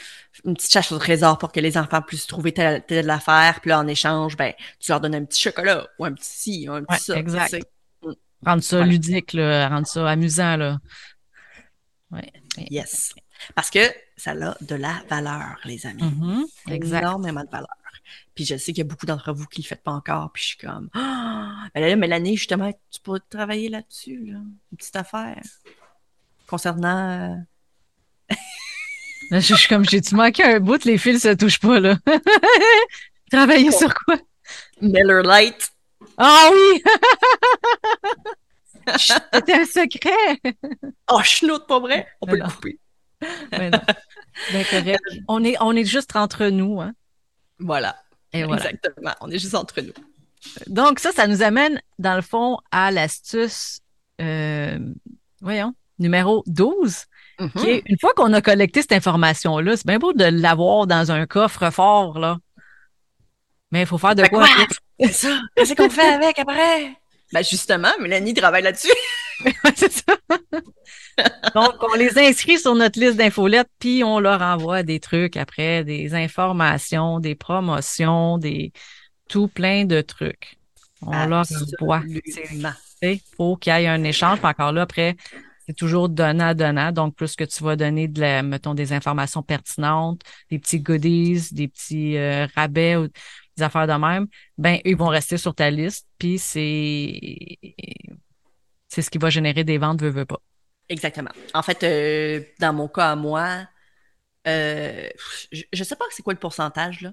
une 0.45 0.55
petite 0.55 0.73
chasse 0.73 0.93
au 0.93 0.99
trésor 0.99 1.39
pour 1.39 1.53
que 1.53 1.61
les 1.61 1.79
enfants 1.79 2.03
puissent 2.03 2.27
trouver 2.27 2.53
telle, 2.53 2.85
telle 2.85 3.09
affaire, 3.11 3.61
puis 3.63 3.71
là 3.71 3.79
en 3.79 3.87
échange, 3.87 4.37
ben 4.37 4.53
tu 4.81 4.91
leur 4.91 5.01
donnes 5.01 5.15
un 5.15 5.25
petit 5.25 5.41
chocolat 5.41 5.87
ou 5.99 6.05
un 6.05 6.13
petit 6.13 6.31
ci, 6.31 6.69
ou 6.69 6.73
un 6.73 6.85
petit 6.85 6.89
Ouais, 6.93 6.99
ça. 6.99 7.17
exact. 7.17 7.51
tu 7.51 7.61
sais. 7.61 7.76
Rendre 8.45 8.63
ça 8.63 8.77
Voilà. 8.79 8.93
ludique, 8.93 9.33
là, 9.33 9.69
rendre 9.69 9.87
ça 9.87 10.09
amusant. 10.09 10.57
Là. 10.57 10.79
Ouais. 12.11 12.33
Yes. 12.71 13.13
Parce 13.55 13.71
que 13.71 13.81
ça 14.17 14.33
a 14.33 14.57
de 14.61 14.75
la 14.75 15.03
valeur, 15.09 15.59
les 15.65 15.87
amis. 15.87 16.03
Exact. 16.69 17.01
énormément 17.03 17.45
de 17.45 17.51
valeur. 17.51 17.69
Puis 18.35 18.45
je 18.45 18.57
sais 18.57 18.73
qu'il 18.73 18.79
y 18.79 18.81
a 18.83 18.85
beaucoup 18.85 19.07
d'entre 19.07 19.33
vous 19.33 19.47
qui 19.47 19.61
ne 19.61 19.65
le 19.65 19.69
faites 19.69 19.83
pas 19.83 19.93
encore, 19.93 20.31
puis 20.33 20.43
je 20.43 20.49
suis 20.49 20.59
comme 20.59 20.89
Ah! 20.95 21.67
Ben 21.75 21.81
là, 21.81 21.97
Mélanie, 21.97 22.37
justement, 22.37 22.73
tu 22.91 23.01
peux 23.01 23.19
travailler 23.31 23.69
là-dessus, 23.69 24.27
là. 24.27 24.39
Une 24.39 24.77
petite 24.79 24.97
affaire. 24.97 25.43
Concernant 26.47 27.35
euh, 28.31 28.37
Là, 29.31 29.41
je 29.41 29.55
suis 29.55 29.69
comme, 29.69 29.85
j'ai-tu 29.89 30.15
manqué 30.15 30.45
un 30.45 30.61
bout, 30.61 30.85
les 30.85 30.99
fils 30.99 31.23
se 31.23 31.35
touchent 31.35 31.59
pas, 31.59 31.81
là. 31.81 31.99
Travailler 33.33 33.73
sur 33.73 33.93
quoi? 33.93 34.17
Miller 34.81 35.23
Lite. 35.23 35.73
Ah 36.19 36.51
oui! 36.53 36.83
C'était 38.99 39.55
un 39.55 39.65
secret! 39.65 40.41
Oh, 41.11 41.21
chenoute, 41.23 41.67
pas 41.67 41.81
vrai? 41.81 42.07
On 42.21 42.27
peut 42.27 42.37
Non. 42.37 42.47
le 42.47 42.51
couper. 42.53 42.79
Mais 43.53 43.71
non. 43.71 43.81
Ben 44.53 44.65
correct. 44.71 45.01
On 45.29 45.43
est, 45.45 45.57
on 45.61 45.73
est 45.75 45.85
juste 45.85 46.15
entre 46.15 46.47
nous, 46.47 46.81
hein. 46.81 46.93
Voilà. 47.59 47.97
Et 48.33 48.45
voilà. 48.45 48.63
Exactement. 48.71 49.13
On 49.23 49.31
est 49.31 49.39
juste 49.39 49.55
entre 49.55 49.81
nous. 49.81 49.93
Donc, 50.67 50.99
ça, 51.01 51.11
ça 51.13 51.27
nous 51.27 51.43
amène, 51.43 51.81
dans 51.99 52.15
le 52.15 52.23
fond, 52.23 52.59
à 52.71 52.91
l'astuce, 52.91 53.81
euh, 54.21 54.79
voyons, 55.41 55.75
numéro 55.99 56.43
12, 56.47 57.07
Mhm. 57.39 57.51
qui 57.51 57.69
est, 57.71 57.83
une 57.87 57.99
fois 57.99 58.13
qu'on 58.15 58.33
a 58.35 58.41
collecté 58.41 58.81
cette 58.83 58.93
information-là, 58.93 59.77
c'est 59.77 59.87
bien 59.87 59.99
beau 59.99 60.13
de 60.15 60.25
l'avoir 60.25 60.87
dans 60.87 61.11
un 61.11 61.27
coffre 61.27 61.71
fort, 61.71 62.19
là. 62.19 62.39
Mais 63.73 63.81
il 63.81 63.87
faut 63.87 63.99
faire 63.99 64.15
de 64.15 64.27
quoi? 64.27 64.47
C'est 65.01 65.13
ça. 65.13 65.41
Qu'est-ce 65.55 65.75
qu'on 65.75 65.91
fait 65.91 66.15
avec 66.15 66.39
après? 66.39 66.97
Ben 67.33 67.43
justement, 67.43 67.91
Mélanie 68.01 68.35
travaille 68.35 68.63
là-dessus. 68.63 68.93
C'est 69.75 69.93
ça. 69.93 70.17
Donc, 71.55 71.75
on 71.81 71.95
les 71.95 72.19
inscrit 72.19 72.59
sur 72.59 72.75
notre 72.75 73.01
liste 73.01 73.17
d'infolettes, 73.17 73.69
puis 73.79 74.05
on 74.05 74.21
leur 74.21 74.43
envoie 74.43 74.83
des 74.83 75.01
trucs 75.01 75.37
après, 75.37 75.83
des 75.83 76.15
informations, 76.15 77.21
des 77.21 77.35
promotions, 77.35 78.39
des 78.39 78.73
tout 79.29 79.49
plein 79.49 79.85
de 79.85 80.01
trucs. 80.03 80.59
On 81.03 81.27
leur 81.27 81.45
envoie. 81.81 82.03
Il 83.03 83.21
faut 83.37 83.57
qu'il 83.57 83.73
y 83.75 83.83
ait 83.83 83.89
un 83.89 84.05
échange. 84.05 84.39
Puis 84.39 84.49
encore 84.49 84.73
là, 84.73 84.83
après, 84.83 85.17
c'est 85.67 85.75
toujours 85.75 86.09
donnant-donnant. 86.09 86.93
Donc, 86.93 87.15
plus 87.17 87.35
que 87.35 87.45
tu 87.45 87.63
vas 87.65 87.77
donner 87.77 88.09
de 88.09 88.21
la, 88.21 88.43
mettons, 88.43 88.75
des 88.75 88.93
informations 88.93 89.43
pertinentes, 89.43 90.23
des 90.51 90.59
petits 90.59 90.81
goodies, 90.81 91.49
des 91.53 91.69
petits 91.69 92.17
euh, 92.17 92.47
rabais 92.55 92.97
ou 92.97 93.09
des 93.57 93.63
affaires 93.63 93.87
de 93.87 93.93
même, 93.93 94.27
ben, 94.59 94.79
ils 94.85 94.97
vont 94.97 95.09
rester 95.09 95.37
sur 95.37 95.55
ta 95.55 95.71
liste. 95.71 96.07
Puis 96.19 96.39
c'est 96.39 97.59
c'est 98.89 99.03
ce 99.03 99.11
qui 99.11 99.19
va 99.19 99.31
générer 99.31 99.65
des 99.65 99.79
ventes, 99.79 100.01
veux, 100.01 100.11
veux 100.11 100.25
pas. 100.25 100.41
Exactement. 100.89 101.31
En 101.55 101.63
fait, 101.63 101.83
euh, 101.83 102.43
dans 102.61 102.73
mon 102.73 102.89
cas 102.89 103.13
à 103.13 103.17
moi, 103.17 103.67
euh, 104.47 105.09
je 105.51 105.65
ne 105.77 105.85
sais 105.85 105.97
pas 105.97 106.05
c'est 106.11 106.23
quoi 106.23 106.33
le 106.33 106.39
pourcentage, 106.39 107.01
là, 107.01 107.13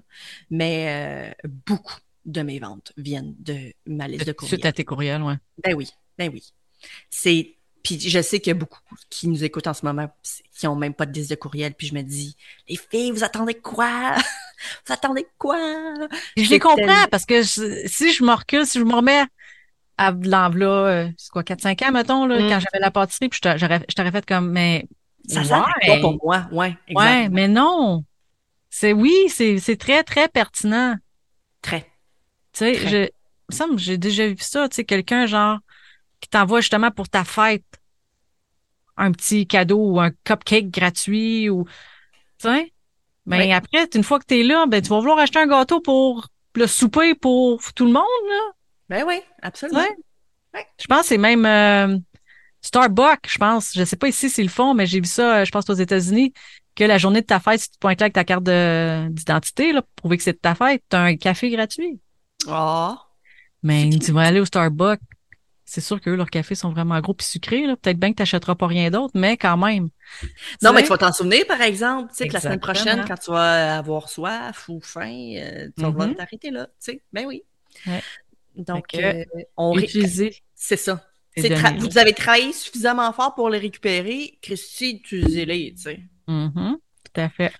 mais 0.50 1.34
euh, 1.44 1.48
beaucoup 1.66 1.98
de 2.24 2.42
mes 2.42 2.58
ventes 2.58 2.92
viennent 2.96 3.34
de 3.38 3.72
ma 3.86 4.06
liste 4.08 4.26
de 4.26 4.26
Suite 4.26 4.36
courriels. 4.36 4.66
à 4.66 4.72
tes 4.72 4.84
courriels, 4.84 5.22
ouais. 5.22 5.36
Ben 5.62 5.74
oui, 5.74 5.90
ben 6.16 6.30
oui. 6.32 6.52
C'est 7.10 7.56
puis 7.82 8.00
je 8.00 8.22
sais 8.22 8.40
qu'il 8.40 8.50
y 8.50 8.56
a 8.56 8.58
beaucoup 8.58 8.80
qui 9.10 9.28
nous 9.28 9.44
écoutent 9.44 9.66
en 9.66 9.74
ce 9.74 9.84
moment 9.84 10.08
qui 10.58 10.66
ont 10.66 10.76
même 10.76 10.94
pas 10.94 11.04
de 11.04 11.12
liste 11.12 11.30
de 11.30 11.34
courriel, 11.34 11.74
puis 11.74 11.86
je 11.88 11.94
me 11.94 12.02
dis 12.02 12.36
les 12.68 12.76
filles, 12.76 13.10
vous 13.10 13.24
attendez 13.24 13.54
quoi 13.54 14.14
Vous 14.86 14.92
attendez 14.92 15.26
quoi 15.38 15.58
je 16.36 16.50
les 16.50 16.58
comprends 16.58 16.76
tellement- 16.76 17.06
parce 17.10 17.26
que 17.26 17.42
je- 17.42 17.82
si 17.86 18.12
je 18.12 18.24
me 18.24 18.32
recule, 18.32 18.66
si 18.66 18.78
je 18.78 18.84
me 18.84 18.94
remets 18.94 19.24
à 19.96 20.10
l'enveloppe, 20.10 20.86
euh, 20.86 21.08
c'est 21.16 21.30
quoi, 21.30 21.44
4-5 21.44 21.82
ans, 21.82 21.92
mettons, 21.92 22.26
là, 22.26 22.36
Mm. 22.36 22.48
quand 22.48 22.60
j'avais 22.60 22.80
la 22.80 22.90
pâtisserie, 22.90 23.28
puis 23.28 23.40
je 23.42 23.94
t'aurais 23.94 24.10
fait 24.10 24.26
comme, 24.26 24.50
mais 24.50 24.86
Ça 25.28 25.40
ouais. 25.42 25.86
pas 25.86 26.00
pour 26.00 26.18
moi, 26.24 26.46
ouais, 26.52 26.76
exact. 26.88 26.94
Ouais, 27.04 27.28
mais 27.28 27.48
non. 27.48 28.04
C'est 28.70 28.92
oui, 28.92 29.14
c'est 29.28 29.58
c'est 29.58 29.76
très 29.76 30.02
très 30.02 30.28
pertinent. 30.28 30.96
Très. 31.62 31.82
Tu 32.52 32.58
sais, 32.58 32.72
Très. 32.74 32.88
je, 32.90 32.96
il 33.04 33.10
me 33.50 33.54
semble 33.56 33.78
j'ai 33.78 33.98
déjà 33.98 34.26
vu 34.26 34.36
ça, 34.38 34.68
tu 34.68 34.76
sais, 34.76 34.84
quelqu'un 34.84 35.26
genre 35.26 35.58
qui 36.20 36.28
t'envoie 36.28 36.60
justement 36.60 36.90
pour 36.90 37.08
ta 37.08 37.24
fête 37.24 37.64
un 38.96 39.12
petit 39.12 39.46
cadeau 39.46 39.92
ou 39.92 40.00
un 40.00 40.10
cupcake 40.24 40.70
gratuit 40.70 41.50
ou 41.50 41.64
tu 42.38 42.48
sais? 42.48 42.73
Mais 43.26 43.38
Oui. 43.46 43.52
après, 43.52 43.88
une 43.94 44.04
fois 44.04 44.18
que 44.18 44.26
t'es 44.26 44.42
là, 44.42 44.66
ben 44.66 44.82
tu 44.82 44.88
vas 44.90 44.98
vouloir 44.98 45.18
acheter 45.18 45.38
un 45.38 45.46
gâteau 45.46 45.80
pour 45.80 46.28
le 46.54 46.66
souper 46.66 47.14
pour 47.14 47.60
tout 47.74 47.86
le 47.86 47.92
monde, 47.92 48.04
là. 48.28 48.40
Ben 48.88 49.04
oui, 49.06 49.20
absolument. 49.42 49.80
Ouais. 49.80 49.96
Ouais. 50.54 50.66
Je 50.78 50.86
pense 50.86 51.00
que 51.02 51.06
c'est 51.06 51.18
même 51.18 51.44
euh, 51.46 51.96
Starbucks, 52.60 53.28
je 53.28 53.38
pense. 53.38 53.72
Je 53.74 53.84
sais 53.84 53.96
pas 53.96 54.08
ici 54.08 54.30
s'ils 54.30 54.44
le 54.44 54.50
font, 54.50 54.74
mais 54.74 54.86
j'ai 54.86 55.00
vu 55.00 55.06
ça, 55.06 55.38
euh, 55.40 55.44
je 55.44 55.50
pense 55.50 55.68
aux 55.70 55.74
États-Unis, 55.74 56.32
que 56.76 56.84
la 56.84 56.98
journée 56.98 57.20
de 57.22 57.26
ta 57.26 57.40
fête, 57.40 57.60
si 57.60 57.68
tu 57.70 57.74
te 57.76 57.80
pointes 57.80 58.00
là 58.00 58.04
avec 58.04 58.14
ta 58.14 58.24
carte 58.24 58.44
de- 58.44 59.08
d'identité, 59.10 59.72
là, 59.72 59.82
pour 59.82 59.90
prouver 59.96 60.16
que 60.18 60.22
c'est 60.22 60.32
de 60.32 60.38
ta 60.38 60.54
fête, 60.54 60.82
t'as 60.88 61.00
un 61.02 61.16
café 61.16 61.50
gratuit. 61.50 61.98
Ah, 62.48 62.98
Mais 63.62 63.90
C'est 63.92 63.98
tu 64.00 64.12
vas 64.12 64.22
aller 64.22 64.40
au 64.40 64.44
Starbucks. 64.44 65.00
C'est 65.64 65.80
sûr 65.80 66.00
que 66.00 66.10
eux, 66.10 66.16
leurs 66.16 66.30
cafés 66.30 66.54
sont 66.54 66.70
vraiment 66.70 67.00
gros 67.00 67.14
puis 67.14 67.26
sucrés. 67.26 67.66
là. 67.66 67.76
Peut-être 67.76 67.98
bien 67.98 68.10
que 68.10 68.16
tu 68.16 68.22
n'achèteras 68.22 68.54
pas 68.54 68.66
rien 68.66 68.90
d'autre, 68.90 69.12
mais 69.14 69.36
quand 69.36 69.56
même. 69.56 69.88
Non, 70.62 70.72
mais 70.72 70.82
tu 70.82 70.88
vas 70.88 70.98
t'en 70.98 71.12
souvenir, 71.12 71.46
par 71.46 71.62
exemple, 71.62 72.10
tu 72.10 72.18
sais, 72.18 72.28
que 72.28 72.34
la 72.34 72.40
semaine 72.40 72.60
prochaine, 72.60 73.04
quand 73.06 73.16
tu 73.16 73.30
vas 73.30 73.78
avoir 73.78 74.08
soif 74.08 74.68
ou 74.68 74.80
faim, 74.82 75.34
euh, 75.36 75.68
tu 75.76 75.82
vas 75.82 75.90
devoir 75.90 76.14
t'arrêter 76.14 76.50
là, 76.50 76.66
tu 76.66 76.72
sais. 76.78 77.02
Ben 77.12 77.26
oui. 77.26 77.42
Ouais. 77.86 78.02
Donc, 78.56 78.94
euh, 78.94 79.24
on 79.56 79.76
Utiliser 79.78 80.42
c'est 80.54 80.76
ça. 80.76 81.04
vous 81.36 81.98
avez 81.98 82.12
travaillé 82.12 82.52
suffisamment 82.52 83.12
fort 83.12 83.34
pour 83.34 83.50
les 83.50 83.58
récupérer. 83.58 84.38
Christy, 84.40 85.02
utilisez-les, 85.02 85.74
tu 85.74 85.82
sais. 85.82 86.00
Mhm. 86.26 86.78
Tout 87.04 87.20
à 87.20 87.28
fait. 87.28 87.52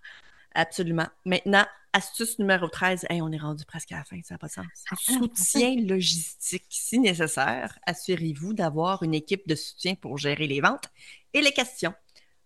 Absolument. 0.54 1.06
Maintenant, 1.24 1.66
astuce 1.92 2.38
numéro 2.38 2.68
13. 2.68 3.06
Hey, 3.10 3.22
on 3.22 3.30
est 3.32 3.38
rendu 3.38 3.64
presque 3.64 3.92
à 3.92 3.98
la 3.98 4.04
fin, 4.04 4.20
ça 4.22 4.34
n'a 4.34 4.38
pas 4.38 4.48
de 4.48 4.52
sens. 4.52 4.66
Soutien 5.00 5.76
logistique. 5.80 6.66
Si 6.68 6.98
nécessaire, 6.98 7.78
assurez-vous 7.86 8.54
d'avoir 8.54 9.02
une 9.02 9.14
équipe 9.14 9.46
de 9.48 9.54
soutien 9.54 9.94
pour 9.94 10.18
gérer 10.18 10.46
les 10.46 10.60
ventes 10.60 10.88
et 11.32 11.40
les 11.40 11.52
questions. 11.52 11.94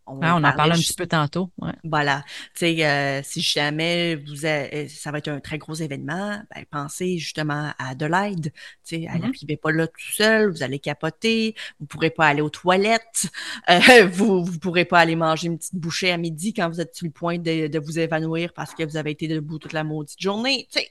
On, 0.08 0.20
ah, 0.22 0.36
on 0.36 0.44
en 0.44 0.52
parle 0.52 0.72
un 0.72 0.76
petit 0.76 0.94
peu 0.94 1.06
tantôt. 1.06 1.50
Ouais. 1.58 1.72
Voilà. 1.84 2.24
Tu 2.54 2.60
sais, 2.60 2.86
euh, 2.86 3.22
si 3.22 3.40
jamais 3.40 4.16
vous 4.16 4.44
avez, 4.44 4.84
euh, 4.84 4.88
ça 4.88 5.10
va 5.10 5.18
être 5.18 5.28
un 5.28 5.40
très 5.40 5.58
gros 5.58 5.74
événement, 5.74 6.40
ben, 6.54 6.64
pensez 6.70 7.18
justement 7.18 7.72
à 7.78 7.94
de 7.94 8.06
l'aide. 8.06 8.52
Tu 8.84 9.02
sais, 9.02 9.08
mm 9.08 9.56
pas 9.62 9.72
là 9.72 9.86
tout 9.86 10.12
seul, 10.12 10.50
vous 10.50 10.62
allez 10.62 10.78
capoter, 10.78 11.54
vous 11.80 11.86
pourrez 11.86 12.10
pas 12.10 12.26
aller 12.26 12.42
aux 12.42 12.50
toilettes, 12.50 13.28
euh, 13.68 13.78
vous 14.12 14.44
vous 14.44 14.58
pourrez 14.58 14.84
pas 14.84 15.00
aller 15.00 15.16
manger 15.16 15.48
une 15.48 15.58
petite 15.58 15.74
bouchée 15.74 16.12
à 16.12 16.16
midi 16.16 16.52
quand 16.52 16.68
vous 16.68 16.80
êtes 16.80 16.94
sur 16.94 17.06
le 17.06 17.12
point 17.12 17.38
de, 17.38 17.66
de 17.66 17.78
vous 17.78 17.98
évanouir 17.98 18.52
parce 18.52 18.74
que 18.74 18.84
vous 18.84 18.96
avez 18.96 19.10
été 19.10 19.26
debout 19.26 19.58
toute 19.58 19.72
la 19.72 19.84
maudite 19.84 20.20
journée. 20.20 20.68
Tu 20.70 20.80
sais, 20.80 20.88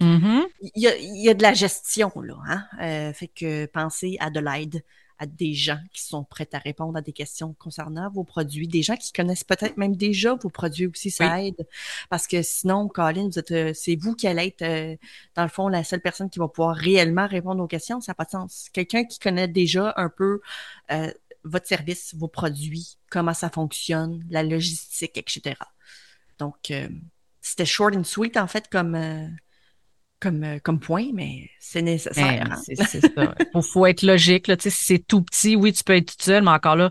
mm-hmm. 0.00 0.42
il 0.74 0.82
y, 0.82 0.88
a, 0.88 0.96
y, 0.96 1.28
a, 1.28 1.34
de 1.34 1.42
la 1.42 1.52
gestion 1.52 2.10
là. 2.22 2.36
Hein? 2.48 3.12
fait 3.12 3.28
que 3.28 3.66
pensez 3.66 4.16
à 4.20 4.30
de 4.30 4.40
l'aide 4.40 4.82
à 5.18 5.26
des 5.26 5.54
gens 5.54 5.78
qui 5.92 6.02
sont 6.02 6.24
prêts 6.24 6.48
à 6.52 6.58
répondre 6.58 6.96
à 6.96 7.02
des 7.02 7.12
questions 7.12 7.54
concernant 7.58 8.10
vos 8.10 8.24
produits, 8.24 8.68
des 8.68 8.82
gens 8.82 8.96
qui 8.96 9.12
connaissent 9.12 9.44
peut-être 9.44 9.76
même 9.76 9.96
déjà 9.96 10.34
vos 10.34 10.50
produits 10.50 10.86
aussi, 10.86 11.10
ça 11.10 11.42
aide. 11.42 11.66
Parce 12.10 12.26
que 12.26 12.42
sinon, 12.42 12.88
Colin, 12.88 13.28
vous 13.28 13.38
êtes, 13.38 13.50
euh, 13.50 13.72
c'est 13.74 13.96
vous 13.96 14.14
qui 14.14 14.26
allez 14.26 14.46
être, 14.46 14.62
euh, 14.62 14.96
dans 15.34 15.42
le 15.42 15.48
fond, 15.48 15.68
la 15.68 15.84
seule 15.84 16.00
personne 16.00 16.30
qui 16.30 16.38
va 16.38 16.48
pouvoir 16.48 16.76
réellement 16.76 17.26
répondre 17.26 17.62
aux 17.62 17.68
questions. 17.68 18.00
Ça 18.00 18.12
n'a 18.12 18.14
pas 18.14 18.24
de 18.24 18.30
sens. 18.30 18.68
Quelqu'un 18.72 19.04
qui 19.04 19.18
connaît 19.18 19.48
déjà 19.48 19.94
un 19.96 20.08
peu 20.08 20.40
euh, 20.90 21.10
votre 21.44 21.66
service, 21.66 22.14
vos 22.14 22.28
produits, 22.28 22.98
comment 23.10 23.34
ça 23.34 23.50
fonctionne, 23.50 24.24
la 24.30 24.42
logistique, 24.42 25.16
etc. 25.16 25.54
Donc, 26.38 26.72
c'était 27.40 27.64
short 27.64 27.94
and 27.94 28.04
sweet, 28.04 28.36
en 28.36 28.48
fait, 28.48 28.68
comme 28.68 28.86
comme, 28.86 28.94
euh, 28.94 29.26
comme 30.20 30.80
point, 30.80 31.08
mais 31.12 31.50
c'est 31.60 31.82
nécessaire. 31.82 32.46
Hein. 32.50 32.56
C'est 32.64 32.74
ça. 32.74 32.84
Il 33.54 33.62
faut, 33.62 33.86
être 33.86 34.02
logique. 34.02 34.46
Là, 34.48 34.56
si 34.58 34.70
c'est 34.70 35.06
tout 35.06 35.22
petit, 35.22 35.56
oui, 35.56 35.72
tu 35.72 35.84
peux 35.84 35.96
être 35.96 36.16
tout 36.16 36.24
seul, 36.24 36.42
mais 36.42 36.50
encore 36.50 36.76
là, 36.76 36.90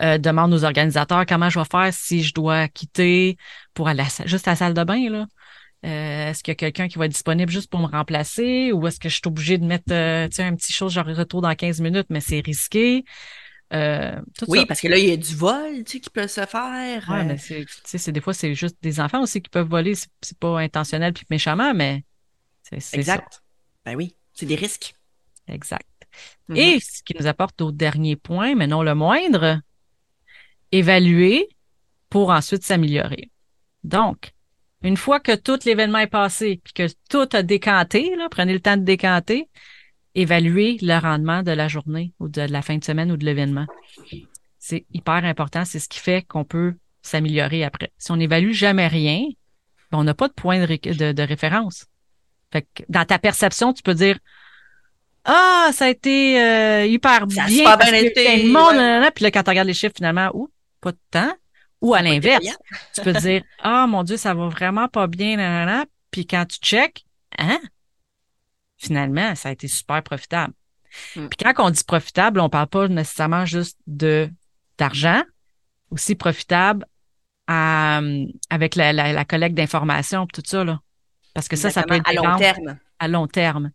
euh, 0.00 0.18
demande 0.18 0.52
aux 0.52 0.64
organisateurs 0.64 1.26
comment 1.26 1.50
je 1.50 1.58
vais 1.58 1.64
faire 1.70 1.92
si 1.92 2.22
je 2.22 2.32
dois 2.32 2.68
quitter 2.68 3.36
pour 3.74 3.88
aller 3.88 4.04
juste 4.26 4.46
à 4.46 4.52
la 4.52 4.56
salle 4.56 4.74
de 4.74 4.84
bain. 4.84 5.10
Là. 5.10 5.26
Euh, 5.84 6.30
est-ce 6.30 6.42
qu'il 6.42 6.52
y 6.52 6.52
a 6.52 6.56
quelqu'un 6.56 6.88
qui 6.88 6.98
va 6.98 7.06
être 7.06 7.12
disponible 7.12 7.50
juste 7.50 7.70
pour 7.70 7.80
me 7.80 7.86
remplacer 7.86 8.72
ou 8.72 8.86
est-ce 8.86 9.00
que 9.00 9.08
je 9.08 9.14
suis 9.14 9.22
obligée 9.26 9.58
de 9.58 9.64
mettre 9.64 9.92
un 9.92 10.54
petit 10.54 10.72
chose 10.72 10.92
genre 10.92 11.06
retour 11.06 11.40
dans 11.40 11.54
15 11.54 11.80
minutes, 11.80 12.06
mais 12.10 12.20
c'est 12.20 12.40
risqué? 12.40 13.04
oui, 13.70 14.64
parce 14.66 14.80
que 14.80 14.88
là, 14.88 14.96
il 14.96 15.08
y 15.08 15.12
a 15.12 15.16
du 15.16 15.34
vol 15.34 15.84
tu 15.84 15.92
sais, 15.92 16.00
qui 16.00 16.10
peut 16.10 16.26
se 16.26 16.46
faire. 16.46 17.04
Oui, 17.08 17.24
mais 17.26 17.36
c'est, 17.84 18.12
des 18.12 18.20
fois, 18.20 18.32
c'est 18.32 18.54
juste 18.54 18.76
des 18.82 19.00
enfants 19.00 19.22
aussi 19.22 19.42
qui 19.42 19.50
peuvent 19.50 19.68
voler. 19.68 19.94
C'est, 19.94 20.38
pas 20.38 20.58
intentionnel 20.60 21.12
puis 21.12 21.26
méchamment, 21.28 21.74
mais 21.74 22.02
exact. 22.72 23.42
Ben 23.84 23.96
oui, 23.96 24.14
c'est 24.32 24.46
des 24.46 24.54
risques. 24.54 24.94
Exact. 25.46 25.86
Mm-hmm. 26.48 26.56
Et 26.56 26.80
ce 26.80 27.02
qui 27.02 27.14
nous 27.18 27.26
apporte 27.26 27.60
au 27.60 27.72
dernier 27.72 28.16
point, 28.16 28.54
mais 28.54 28.66
non 28.66 28.82
le 28.82 28.94
moindre, 28.94 29.60
évaluer 30.72 31.48
pour 32.10 32.30
ensuite 32.30 32.64
s'améliorer. 32.64 33.30
Donc, 33.84 34.32
une 34.82 34.96
fois 34.96 35.20
que 35.20 35.34
tout 35.34 35.58
l'événement 35.64 35.98
est 35.98 36.06
passé, 36.06 36.60
puis 36.62 36.72
que 36.72 36.86
tout 37.08 37.28
a 37.32 37.42
décanté, 37.42 38.14
là, 38.16 38.28
prenez 38.30 38.52
le 38.52 38.60
temps 38.60 38.76
de 38.76 38.84
décanter, 38.84 39.48
évaluer 40.14 40.78
le 40.82 40.98
rendement 40.98 41.42
de 41.42 41.52
la 41.52 41.68
journée 41.68 42.12
ou 42.18 42.28
de 42.28 42.42
la 42.42 42.62
fin 42.62 42.76
de 42.76 42.84
semaine 42.84 43.10
ou 43.10 43.16
de 43.16 43.24
l'événement. 43.24 43.66
C'est 44.58 44.86
hyper 44.92 45.24
important, 45.24 45.64
c'est 45.64 45.78
ce 45.78 45.88
qui 45.88 45.98
fait 45.98 46.22
qu'on 46.22 46.44
peut 46.44 46.74
s'améliorer 47.02 47.64
après. 47.64 47.92
Si 47.98 48.10
on 48.10 48.16
n'évalue 48.16 48.52
jamais 48.52 48.88
rien, 48.88 49.24
ben, 49.90 49.98
on 49.98 50.04
n'a 50.04 50.14
pas 50.14 50.28
de 50.28 50.32
point 50.32 50.58
de 50.60 51.22
référence. 51.22 51.86
Fait 52.52 52.62
que 52.62 52.82
dans 52.88 53.04
ta 53.04 53.18
perception, 53.18 53.72
tu 53.72 53.82
peux 53.82 53.94
dire 53.94 54.18
Ah, 55.24 55.70
ça 55.72 55.86
a 55.86 55.88
été 55.88 56.42
euh, 56.42 56.86
hyper 56.86 57.26
bien. 57.26 57.46
Ça 57.48 57.76
bien 57.76 57.94
été. 57.94 58.46
Monde, 58.46 59.12
Puis 59.14 59.24
là, 59.24 59.30
quand 59.30 59.42
tu 59.42 59.50
regardes 59.50 59.68
les 59.68 59.74
chiffres, 59.74 59.94
finalement, 59.96 60.30
ou 60.34 60.50
pas 60.80 60.92
de 60.92 60.98
temps. 61.10 61.32
Ou 61.80 61.94
à 61.94 62.02
l'inverse, 62.02 62.44
tu 62.92 63.02
peux 63.02 63.12
dire 63.12 63.42
Ah 63.62 63.86
mon 63.86 64.02
Dieu, 64.02 64.16
ça 64.16 64.34
va 64.34 64.48
vraiment 64.48 64.88
pas 64.88 65.06
bien, 65.06 65.36
nanana. 65.36 65.84
Puis 66.10 66.26
quand 66.26 66.44
tu 66.46 66.58
check, 66.58 67.04
hein? 67.38 67.60
Finalement, 68.78 69.34
ça 69.34 69.50
a 69.50 69.52
été 69.52 69.68
super 69.68 70.02
profitable. 70.02 70.54
Hmm. 71.14 71.28
Puis 71.28 71.38
quand 71.44 71.52
on 71.64 71.70
dit 71.70 71.84
profitable, 71.84 72.40
on 72.40 72.48
parle 72.48 72.68
pas 72.68 72.88
nécessairement 72.88 73.44
juste 73.44 73.78
de 73.86 74.28
d'argent, 74.78 75.22
aussi 75.90 76.14
profitable 76.14 76.86
à, 77.46 78.00
avec 78.50 78.76
la, 78.76 78.92
la, 78.92 79.12
la 79.12 79.24
collecte 79.24 79.56
d'informations 79.56 80.26
tout 80.26 80.42
ça, 80.44 80.64
là. 80.64 80.80
Parce 81.38 81.46
que 81.46 81.54
ça, 81.54 81.70
ça 81.70 81.84
peut 81.84 81.94
être 81.94 82.08
à 82.08 82.14
long 82.14 82.36
terme. 82.36 82.78
À 82.98 83.06
long 83.06 83.28
terme. 83.28 83.70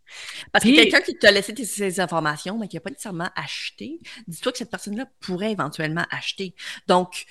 Parce 0.52 0.66
que 0.66 0.74
quelqu'un 0.74 1.00
qui 1.00 1.16
t'a 1.16 1.30
laissé 1.30 1.54
ces 1.64 1.98
informations, 1.98 2.58
mais 2.58 2.68
qui 2.68 2.76
n'a 2.76 2.80
pas 2.80 2.90
nécessairement 2.90 3.30
acheté, 3.34 4.00
dis-toi 4.28 4.52
que 4.52 4.58
cette 4.58 4.70
personne-là 4.70 5.06
pourrait 5.20 5.52
éventuellement 5.52 6.04
acheter. 6.10 6.54
Donc, 6.88 7.24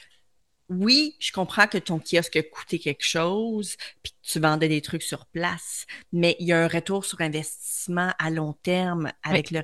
oui, 0.69 1.15
je 1.19 1.31
comprends 1.31 1.67
que 1.67 1.77
ton 1.77 1.99
kiosque 1.99 2.35
a 2.37 2.41
coûté 2.41 2.79
quelque 2.79 3.05
chose, 3.05 3.77
puis 4.01 4.11
que 4.11 4.27
tu 4.27 4.39
vendais 4.39 4.69
des 4.69 4.81
trucs 4.81 5.03
sur 5.03 5.27
place, 5.27 5.85
mais 6.11 6.35
il 6.39 6.47
y 6.47 6.51
a 6.51 6.63
un 6.63 6.67
retour 6.67 7.05
sur 7.05 7.21
investissement 7.21 8.11
à 8.17 8.31
long 8.31 8.53
terme 8.53 9.11
avec 9.21 9.51
le 9.51 9.61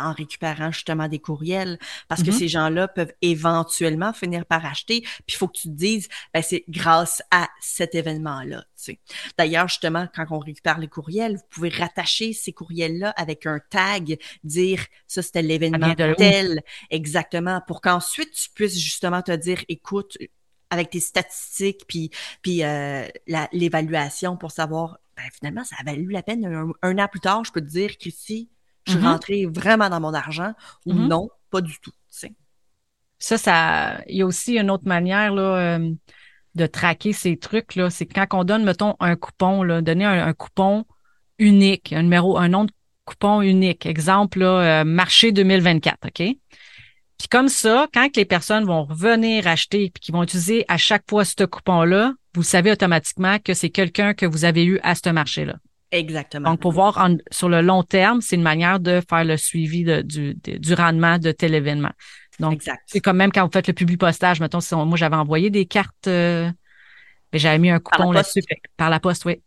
en 0.00 0.12
récupérant 0.12 0.70
justement 0.72 1.08
des 1.08 1.18
courriels 1.18 1.78
parce 2.08 2.22
que 2.22 2.30
mm-hmm. 2.30 2.38
ces 2.38 2.48
gens-là 2.48 2.88
peuvent 2.88 3.12
éventuellement 3.22 4.12
finir 4.12 4.46
par 4.46 4.64
acheter. 4.64 5.00
Puis 5.00 5.24
il 5.28 5.34
faut 5.34 5.48
que 5.48 5.58
tu 5.58 5.68
te 5.68 5.74
dises, 5.74 6.08
ben, 6.32 6.42
c'est 6.42 6.64
grâce 6.68 7.22
à 7.30 7.48
cet 7.60 7.94
événement-là. 7.94 8.64
Tu 8.76 8.92
sais. 8.92 9.00
D'ailleurs, 9.38 9.68
justement, 9.68 10.08
quand 10.14 10.26
on 10.30 10.38
récupère 10.38 10.78
les 10.78 10.88
courriels, 10.88 11.36
vous 11.36 11.48
pouvez 11.50 11.68
rattacher 11.68 12.32
ces 12.32 12.52
courriels-là 12.52 13.10
avec 13.10 13.46
un 13.46 13.60
tag, 13.70 14.18
dire 14.44 14.84
ça 15.06 15.22
c'était 15.22 15.42
l'événement 15.42 15.94
tel, 16.16 16.62
exactement, 16.90 17.60
pour 17.66 17.80
qu'ensuite 17.80 18.32
tu 18.32 18.50
puisses 18.50 18.78
justement 18.78 19.22
te 19.22 19.32
dire, 19.32 19.64
écoute, 19.68 20.16
avec 20.70 20.90
tes 20.90 21.00
statistiques 21.00 21.82
puis 21.86 22.10
puis 22.40 22.64
euh, 22.64 23.06
l'évaluation 23.52 24.36
pour 24.36 24.50
savoir 24.50 24.98
ben, 25.16 25.24
finalement 25.32 25.64
ça 25.64 25.76
a 25.78 25.84
valu 25.84 26.10
la 26.10 26.22
peine 26.22 26.46
un, 26.46 26.72
un, 26.80 26.98
an 26.98 27.08
plus 27.08 27.20
tard 27.20 27.44
je 27.44 27.52
peux 27.52 27.60
te 27.60 27.66
dire 27.66 27.98
qu'ici 27.98 28.48
je 28.86 28.92
suis 28.92 29.00
rentrée 29.00 29.46
vraiment 29.46 29.88
dans 29.88 30.00
mon 30.00 30.14
argent 30.14 30.52
ou 30.86 30.92
mm-hmm. 30.92 31.08
non, 31.08 31.28
pas 31.50 31.60
du 31.60 31.78
tout. 31.80 31.92
Ça, 33.22 33.38
ça, 33.38 34.00
il 34.08 34.16
y 34.16 34.22
a 34.22 34.26
aussi 34.26 34.58
une 34.58 34.68
autre 34.68 34.88
manière 34.88 35.32
là, 35.32 35.76
euh, 35.78 35.92
de 36.56 36.66
traquer 36.66 37.12
ces 37.12 37.36
trucs 37.36 37.76
là. 37.76 37.88
C'est 37.88 38.04
quand 38.04 38.26
on 38.32 38.42
donne, 38.42 38.64
mettons, 38.64 38.96
un 38.98 39.14
coupon, 39.14 39.62
là, 39.62 39.80
donner 39.80 40.04
un, 40.04 40.32
coupon 40.32 40.84
unique, 41.38 41.92
un 41.92 42.02
numéro, 42.02 42.36
un 42.36 42.48
nom 42.48 42.64
de 42.64 42.72
coupon 43.04 43.40
unique. 43.40 43.86
Exemple, 43.86 44.40
là, 44.40 44.80
euh, 44.80 44.84
marché 44.84 45.30
2024, 45.30 46.08
OK? 46.08 46.16
Puis 47.22 47.28
comme 47.30 47.48
ça, 47.48 47.86
quand 47.94 48.16
les 48.16 48.24
personnes 48.24 48.64
vont 48.64 48.82
revenir 48.82 49.46
acheter 49.46 49.92
puis 49.94 50.00
qu'ils 50.00 50.14
vont 50.14 50.24
utiliser 50.24 50.64
à 50.66 50.76
chaque 50.76 51.04
fois 51.08 51.24
ce 51.24 51.44
coupon-là, 51.44 52.14
vous 52.34 52.42
savez 52.42 52.72
automatiquement 52.72 53.38
que 53.38 53.54
c'est 53.54 53.70
quelqu'un 53.70 54.14
que 54.14 54.26
vous 54.26 54.44
avez 54.44 54.64
eu 54.64 54.80
à 54.82 54.96
ce 54.96 55.10
marché-là. 55.10 55.54
Exactement. 55.92 56.50
Donc, 56.50 56.60
pour 56.60 56.72
voir 56.72 57.08
sur 57.30 57.50
le 57.50 57.60
long 57.60 57.82
terme, 57.82 58.22
c'est 58.22 58.36
une 58.36 58.42
manière 58.42 58.80
de 58.80 59.02
faire 59.08 59.24
le 59.24 59.36
suivi 59.36 59.84
du, 60.02 60.34
du 60.34 60.74
rendement 60.74 61.18
de 61.18 61.30
tel 61.32 61.54
événement. 61.54 61.92
Donc, 62.40 62.62
c'est 62.86 63.00
comme 63.00 63.18
même 63.18 63.30
quand 63.30 63.44
vous 63.44 63.52
faites 63.52 63.68
le 63.68 63.74
public 63.74 64.00
postage, 64.00 64.40
mettons, 64.40 64.60
si 64.60 64.74
moi 64.74 64.96
j'avais 64.96 65.16
envoyé 65.16 65.50
des 65.50 65.66
cartes, 65.66 66.08
euh, 66.08 66.50
j'avais 67.32 67.58
mis 67.58 67.70
un 67.70 67.78
coupon 67.78 68.10
là-dessus 68.10 68.40
par 68.76 68.90
la 68.90 69.00
poste, 69.00 69.26
oui. 69.26 69.42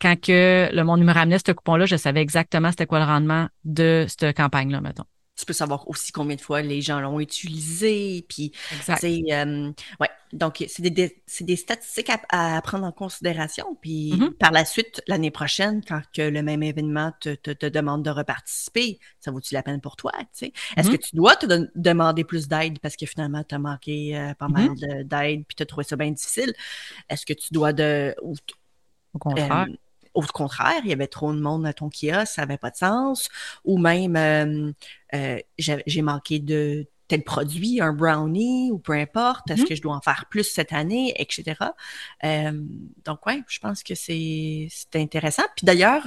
quand 0.00 0.18
que 0.18 0.70
le 0.72 0.82
monde 0.82 1.02
me 1.02 1.12
ramenait 1.12 1.38
ce 1.44 1.52
coupon-là, 1.52 1.86
je 1.86 1.96
savais 1.96 2.22
exactement 2.22 2.70
c'était 2.70 2.86
quoi 2.86 3.00
le 3.00 3.04
rendement 3.04 3.48
de 3.64 4.06
cette 4.08 4.36
campagne-là, 4.36 4.80
mettons 4.80 5.04
tu 5.40 5.46
peux 5.46 5.52
savoir 5.52 5.88
aussi 5.88 6.12
combien 6.12 6.36
de 6.36 6.40
fois 6.40 6.62
les 6.62 6.80
gens 6.80 7.00
l'ont 7.00 7.20
utilisé. 7.20 8.24
Puis, 8.28 8.52
c'est, 8.98 9.22
euh, 9.30 9.72
ouais, 10.00 10.10
donc 10.32 10.64
c'est 10.68 10.82
des, 10.82 11.22
des, 11.40 11.56
statistiques 11.56 12.10
à, 12.28 12.60
prendre 12.62 12.84
en 12.84 12.92
considération. 12.92 13.76
Puis, 13.80 14.12
mm-hmm. 14.12 14.32
par 14.34 14.52
la 14.52 14.64
suite, 14.64 15.02
l'année 15.06 15.30
prochaine, 15.30 15.82
quand 15.86 16.02
que 16.14 16.22
le 16.22 16.42
même 16.42 16.62
événement 16.62 17.12
te, 17.20 17.34
te, 17.34 17.66
demande 17.66 18.04
de 18.04 18.10
reparticiper, 18.10 18.98
ça 19.18 19.30
vaut-tu 19.30 19.54
la 19.54 19.62
peine 19.62 19.80
pour 19.80 19.96
toi? 19.96 20.12
Est-ce 20.20 20.46
mm-hmm. 20.46 20.90
que 20.92 20.96
tu 20.96 21.16
dois 21.16 21.36
te 21.36 21.46
demander 21.74 22.24
plus 22.24 22.48
d'aide 22.48 22.78
parce 22.78 22.96
que 22.96 23.06
finalement, 23.06 23.42
tu 23.42 23.54
as 23.54 23.58
manqué 23.58 24.16
euh, 24.16 24.34
pas 24.34 24.48
mal 24.48 24.70
mm-hmm. 24.70 25.04
d'aide 25.04 25.44
puis 25.46 25.56
tu 25.56 25.62
as 25.62 25.66
trouvé 25.66 25.84
ça 25.84 25.96
bien 25.96 26.10
difficile? 26.10 26.52
Est-ce 27.08 27.26
que 27.26 27.32
tu 27.32 27.52
dois 27.52 27.72
de. 27.72 28.14
Au 29.12 29.18
contraire. 29.18 29.66
Euh, 29.68 29.74
au 30.28 30.32
contraire, 30.32 30.80
il 30.84 30.90
y 30.90 30.92
avait 30.92 31.06
trop 31.06 31.32
de 31.32 31.40
monde 31.40 31.66
à 31.66 31.72
ton 31.72 31.88
kiosque, 31.88 32.34
ça 32.34 32.42
n'avait 32.42 32.58
pas 32.58 32.70
de 32.70 32.76
sens. 32.76 33.28
Ou 33.64 33.78
même, 33.78 34.16
euh, 34.16 34.72
euh, 35.14 35.38
j'ai 35.58 36.02
manqué 36.02 36.38
de 36.38 36.86
tel 37.08 37.24
produit, 37.24 37.80
un 37.80 37.92
brownie 37.92 38.70
ou 38.70 38.78
peu 38.78 38.92
importe, 38.92 39.50
est-ce 39.50 39.62
mm-hmm. 39.62 39.68
que 39.68 39.74
je 39.74 39.82
dois 39.82 39.96
en 39.96 40.00
faire 40.00 40.26
plus 40.30 40.44
cette 40.44 40.72
année, 40.72 41.12
etc. 41.16 41.56
Euh, 42.22 42.52
donc, 43.04 43.26
ouais, 43.26 43.42
je 43.48 43.58
pense 43.58 43.82
que 43.82 43.96
c'est 43.96 44.68
intéressant. 44.94 45.42
Puis 45.56 45.66
d'ailleurs, 45.66 46.04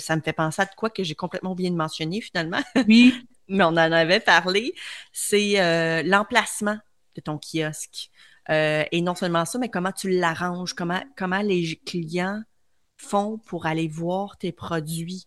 ça 0.00 0.16
me 0.16 0.20
fait 0.20 0.32
penser 0.32 0.62
à 0.62 0.66
de 0.66 0.74
quoi 0.76 0.88
que 0.88 1.02
j'ai 1.02 1.16
complètement 1.16 1.52
oublié 1.52 1.70
de 1.70 1.76
mentionner 1.76 2.20
finalement. 2.20 2.62
Oui. 2.88 3.14
Mais 3.48 3.62
on 3.62 3.68
en 3.68 3.76
avait 3.76 4.18
parlé. 4.18 4.74
C'est 5.12 6.02
l'emplacement 6.04 6.78
de 7.16 7.20
ton 7.20 7.38
kiosque. 7.38 8.10
et 8.48 9.00
non 9.02 9.16
seulement 9.16 9.44
ça, 9.44 9.58
mais 9.58 9.68
comment 9.68 9.92
tu 9.92 10.10
l'arranges, 10.10 10.74
comment, 10.74 11.02
comment 11.16 11.42
les 11.42 11.80
clients 11.86 12.42
font 13.06 13.38
pour 13.38 13.66
aller 13.66 13.88
voir 13.88 14.36
tes 14.38 14.52
produits. 14.52 15.26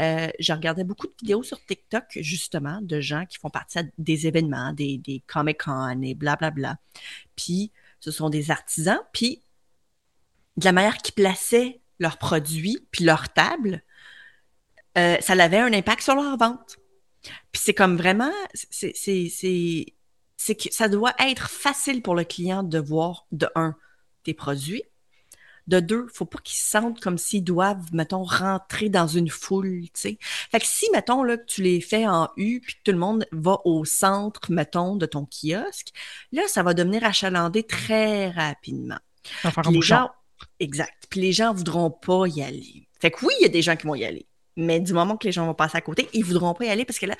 Euh, 0.00 0.28
je 0.38 0.52
regardais 0.52 0.84
beaucoup 0.84 1.06
de 1.06 1.14
vidéos 1.20 1.42
sur 1.42 1.64
TikTok, 1.64 2.04
justement, 2.16 2.80
de 2.82 3.00
gens 3.00 3.26
qui 3.26 3.38
font 3.38 3.50
partie 3.50 3.78
des 3.98 4.26
événements, 4.26 4.72
des, 4.72 4.98
des 4.98 5.22
Comic-Con 5.26 6.02
et 6.02 6.14
blablabla. 6.14 6.50
Bla, 6.50 6.72
bla. 6.74 7.02
Puis, 7.36 7.72
ce 8.00 8.10
sont 8.10 8.30
des 8.30 8.50
artisans. 8.50 9.00
Puis, 9.12 9.42
de 10.56 10.64
la 10.64 10.72
manière 10.72 10.98
qu'ils 10.98 11.14
plaçaient 11.14 11.80
leurs 11.98 12.18
produits, 12.18 12.78
puis 12.90 13.04
leur 13.04 13.32
table, 13.32 13.82
euh, 14.96 15.16
ça 15.20 15.32
avait 15.34 15.58
un 15.58 15.72
impact 15.72 16.02
sur 16.02 16.14
leur 16.14 16.36
vente. 16.36 16.76
Puis 17.52 17.62
c'est 17.64 17.74
comme 17.74 17.96
vraiment, 17.96 18.32
c'est, 18.54 18.92
que 20.54 20.72
ça 20.72 20.88
doit 20.88 21.14
être 21.18 21.50
facile 21.50 22.02
pour 22.02 22.14
le 22.14 22.24
client 22.24 22.62
de 22.62 22.78
voir, 22.78 23.26
de 23.32 23.48
un, 23.54 23.76
tes 24.24 24.34
produits. 24.34 24.82
De 25.68 25.80
deux, 25.80 26.06
faut 26.12 26.24
pas 26.24 26.38
qu'ils 26.38 26.58
se 26.58 26.70
sentent 26.70 27.00
comme 27.00 27.18
s'ils 27.18 27.44
doivent, 27.44 27.92
mettons, 27.92 28.24
rentrer 28.24 28.88
dans 28.88 29.06
une 29.06 29.28
foule, 29.28 29.82
tu 29.82 29.90
sais. 29.94 30.18
Fait 30.20 30.58
que 30.58 30.66
si, 30.66 30.86
mettons, 30.92 31.22
là, 31.22 31.36
que 31.36 31.44
tu 31.44 31.62
les 31.62 31.80
fais 31.80 32.06
en 32.06 32.28
U, 32.36 32.60
puis 32.60 32.74
que 32.74 32.80
tout 32.84 32.92
le 32.92 32.98
monde 32.98 33.26
va 33.32 33.58
au 33.64 33.84
centre, 33.84 34.50
mettons, 34.50 34.96
de 34.96 35.06
ton 35.06 35.26
kiosque, 35.26 35.92
là, 36.32 36.42
ça 36.48 36.62
va 36.62 36.74
devenir 36.74 37.04
achalandé 37.04 37.62
très 37.62 38.30
rapidement. 38.30 38.98
les 39.70 39.82
gens, 39.82 40.10
exact. 40.58 41.04
Puis 41.08 41.20
les 41.20 41.32
gens 41.32 41.54
voudront 41.54 41.90
pas 41.90 42.26
y 42.26 42.42
aller. 42.42 42.88
Fait 43.00 43.10
que 43.10 43.24
oui, 43.24 43.34
il 43.38 43.42
y 43.42 43.46
a 43.46 43.50
des 43.50 43.62
gens 43.62 43.76
qui 43.76 43.86
vont 43.86 43.94
y 43.94 44.04
aller. 44.04 44.26
Mais 44.58 44.80
du 44.80 44.92
moment 44.92 45.16
que 45.16 45.24
les 45.24 45.30
gens 45.30 45.46
vont 45.46 45.54
passer 45.54 45.78
à 45.78 45.80
côté, 45.80 46.08
ils 46.12 46.24
voudront 46.24 46.52
pas 46.52 46.64
y 46.64 46.68
aller 46.68 46.84
parce 46.84 46.98
que 46.98 47.06
là, 47.06 47.14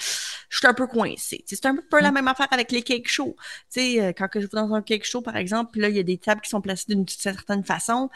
je 0.49 0.59
suis 0.59 0.67
un 0.67 0.75
peu 0.75 0.89
coincée. 0.89 1.45
C'est 1.47 1.67
un 1.67 1.77
peu 1.77 2.01
la 2.01 2.11
mm. 2.11 2.15
même 2.15 2.29
affaire 2.29 2.49
avec 2.51 2.73
les 2.73 2.83
cake 2.83 3.09
shows. 3.09 3.37
Tu 3.73 3.81
sais, 3.81 4.03
euh, 4.03 4.13
quand 4.13 4.27
je 4.35 4.41
vais 4.41 4.49
dans 4.53 4.75
un 4.75 4.83
cake 4.83 5.05
show, 5.05 5.23
par 5.23 5.37
exemple, 5.37 5.79
là, 5.79 5.89
il 5.89 5.95
y 5.95 6.01
a 6.01 6.03
des 6.03 6.19
tables 6.19 6.41
qui 6.41 6.51
sont 6.51 6.61
placées 6.61 6.87
d'une 6.89 7.07
certaine 7.07 7.63
façon. 7.63 8.11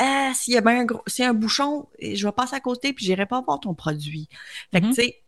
Euh, 0.00 0.30
s'il 0.34 0.54
y 0.54 0.56
a 0.56 0.62
bien 0.62 0.80
un 0.80 0.84
gros, 0.86 1.02
un 1.20 1.34
bouchon, 1.34 1.86
je 2.00 2.26
vais 2.26 2.32
passer 2.32 2.56
à 2.56 2.60
côté 2.60 2.94
puis 2.94 3.04
j'irai 3.04 3.26
pas 3.26 3.42
voir 3.42 3.60
ton 3.60 3.74
produit. 3.74 4.30
Fait 4.72 4.80
que, 4.80 4.86
mm-hmm. 4.86 4.94
tu 4.94 5.02
sais, 5.02 5.22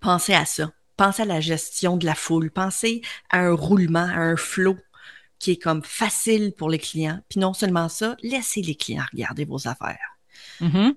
pensez 0.00 0.34
à 0.34 0.44
ça. 0.44 0.72
Pensez 0.96 1.22
à 1.22 1.26
la 1.26 1.40
gestion 1.40 1.96
de 1.96 2.04
la 2.04 2.16
foule. 2.16 2.50
Pensez 2.50 3.00
à 3.30 3.38
un 3.38 3.54
roulement, 3.54 4.00
à 4.00 4.18
un 4.18 4.36
flot 4.36 4.76
qui 5.38 5.52
est 5.52 5.62
comme 5.62 5.84
facile 5.84 6.52
pour 6.52 6.68
les 6.68 6.80
clients. 6.80 7.20
Puis 7.28 7.38
non 7.38 7.54
seulement 7.54 7.88
ça, 7.88 8.16
laissez 8.22 8.60
les 8.60 8.74
clients 8.74 9.06
regarder 9.12 9.44
vos 9.44 9.68
affaires. 9.68 10.18
Mm-hmm 10.60 10.96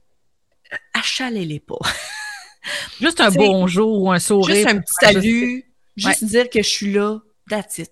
achalez-les 0.93 1.59
pas. 1.59 1.79
Juste 3.01 3.19
un 3.19 3.31
bonjour 3.31 4.01
ou 4.01 4.11
un 4.11 4.19
sourire. 4.19 4.55
Juste 4.55 4.67
un 4.67 4.79
petit 4.79 4.93
salut. 5.01 5.65
Juste 5.95 6.23
dire 6.23 6.49
que 6.49 6.61
je 6.61 6.69
suis 6.69 6.93
là. 6.93 7.19
That's 7.49 7.79
it. 7.79 7.91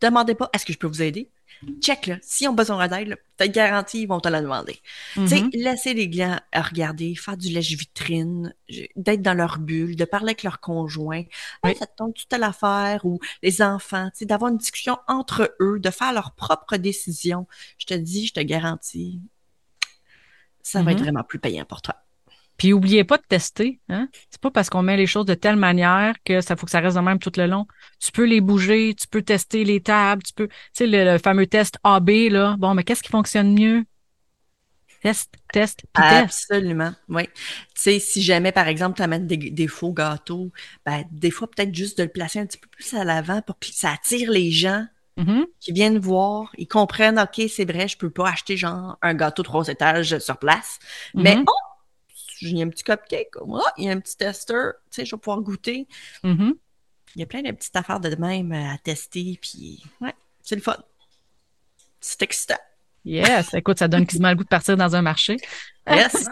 Demandez 0.00 0.34
pas, 0.34 0.50
est-ce 0.52 0.64
que 0.64 0.72
je 0.72 0.78
peux 0.78 0.86
vous 0.86 1.02
aider? 1.02 1.30
Check, 1.80 2.06
là. 2.06 2.16
S'ils 2.22 2.48
ont 2.48 2.54
besoin 2.54 2.88
d'aide, 2.88 3.18
t'as 3.36 3.46
garantie, 3.46 4.02
ils 4.02 4.06
vont 4.06 4.20
te 4.20 4.28
la 4.28 4.40
demander. 4.40 4.80
Tu 5.12 5.28
sais, 5.28 5.40
mm-hmm. 5.40 5.62
laissez 5.62 5.94
les 5.94 6.08
clients 6.08 6.40
regarder, 6.54 7.14
faire 7.14 7.36
du 7.36 7.50
lèche-vitrine, 7.50 8.54
d'être 8.96 9.20
dans 9.20 9.34
leur 9.34 9.58
bulle, 9.58 9.94
de 9.94 10.04
parler 10.06 10.30
avec 10.30 10.42
leur 10.42 10.60
conjoint. 10.60 11.22
ça 11.62 11.86
te 11.86 11.96
tombe 11.96 12.14
toute 12.14 12.32
à 12.32 12.38
l'affaire 12.38 13.04
ou 13.04 13.18
les 13.42 13.60
enfants, 13.60 14.08
tu 14.14 14.20
sais, 14.20 14.24
d'avoir 14.24 14.50
une 14.50 14.56
discussion 14.56 14.98
entre 15.06 15.54
eux, 15.60 15.78
de 15.78 15.90
faire 15.90 16.14
leurs 16.14 16.34
propres 16.34 16.78
décisions. 16.78 17.46
Je 17.76 17.86
te 17.86 17.94
dis, 17.94 18.26
je 18.26 18.32
te 18.32 18.40
garantis, 18.40 19.20
ça 20.62 20.82
va 20.82 20.92
être 20.92 20.98
mm-hmm. 20.98 21.02
vraiment 21.02 21.24
plus 21.24 21.38
payant 21.38 21.66
pour 21.66 21.82
toi. 21.82 21.96
Puis 22.60 22.74
oubliez 22.74 23.04
pas 23.04 23.16
de 23.16 23.22
tester. 23.26 23.80
Hein? 23.88 24.08
C'est 24.28 24.38
pas 24.38 24.50
parce 24.50 24.68
qu'on 24.68 24.82
met 24.82 24.98
les 24.98 25.06
choses 25.06 25.24
de 25.24 25.32
telle 25.32 25.56
manière 25.56 26.14
que 26.26 26.42
ça 26.42 26.56
faut 26.56 26.66
que 26.66 26.70
ça 26.70 26.80
reste 26.80 26.94
de 26.94 27.00
même 27.00 27.18
tout 27.18 27.32
le 27.38 27.46
long. 27.46 27.66
Tu 28.00 28.12
peux 28.12 28.26
les 28.26 28.42
bouger, 28.42 28.94
tu 28.94 29.08
peux 29.08 29.22
tester 29.22 29.64
les 29.64 29.80
tables, 29.80 30.22
tu 30.22 30.34
peux, 30.34 30.46
tu 30.46 30.54
sais, 30.74 30.86
le, 30.86 31.16
fameux 31.16 31.46
test 31.46 31.78
AB, 31.84 32.10
là. 32.28 32.56
Bon, 32.58 32.74
mais 32.74 32.84
qu'est-ce 32.84 33.02
qui 33.02 33.08
fonctionne 33.08 33.54
mieux? 33.54 33.86
Test, 35.02 35.32
test, 35.54 35.84
puis 35.90 36.04
test. 36.04 36.22
Absolument, 36.22 36.92
oui. 37.08 37.28
Tu 37.28 37.80
sais, 37.80 37.98
si 37.98 38.20
jamais, 38.20 38.52
par 38.52 38.68
exemple, 38.68 38.98
tu 38.98 39.02
amènes 39.02 39.26
des, 39.26 39.38
des, 39.38 39.66
faux 39.66 39.94
gâteaux, 39.94 40.52
ben, 40.84 41.04
des 41.10 41.30
fois, 41.30 41.48
peut-être 41.50 41.74
juste 41.74 41.96
de 41.96 42.02
le 42.02 42.10
placer 42.10 42.40
un 42.40 42.46
petit 42.46 42.58
peu 42.58 42.68
plus 42.68 42.92
à 42.92 43.04
l'avant 43.04 43.40
pour 43.40 43.58
que 43.58 43.68
ça 43.72 43.92
attire 43.92 44.30
les 44.30 44.50
gens 44.50 44.84
mm-hmm. 45.16 45.46
qui 45.60 45.72
viennent 45.72 45.98
voir, 45.98 46.52
ils 46.58 46.68
comprennent, 46.68 47.18
OK, 47.18 47.40
c'est 47.48 47.64
vrai, 47.64 47.88
je 47.88 47.96
peux 47.96 48.10
pas 48.10 48.28
acheter 48.28 48.58
genre 48.58 48.98
un 49.00 49.14
gâteau 49.14 49.42
trois 49.42 49.66
étages 49.68 50.18
sur 50.18 50.36
place, 50.36 50.78
mais 51.14 51.38
oh, 51.46 51.69
a 52.60 52.64
un 52.64 52.68
petit 52.68 52.84
cupcake, 52.84 53.36
oh, 53.40 53.60
il 53.76 53.84
y 53.84 53.88
a 53.88 53.92
un 53.92 54.00
petit 54.00 54.16
tester, 54.16 54.70
tu 54.90 54.96
sais, 54.96 55.04
je 55.04 55.14
vais 55.14 55.20
pouvoir 55.20 55.40
goûter. 55.40 55.86
Mm-hmm. 56.24 56.52
Il 57.16 57.20
y 57.20 57.22
a 57.22 57.26
plein 57.26 57.42
de 57.42 57.50
petites 57.50 57.74
affaires 57.74 58.00
de 58.00 58.14
même 58.16 58.52
à 58.52 58.78
tester, 58.78 59.38
puis 59.40 59.82
ouais, 60.00 60.14
c'est 60.42 60.54
le 60.54 60.62
fun. 60.62 60.76
C'est 62.00 62.22
excitant. 62.22 62.58
Yes, 63.04 63.54
écoute, 63.54 63.78
ça 63.78 63.88
donne 63.88 64.06
quasiment 64.06 64.30
le 64.30 64.36
goût 64.36 64.44
de 64.44 64.48
partir 64.48 64.76
dans 64.76 64.94
un 64.94 65.02
marché. 65.02 65.36
Yes. 65.88 66.28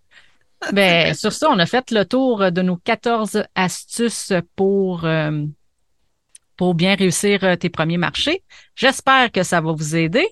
ben, 0.72 1.14
sur 1.14 1.32
ça, 1.32 1.48
on 1.50 1.58
a 1.58 1.66
fait 1.66 1.90
le 1.90 2.04
tour 2.04 2.52
de 2.52 2.62
nos 2.62 2.76
14 2.76 3.44
astuces 3.54 4.32
pour, 4.56 5.04
euh, 5.04 5.44
pour 6.56 6.74
bien 6.74 6.94
réussir 6.94 7.42
euh, 7.44 7.56
tes 7.56 7.70
premiers 7.70 7.98
marchés. 7.98 8.42
J'espère 8.74 9.32
que 9.32 9.42
ça 9.42 9.60
va 9.60 9.72
vous 9.72 9.96
aider. 9.96 10.28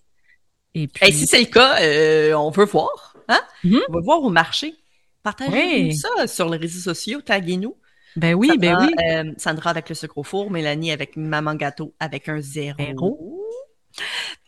Et 0.74 0.86
puis... 0.86 1.12
si 1.12 1.26
c'est 1.26 1.40
le 1.40 1.46
cas, 1.46 1.80
euh, 1.82 2.32
on 2.34 2.50
veut 2.50 2.66
voir. 2.66 3.16
Hein? 3.28 3.40
Mm-hmm. 3.64 3.80
On 3.88 3.92
va 3.92 4.00
voir 4.00 4.22
au 4.22 4.30
marché. 4.30 4.74
Partagez 5.22 5.92
ça 5.92 6.26
sur 6.26 6.48
les 6.48 6.58
réseaux 6.58 6.80
sociaux, 6.80 7.20
taguez-nous. 7.20 7.76
Ben 8.16 8.34
oui, 8.34 8.50
ben 8.58 8.76
oui. 8.80 8.94
Euh, 9.12 9.32
Sandra 9.36 9.70
avec 9.70 9.88
le 9.88 9.94
sucre 9.94 10.18
au 10.18 10.24
four, 10.24 10.50
Mélanie 10.50 10.90
avec 10.90 11.16
Maman 11.16 11.54
Gâteau 11.54 11.94
avec 12.00 12.28
un 12.28 12.40
zéro. 12.40 13.40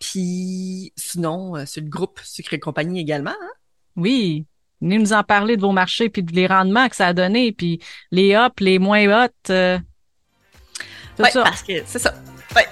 Puis 0.00 0.92
sinon, 0.96 1.56
euh, 1.56 1.64
c'est 1.66 1.80
le 1.80 1.88
groupe 1.88 2.20
Sucre 2.24 2.54
et 2.54 2.58
compagnie 2.58 3.00
également. 3.00 3.30
Hein? 3.30 3.50
Oui. 3.96 4.46
Venez 4.80 4.98
nous 4.98 5.12
en 5.12 5.22
parler 5.22 5.56
de 5.56 5.60
vos 5.60 5.70
marchés 5.70 6.08
puis 6.08 6.22
de 6.22 6.32
les 6.32 6.46
rendements 6.46 6.88
que 6.88 6.96
ça 6.96 7.08
a 7.08 7.12
donné, 7.12 7.52
puis 7.52 7.80
les 8.10 8.36
hop, 8.36 8.58
les 8.58 8.80
moins 8.80 9.26
hot. 9.26 9.50
Euh, 9.50 9.78
tout 11.16 11.24
ça. 11.24 11.42
parce 11.44 11.62
que 11.62 11.74
c'est 11.86 12.00
ça. 12.00 12.14
Ouais. 12.56 12.66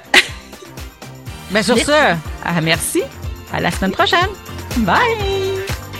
ben 1.52 1.62
sur 1.62 1.78
ce, 1.78 2.16
ah, 2.44 2.60
merci. 2.60 3.02
À 3.52 3.60
la 3.60 3.70
semaine 3.70 3.92
prochaine. 3.92 4.30
Bye! 4.78 5.49